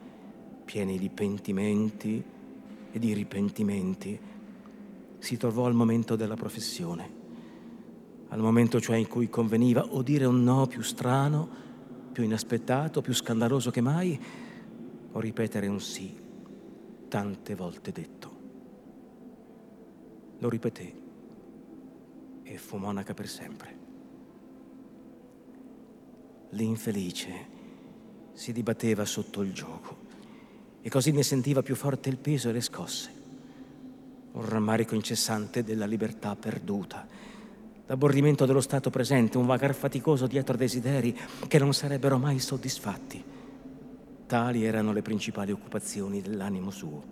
pieni 0.65 0.99
di 0.99 1.11
pentimenti 1.11 2.25
e 2.91 2.99
di 2.99 3.13
ripentimenti, 3.13 4.19
si 5.19 5.37
trovò 5.37 5.67
al 5.67 5.75
momento 5.75 6.17
della 6.17 6.37
professione, 6.37 7.23
al 8.35 8.41
momento 8.41 8.81
cioè 8.81 8.97
in 8.97 9.07
cui 9.07 9.29
conveniva 9.29 9.85
o 9.85 10.03
dire 10.03 10.25
un 10.25 10.43
no 10.43 10.67
più 10.67 10.83
strano, 10.83 11.49
più 12.11 12.25
inaspettato, 12.25 13.01
più 13.01 13.15
scandaloso 13.15 13.71
che 13.71 13.81
mai, 13.81 14.21
o 15.13 15.21
ripetere 15.21 15.69
un 15.69 15.81
sì 15.81 16.13
tante 17.07 17.55
volte 17.55 17.93
detto. 17.93 18.33
Lo 20.41 20.49
ripeté 20.49 20.95
e 22.43 22.59
fu 22.59 22.77
monaca 22.77 23.15
per 23.15 23.29
sempre. 23.29 23.79
L'infelice 26.51 27.33
si 28.33 28.53
dibatteva 28.53 29.05
sotto 29.05 29.43
il 29.43 29.53
gioco 29.53 29.97
e 30.81 30.91
così 30.91 31.13
ne 31.13 31.23
sentiva 31.23 31.63
più 31.63 31.77
forte 31.77 32.09
il 32.09 32.17
peso 32.17 32.49
e 32.49 32.53
le 32.53 32.61
scosse. 32.61 33.13
Un 34.33 34.45
rammarico 34.45 34.97
incessante 34.97 35.63
della 35.63 35.87
libertà 35.87 36.35
perduta, 36.35 37.07
l'aborrimento 37.87 38.47
dello 38.47 38.61
stato 38.61 38.91
presente, 38.91 39.39
un 39.39 39.47
vagar 39.47 39.75
faticoso 39.75 40.27
dietro 40.27 40.57
desideri 40.57 41.17
che 41.47 41.59
non 41.59 41.75
sarebbero 41.75 42.19
mai 42.19 42.39
soddisfatti 42.39 43.35
Tali 44.27 44.65
erano 44.65 44.93
le 44.93 45.03
principali 45.03 45.53
occupazioni 45.53 46.23
dell'animo 46.23 46.71
suo. 46.71 47.03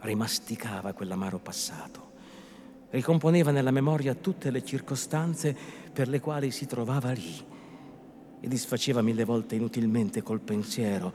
Rimasticava 0.00 0.94
quell'amaro 0.94 1.38
passato, 1.38 2.12
ricomponeva 2.90 3.50
nella 3.50 3.70
memoria 3.70 4.14
tutte 4.14 4.50
le 4.50 4.64
circostanze 4.64 5.54
per 5.92 6.08
le 6.08 6.20
quali 6.20 6.50
si 6.50 6.66
trovava 6.66 7.12
lì 7.12 7.44
e 8.40 8.48
disfaceva 8.48 9.02
mille 9.02 9.24
volte 9.24 9.54
inutilmente 9.54 10.22
col 10.22 10.40
pensiero 10.40 11.12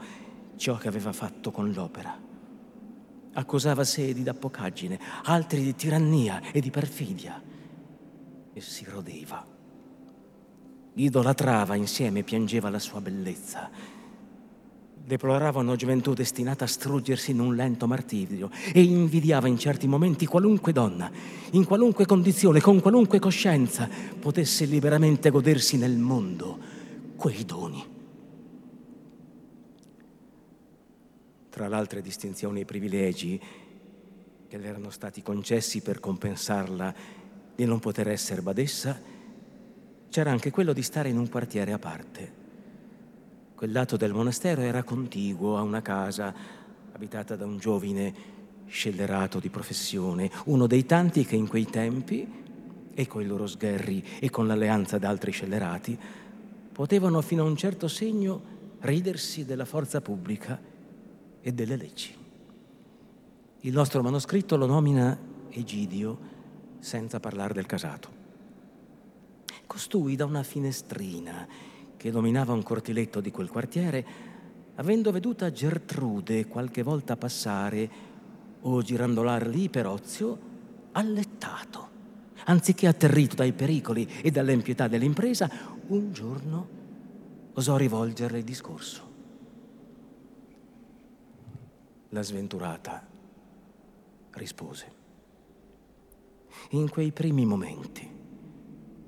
ciò 0.56 0.76
che 0.76 0.88
aveva 0.88 1.12
fatto 1.12 1.50
con 1.50 1.72
l'opera. 1.72 2.16
Accusava 3.34 3.82
sé 3.82 4.12
di 4.12 4.22
dappocaggine, 4.22 4.98
altri 5.24 5.62
di 5.62 5.74
tirannia 5.74 6.40
e 6.52 6.60
di 6.60 6.70
perfidia 6.70 7.50
e 8.52 8.60
si 8.60 8.84
rodeva. 8.84 9.46
Idolatrava 10.94 11.74
insieme, 11.74 12.22
piangeva 12.22 12.68
la 12.68 12.78
sua 12.78 13.00
bellezza 13.00 13.70
Deplorava 15.04 15.58
una 15.58 15.74
gioventù 15.74 16.14
destinata 16.14 16.64
a 16.64 16.68
struggersi 16.68 17.32
in 17.32 17.40
un 17.40 17.56
lento 17.56 17.88
martirio 17.88 18.50
e 18.72 18.82
invidiava 18.82 19.48
in 19.48 19.58
certi 19.58 19.88
momenti 19.88 20.26
qualunque 20.26 20.72
donna, 20.72 21.10
in 21.50 21.64
qualunque 21.64 22.06
condizione, 22.06 22.60
con 22.60 22.80
qualunque 22.80 23.18
coscienza, 23.18 23.88
potesse 24.20 24.64
liberamente 24.64 25.30
godersi 25.30 25.76
nel 25.76 25.96
mondo 25.96 26.56
quei 27.16 27.44
doni. 27.44 27.84
Tra 31.50 31.66
le 31.66 31.74
altre 31.74 32.00
distinzioni 32.00 32.60
e 32.60 32.64
privilegi 32.64 33.40
che 34.46 34.56
le 34.56 34.66
erano 34.68 34.90
stati 34.90 35.20
concessi 35.20 35.80
per 35.80 35.98
compensarla 35.98 36.94
di 37.54 37.64
non 37.64 37.78
poter 37.78 38.08
essere 38.08 38.42
badessa, 38.42 39.00
c'era 40.08 40.30
anche 40.30 40.50
quello 40.50 40.72
di 40.72 40.82
stare 40.82 41.08
in 41.08 41.18
un 41.18 41.28
quartiere 41.28 41.72
a 41.72 41.78
parte 41.78 42.40
Quel 43.62 43.70
lato 43.70 43.96
del 43.96 44.12
monastero 44.12 44.60
era 44.60 44.82
contiguo 44.82 45.56
a 45.56 45.62
una 45.62 45.82
casa 45.82 46.34
abitata 46.90 47.36
da 47.36 47.46
un 47.46 47.58
giovine 47.58 48.12
scellerato 48.66 49.38
di 49.38 49.50
professione, 49.50 50.28
uno 50.46 50.66
dei 50.66 50.84
tanti 50.84 51.24
che 51.24 51.36
in 51.36 51.46
quei 51.46 51.66
tempi, 51.66 52.26
e 52.92 53.06
coi 53.06 53.24
loro 53.24 53.46
sgherri 53.46 54.02
e 54.18 54.30
con 54.30 54.48
l'alleanza 54.48 54.98
d'altri 54.98 55.30
scellerati, 55.30 55.96
potevano 56.72 57.20
fino 57.20 57.44
a 57.44 57.46
un 57.46 57.56
certo 57.56 57.86
segno 57.86 58.42
ridersi 58.80 59.44
della 59.44 59.64
forza 59.64 60.00
pubblica 60.00 60.60
e 61.40 61.52
delle 61.52 61.76
leggi. 61.76 62.12
Il 63.60 63.72
nostro 63.72 64.02
manoscritto 64.02 64.56
lo 64.56 64.66
nomina 64.66 65.16
Egidio 65.50 66.18
senza 66.82 67.20
parlare 67.20 67.54
del 67.54 67.66
casato. 67.66 68.20
Costui 69.66 70.16
da 70.16 70.24
una 70.24 70.42
finestrina 70.42 71.46
che 71.96 72.10
dominava 72.10 72.52
un 72.52 72.62
cortiletto 72.64 73.20
di 73.20 73.30
quel 73.30 73.48
quartiere, 73.48 74.04
avendo 74.74 75.12
veduta 75.12 75.52
Gertrude 75.52 76.46
qualche 76.46 76.82
volta 76.82 77.16
passare 77.16 78.10
o 78.62 78.82
girandolar 78.82 79.46
lì 79.46 79.68
per 79.68 79.86
ozio, 79.86 80.50
allettato, 80.92 81.88
anziché 82.46 82.88
atterrito 82.88 83.36
dai 83.36 83.52
pericoli 83.52 84.04
e 84.20 84.32
dall'impietà 84.32 84.88
dell'impresa, 84.88 85.48
un 85.86 86.12
giorno 86.12 86.68
osò 87.52 87.76
rivolgerle 87.76 88.38
il 88.38 88.44
discorso. 88.44 89.10
La 92.08 92.22
sventurata 92.22 93.06
rispose. 94.32 95.01
In 96.70 96.88
quei 96.88 97.12
primi 97.12 97.44
momenti 97.44 98.08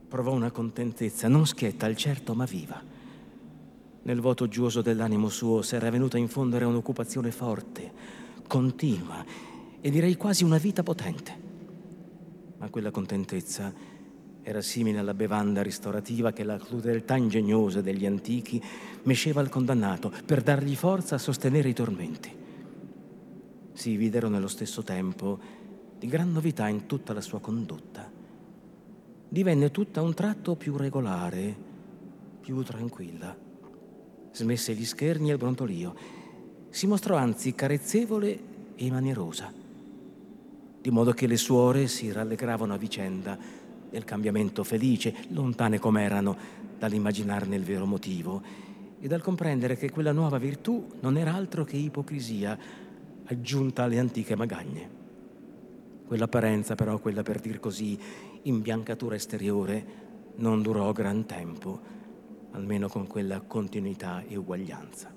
provò 0.08 0.32
una 0.32 0.50
contentezza 0.50 1.28
non 1.28 1.46
schietta 1.46 1.86
al 1.86 1.96
certo 1.96 2.34
ma 2.34 2.44
viva. 2.44 2.80
Nel 4.02 4.20
vuoto 4.20 4.48
giuoso 4.48 4.82
dell'animo 4.82 5.28
suo 5.28 5.62
s'era 5.62 5.90
venuta 5.90 6.16
a 6.16 6.20
infondere 6.20 6.64
un'occupazione 6.66 7.30
forte, 7.30 7.92
continua 8.46 9.24
e 9.80 9.90
direi 9.90 10.16
quasi 10.16 10.44
una 10.44 10.58
vita 10.58 10.82
potente. 10.82 11.36
Ma 12.58 12.68
quella 12.70 12.90
contentezza 12.90 13.72
era 14.42 14.60
simile 14.60 14.98
alla 14.98 15.14
bevanda 15.14 15.62
ristorativa 15.62 16.32
che 16.32 16.44
la 16.44 16.58
crudeltà 16.58 17.16
ingegnosa 17.16 17.80
degli 17.80 18.04
antichi 18.04 18.62
mesceva 19.04 19.40
al 19.40 19.48
condannato 19.48 20.12
per 20.26 20.42
dargli 20.42 20.76
forza 20.76 21.14
a 21.14 21.18
sostenere 21.18 21.70
i 21.70 21.74
tormenti. 21.74 22.30
Si 23.72 23.96
videro 23.96 24.28
nello 24.28 24.48
stesso 24.48 24.82
tempo 24.82 25.40
di 26.04 26.10
gran 26.10 26.32
novità 26.32 26.68
in 26.68 26.84
tutta 26.84 27.14
la 27.14 27.22
sua 27.22 27.40
condotta 27.40 28.06
divenne 29.26 29.70
tutta 29.70 30.02
un 30.02 30.12
tratto 30.12 30.54
più 30.54 30.76
regolare, 30.76 31.56
più 32.42 32.62
tranquilla. 32.62 33.34
Smesse 34.30 34.74
gli 34.74 34.84
scherni 34.84 35.30
e 35.30 35.32
il 35.32 35.38
brontolio. 35.38 35.94
Si 36.68 36.86
mostrò 36.86 37.16
anzi 37.16 37.54
carezzevole 37.54 38.38
e 38.74 38.90
manierosa, 38.90 39.50
di 40.82 40.90
modo 40.90 41.12
che 41.12 41.26
le 41.26 41.38
suore 41.38 41.86
si 41.86 42.12
rallegravano 42.12 42.74
a 42.74 42.76
vicenda 42.76 43.38
del 43.88 44.04
cambiamento 44.04 44.62
felice, 44.62 45.14
lontane 45.28 45.78
com'erano 45.78 46.36
dall'immaginarne 46.78 47.56
il 47.56 47.64
vero 47.64 47.86
motivo 47.86 48.42
e 49.00 49.08
dal 49.08 49.22
comprendere 49.22 49.78
che 49.78 49.90
quella 49.90 50.12
nuova 50.12 50.36
virtù 50.36 50.86
non 51.00 51.16
era 51.16 51.32
altro 51.32 51.64
che 51.64 51.78
ipocrisia 51.78 52.58
aggiunta 53.24 53.84
alle 53.84 53.98
antiche 53.98 54.36
magagne. 54.36 55.03
Quell'apparenza 56.06 56.74
però, 56.74 56.98
quella 56.98 57.22
per 57.22 57.40
dir 57.40 57.58
così, 57.60 57.98
imbiancatura 58.42 59.14
esteriore, 59.14 60.02
non 60.36 60.60
durò 60.60 60.92
gran 60.92 61.24
tempo, 61.24 61.80
almeno 62.52 62.88
con 62.88 63.06
quella 63.06 63.40
continuità 63.40 64.22
e 64.26 64.36
uguaglianza. 64.36 65.12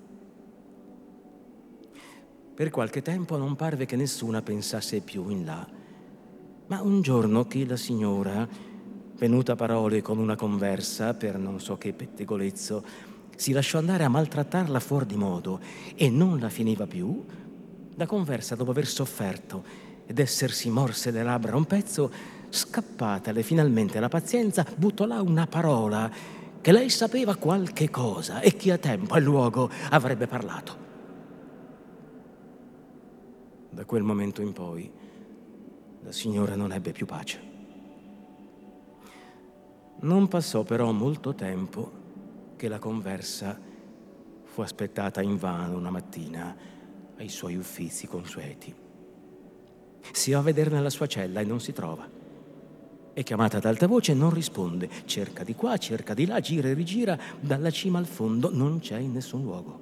Per 2.54 2.70
qualche 2.70 3.02
tempo 3.02 3.36
non 3.36 3.54
parve 3.54 3.86
che 3.86 3.96
nessuna 3.96 4.42
pensasse 4.42 5.00
più 5.00 5.28
in 5.28 5.44
là, 5.44 5.66
ma 6.66 6.82
un 6.82 7.02
giorno 7.02 7.46
che 7.46 7.66
la 7.66 7.76
signora, 7.76 8.48
venuta 9.16 9.52
a 9.52 9.56
parole 9.56 10.00
con 10.00 10.18
una 10.18 10.36
conversa 10.36 11.14
per 11.14 11.38
non 11.38 11.60
so 11.60 11.76
che 11.76 11.92
pettegolezzo, 11.92 12.84
si 13.36 13.52
lasciò 13.52 13.78
andare 13.78 14.04
a 14.04 14.08
maltrattarla 14.08 14.80
fuori 14.80 15.06
di 15.06 15.16
modo 15.16 15.60
e 15.94 16.10
non 16.10 16.40
la 16.40 16.48
finiva 16.48 16.86
più, 16.86 17.24
la 17.94 18.06
conversa, 18.06 18.56
dopo 18.56 18.70
aver 18.70 18.86
sofferto 18.86 19.87
ed 20.08 20.18
essersi 20.18 20.70
morse 20.70 21.10
le 21.10 21.22
labbra 21.22 21.54
un 21.54 21.66
pezzo, 21.66 22.10
scappatale 22.48 23.42
finalmente 23.42 24.00
la 24.00 24.08
pazienza, 24.08 24.64
buttò 24.74 25.04
là 25.04 25.20
una 25.20 25.46
parola 25.46 26.10
che 26.62 26.72
lei 26.72 26.88
sapeva 26.88 27.36
qualche 27.36 27.90
cosa 27.90 28.40
e 28.40 28.56
che 28.56 28.72
a 28.72 28.78
tempo 28.78 29.16
e 29.16 29.20
luogo 29.20 29.70
avrebbe 29.90 30.26
parlato. 30.26 30.86
Da 33.68 33.84
quel 33.84 34.02
momento 34.02 34.40
in 34.40 34.54
poi 34.54 34.90
la 36.00 36.12
signora 36.12 36.56
non 36.56 36.72
ebbe 36.72 36.92
più 36.92 37.04
pace. 37.04 37.40
Non 40.00 40.26
passò 40.28 40.62
però 40.62 40.90
molto 40.90 41.34
tempo 41.34 41.92
che 42.56 42.68
la 42.68 42.78
conversa 42.78 43.60
fu 44.44 44.62
aspettata 44.62 45.20
invano 45.20 45.76
una 45.76 45.90
mattina 45.90 46.56
ai 47.18 47.28
suoi 47.28 47.56
uffizi 47.56 48.06
consueti. 48.06 48.86
Si 50.12 50.32
va 50.32 50.38
a 50.38 50.42
vedere 50.42 50.70
nella 50.70 50.90
sua 50.90 51.06
cella 51.06 51.40
e 51.40 51.44
non 51.44 51.60
si 51.60 51.72
trova. 51.72 52.08
È 53.12 53.22
chiamata 53.24 53.56
ad 53.56 53.64
alta 53.64 53.88
voce 53.88 54.12
e 54.12 54.14
non 54.14 54.30
risponde. 54.30 54.88
Cerca 55.04 55.42
di 55.42 55.54
qua, 55.54 55.76
cerca 55.76 56.14
di 56.14 56.24
là, 56.24 56.38
gira 56.38 56.68
e 56.68 56.74
rigira, 56.74 57.18
dalla 57.40 57.70
cima 57.70 57.98
al 57.98 58.06
fondo 58.06 58.52
non 58.52 58.78
c'è 58.78 58.98
in 58.98 59.12
nessun 59.12 59.42
luogo. 59.42 59.80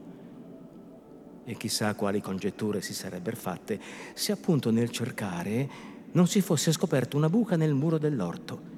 E 1.44 1.54
chissà 1.56 1.94
quali 1.94 2.22
congetture 2.22 2.80
si 2.80 2.94
sarebbero 2.94 3.36
fatte 3.36 3.78
se 4.14 4.32
appunto 4.32 4.70
nel 4.70 4.90
cercare 4.90 5.68
non 6.12 6.26
si 6.26 6.40
fosse 6.40 6.72
scoperto 6.72 7.18
una 7.18 7.28
buca 7.28 7.56
nel 7.56 7.74
muro 7.74 7.98
dell'orto. 7.98 8.74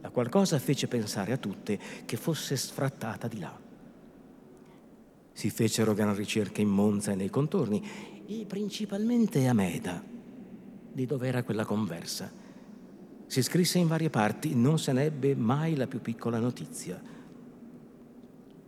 La 0.00 0.10
qualcosa 0.10 0.58
fece 0.58 0.88
pensare 0.88 1.32
a 1.32 1.36
tutte 1.36 1.78
che 2.04 2.16
fosse 2.16 2.56
sfrattata 2.56 3.28
di 3.28 3.38
là. 3.38 3.56
Si 5.32 5.48
fecero 5.48 5.94
gran 5.94 6.16
ricerche 6.16 6.60
in 6.60 6.68
Monza 6.68 7.12
e 7.12 7.14
nei 7.14 7.30
contorni, 7.30 7.84
e 8.26 8.44
principalmente 8.46 9.46
a 9.46 9.52
Meda, 9.52 10.02
di 10.96 11.04
dove 11.04 11.28
era 11.28 11.42
quella 11.42 11.66
conversa. 11.66 12.32
Si 13.26 13.42
scrisse 13.42 13.76
in 13.76 13.86
varie 13.86 14.08
parti, 14.08 14.54
non 14.54 14.78
se 14.78 14.92
ne 14.92 15.04
ebbe 15.04 15.34
mai 15.34 15.76
la 15.76 15.86
più 15.86 16.00
piccola 16.00 16.38
notizia. 16.38 16.98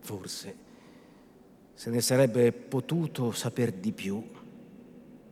Forse 0.00 0.56
se 1.72 1.88
ne 1.88 2.02
sarebbe 2.02 2.52
potuto 2.52 3.32
saper 3.32 3.72
di 3.72 3.92
più 3.92 4.22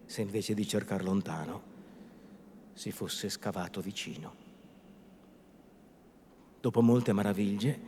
se 0.07 0.23
invece 0.23 0.55
di 0.55 0.67
cercare 0.67 1.03
lontano 1.03 1.63
si 2.73 2.91
fosse 2.93 3.29
scavato 3.29 3.83
vicino. 3.83 4.33
Dopo 6.63 6.81
molte 6.81 7.13
meraviglie, 7.13 7.79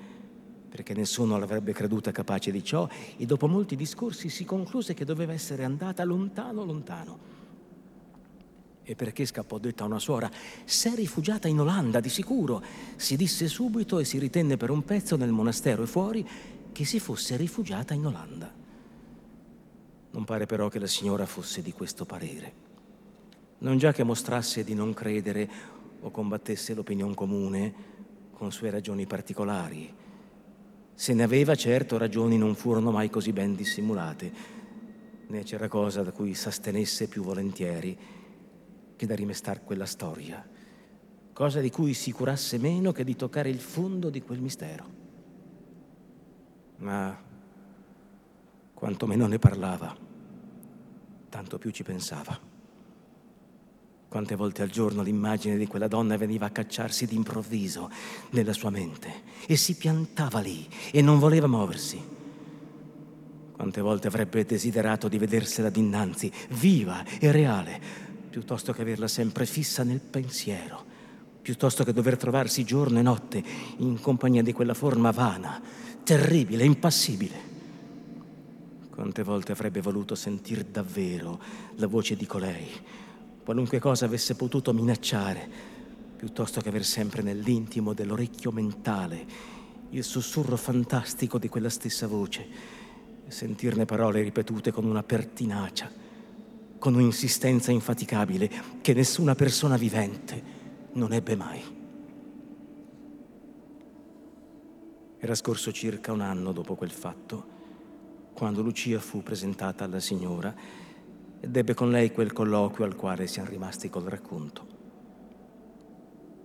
perché 0.68 0.92
nessuno 0.92 1.38
l'avrebbe 1.38 1.72
creduta 1.72 2.12
capace 2.12 2.50
di 2.50 2.62
ciò, 2.62 2.86
e 3.16 3.24
dopo 3.24 3.48
molti 3.48 3.74
discorsi 3.74 4.28
si 4.28 4.44
concluse 4.44 4.92
che 4.92 5.06
doveva 5.06 5.32
essere 5.32 5.64
andata 5.64 6.04
lontano, 6.04 6.62
lontano. 6.62 7.37
E 8.88 8.94
perché 8.94 9.26
scappò 9.26 9.58
detta 9.58 9.82
a 9.82 9.86
una 9.86 9.98
suora, 9.98 10.30
s'è 10.64 10.94
rifugiata 10.94 11.46
in 11.46 11.60
Olanda, 11.60 12.00
di 12.00 12.08
sicuro. 12.08 12.62
Si 12.96 13.16
disse 13.16 13.46
subito 13.46 13.98
e 13.98 14.04
si 14.04 14.18
ritenne 14.18 14.56
per 14.56 14.70
un 14.70 14.82
pezzo 14.82 15.16
nel 15.16 15.30
monastero 15.30 15.82
e 15.82 15.86
fuori 15.86 16.26
che 16.72 16.84
si 16.86 16.98
fosse 16.98 17.36
rifugiata 17.36 17.92
in 17.92 18.06
Olanda. 18.06 18.50
Non 20.10 20.24
pare 20.24 20.46
però 20.46 20.68
che 20.68 20.78
la 20.78 20.86
signora 20.86 21.26
fosse 21.26 21.60
di 21.60 21.72
questo 21.72 22.06
parere 22.06 22.66
non 23.58 23.78
già 23.78 23.92
che 23.92 24.04
mostrasse 24.04 24.62
di 24.62 24.74
non 24.74 24.94
credere 24.94 25.48
o 26.00 26.10
combattesse 26.10 26.74
l'opinione 26.74 27.14
comune 27.14 27.74
con 28.32 28.52
sue 28.52 28.70
ragioni 28.70 29.06
particolari. 29.06 29.92
Se 30.94 31.12
ne 31.12 31.22
aveva 31.22 31.54
certo 31.54 31.98
ragioni 31.98 32.38
non 32.38 32.54
furono 32.54 32.90
mai 32.90 33.10
così 33.10 33.32
ben 33.32 33.54
dissimulate, 33.54 34.32
né 35.26 35.42
c'era 35.42 35.68
cosa 35.68 36.02
da 36.02 36.12
cui 36.12 36.34
s'astenesse 36.34 37.08
più 37.08 37.22
volentieri 37.22 37.96
che 38.98 39.06
da 39.06 39.14
rimestar 39.14 39.62
quella 39.62 39.86
storia, 39.86 40.44
cosa 41.32 41.60
di 41.60 41.70
cui 41.70 41.94
si 41.94 42.10
curasse 42.10 42.58
meno 42.58 42.90
che 42.90 43.04
di 43.04 43.14
toccare 43.14 43.48
il 43.48 43.60
fondo 43.60 44.10
di 44.10 44.20
quel 44.20 44.40
mistero. 44.40 44.96
Ma 46.78 47.16
quanto 48.74 49.06
meno 49.06 49.28
ne 49.28 49.38
parlava, 49.38 49.96
tanto 51.28 51.58
più 51.58 51.70
ci 51.70 51.84
pensava. 51.84 52.36
Quante 54.08 54.34
volte 54.34 54.62
al 54.62 54.70
giorno 54.70 55.02
l'immagine 55.02 55.56
di 55.56 55.66
quella 55.68 55.86
donna 55.86 56.16
veniva 56.16 56.46
a 56.46 56.50
cacciarsi 56.50 57.06
d'improvviso 57.06 57.88
nella 58.30 58.52
sua 58.52 58.70
mente 58.70 59.22
e 59.46 59.54
si 59.54 59.76
piantava 59.76 60.40
lì 60.40 60.68
e 60.90 61.02
non 61.02 61.20
voleva 61.20 61.46
muoversi. 61.46 62.16
Quante 63.52 63.80
volte 63.80 64.08
avrebbe 64.08 64.44
desiderato 64.44 65.06
di 65.08 65.18
vedersela 65.18 65.70
dinanzi, 65.70 66.32
viva 66.50 67.04
e 67.20 67.30
reale, 67.30 68.06
piuttosto 68.38 68.72
che 68.72 68.82
averla 68.82 69.08
sempre 69.08 69.46
fissa 69.46 69.82
nel 69.82 69.98
pensiero, 69.98 70.84
piuttosto 71.42 71.82
che 71.82 71.92
dover 71.92 72.16
trovarsi 72.16 72.62
giorno 72.62 73.00
e 73.00 73.02
notte 73.02 73.42
in 73.78 74.00
compagnia 74.00 74.44
di 74.44 74.52
quella 74.52 74.74
forma 74.74 75.10
vana, 75.10 75.60
terribile, 76.04 76.62
impassibile. 76.62 77.34
Quante 78.90 79.24
volte 79.24 79.50
avrebbe 79.50 79.80
voluto 79.80 80.14
sentir 80.14 80.62
davvero 80.62 81.40
la 81.74 81.88
voce 81.88 82.14
di 82.14 82.26
colei 82.26 82.68
qualunque 83.42 83.80
cosa 83.80 84.04
avesse 84.04 84.36
potuto 84.36 84.72
minacciare, 84.72 85.48
piuttosto 86.16 86.60
che 86.60 86.68
aver 86.68 86.84
sempre 86.84 87.22
nell'intimo 87.22 87.92
dell'orecchio 87.92 88.52
mentale 88.52 89.26
il 89.90 90.04
sussurro 90.04 90.56
fantastico 90.56 91.38
di 91.38 91.48
quella 91.48 91.70
stessa 91.70 92.06
voce 92.06 92.46
e 93.26 93.30
sentirne 93.32 93.84
parole 93.84 94.22
ripetute 94.22 94.70
con 94.70 94.84
una 94.84 95.02
pertinacia, 95.02 95.90
con 96.78 96.94
un'insistenza 96.94 97.70
infaticabile 97.72 98.50
che 98.80 98.94
nessuna 98.94 99.34
persona 99.34 99.76
vivente 99.76 100.56
non 100.92 101.12
ebbe 101.12 101.36
mai. 101.36 101.76
Era 105.18 105.34
scorso 105.34 105.72
circa 105.72 106.12
un 106.12 106.20
anno 106.20 106.52
dopo 106.52 106.76
quel 106.76 106.92
fatto, 106.92 107.56
quando 108.32 108.62
Lucia 108.62 109.00
fu 109.00 109.22
presentata 109.22 109.84
alla 109.84 109.98
signora 109.98 110.54
ed 111.40 111.56
ebbe 111.56 111.74
con 111.74 111.90
lei 111.90 112.12
quel 112.12 112.32
colloquio 112.32 112.84
al 112.84 112.94
quale 112.94 113.26
siamo 113.26 113.48
rimasti 113.48 113.90
col 113.90 114.04
racconto. 114.04 114.76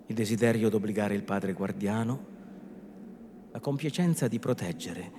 Il 0.08 0.16
desiderio 0.16 0.70
d'obbligare 0.70 1.14
il 1.14 1.24
padre 1.24 1.54
guardiano, 1.54 2.32
la 3.52 3.60
compiacenza 3.60 4.28
di 4.28 4.40
proteggere, 4.40 5.12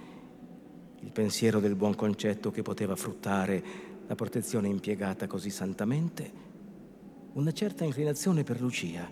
il 1.01 1.11
pensiero 1.13 1.61
del 1.61 1.77
buon 1.77 1.95
concetto 1.95 2.51
che 2.51 2.63
poteva 2.63 2.97
fruttare 2.97 3.63
la 4.07 4.15
protezione 4.15 4.69
impiegata 4.69 5.27
così 5.27 5.51
santamente, 5.51 6.43
una 7.35 7.53
certa 7.53 7.85
inclinazione 7.85 8.45
per 8.45 8.61
Lucia 8.61 9.09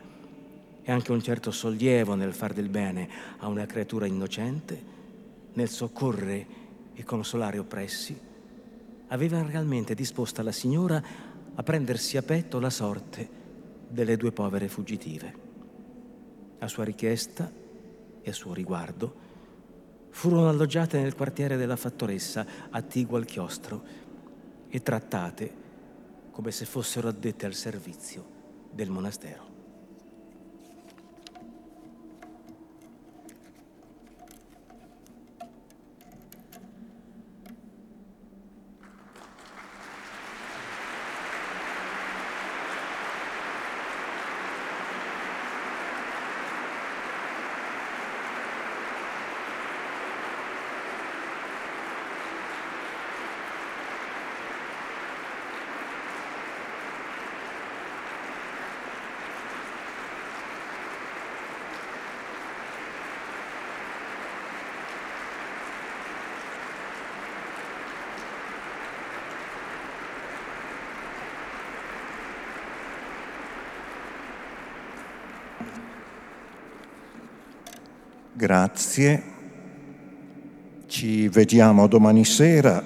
e 0.82 0.92
anche 0.92 1.12
un 1.12 1.22
certo 1.22 1.50
sollievo 1.50 2.14
nel 2.14 2.34
far 2.34 2.52
del 2.52 2.68
bene 2.68 3.08
a 3.38 3.48
una 3.48 3.66
creatura 3.66 4.06
innocente, 4.06 4.90
nel 5.54 5.68
soccorrere 5.68 6.46
e 6.94 7.04
consolare 7.04 7.58
oppressi, 7.58 8.18
aveva 9.08 9.42
realmente 9.42 9.94
disposta 9.94 10.42
la 10.42 10.52
signora 10.52 11.02
a 11.54 11.62
prendersi 11.62 12.16
a 12.16 12.22
petto 12.22 12.58
la 12.58 12.70
sorte 12.70 13.40
delle 13.88 14.16
due 14.16 14.32
povere 14.32 14.68
fuggitive. 14.68 15.40
A 16.58 16.68
sua 16.68 16.84
richiesta 16.84 17.50
e 18.22 18.30
a 18.30 18.32
suo 18.32 18.54
riguardo 18.54 19.30
furono 20.10 20.48
alloggiate 20.48 21.00
nel 21.00 21.14
quartiere 21.14 21.56
della 21.56 21.76
fattoressa, 21.76 22.46
attiguo 22.70 23.16
al 23.16 23.24
chiostro, 23.24 23.82
e 24.74 24.80
trattate 24.80 25.60
come 26.30 26.50
se 26.50 26.64
fossero 26.64 27.08
addette 27.08 27.44
al 27.44 27.52
servizio 27.52 28.24
del 28.70 28.88
monastero. 28.88 29.51
Grazie. 78.52 79.22
Ci 80.84 81.26
vediamo 81.28 81.86
domani 81.86 82.22
sera 82.22 82.84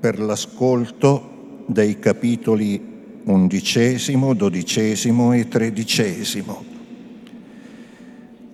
per 0.00 0.18
l'ascolto 0.18 1.64
dei 1.66 1.98
capitoli 1.98 3.20
undicesimo, 3.24 4.32
dodicesimo 4.32 5.34
e 5.34 5.46
tredicesimo, 5.46 6.64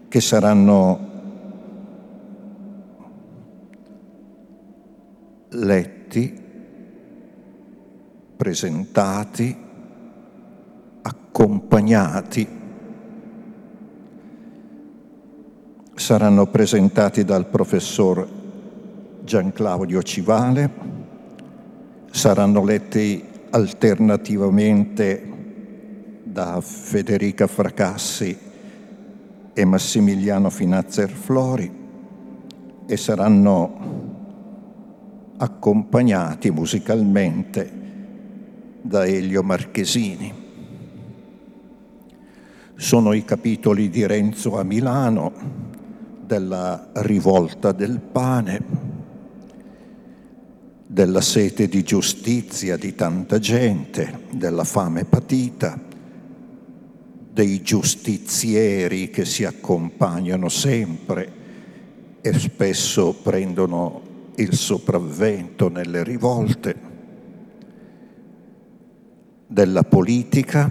che 0.09 0.21
saranno 0.21 1.09
letti, 5.51 6.43
presentati, 8.37 9.57
accompagnati, 11.03 12.60
saranno 16.01 16.47
presentati 16.47 17.25
dal 17.25 17.47
professor 17.47 18.27
Gian 19.23 19.53
Claudio 19.53 20.03
Civale, 20.03 20.71
saranno 22.11 22.65
letti 22.65 23.23
alternativamente 23.51 25.29
da 26.25 26.59
Federica 26.63 27.47
Fracassi 27.47 28.35
e 29.53 29.65
Massimiliano 29.67 30.49
Finazzer 30.49 31.11
Flori 31.11 31.71
e 32.87 32.97
saranno 32.97 33.75
accompagnati 35.37 36.51
musicalmente 36.51 37.71
da 38.81 39.05
Elio 39.05 39.43
Marchesini. 39.43 40.33
Sono 42.75 43.13
i 43.13 43.23
capitoli 43.23 43.91
di 43.91 44.07
Renzo 44.07 44.59
a 44.59 44.63
Milano, 44.63 45.69
della 46.31 46.91
rivolta 46.93 47.73
del 47.73 47.99
pane, 47.99 48.63
della 50.87 51.21
sete 51.21 51.67
di 51.67 51.83
giustizia 51.83 52.77
di 52.77 52.95
tanta 52.95 53.41
gente, 53.41 54.27
della 54.31 54.63
fame 54.63 55.05
patita, 55.07 55.77
dei 57.33 57.63
giustizieri 57.63 59.11
che 59.11 59.25
si 59.25 59.45
accompagnano 59.45 60.49
sempre 60.49 61.33
e 62.21 62.39
spesso 62.39 63.13
prendono 63.15 64.29
il 64.37 64.55
sopravvento 64.55 65.69
nelle 65.69 66.05
rivolte 66.05 66.77
della 69.49 69.83
politica, 69.83 70.71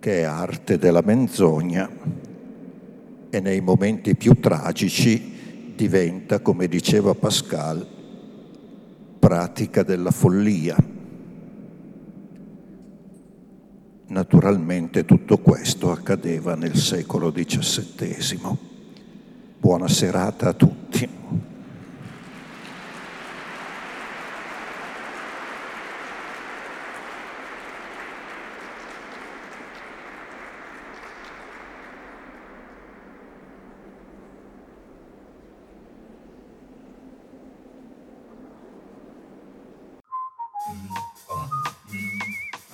che 0.00 0.18
è 0.18 0.22
arte 0.24 0.78
della 0.78 1.02
menzogna, 1.04 2.23
e 3.36 3.40
nei 3.40 3.60
momenti 3.60 4.14
più 4.14 4.38
tragici 4.38 5.72
diventa, 5.74 6.38
come 6.38 6.68
diceva 6.68 7.14
Pascal, 7.14 7.84
pratica 9.18 9.82
della 9.82 10.12
follia. 10.12 10.76
Naturalmente 14.06 15.04
tutto 15.04 15.38
questo 15.38 15.90
accadeva 15.90 16.54
nel 16.54 16.76
secolo 16.76 17.32
XVII. 17.32 18.56
Buona 19.58 19.88
serata 19.88 20.50
a 20.50 20.52
tutti. 20.52 21.08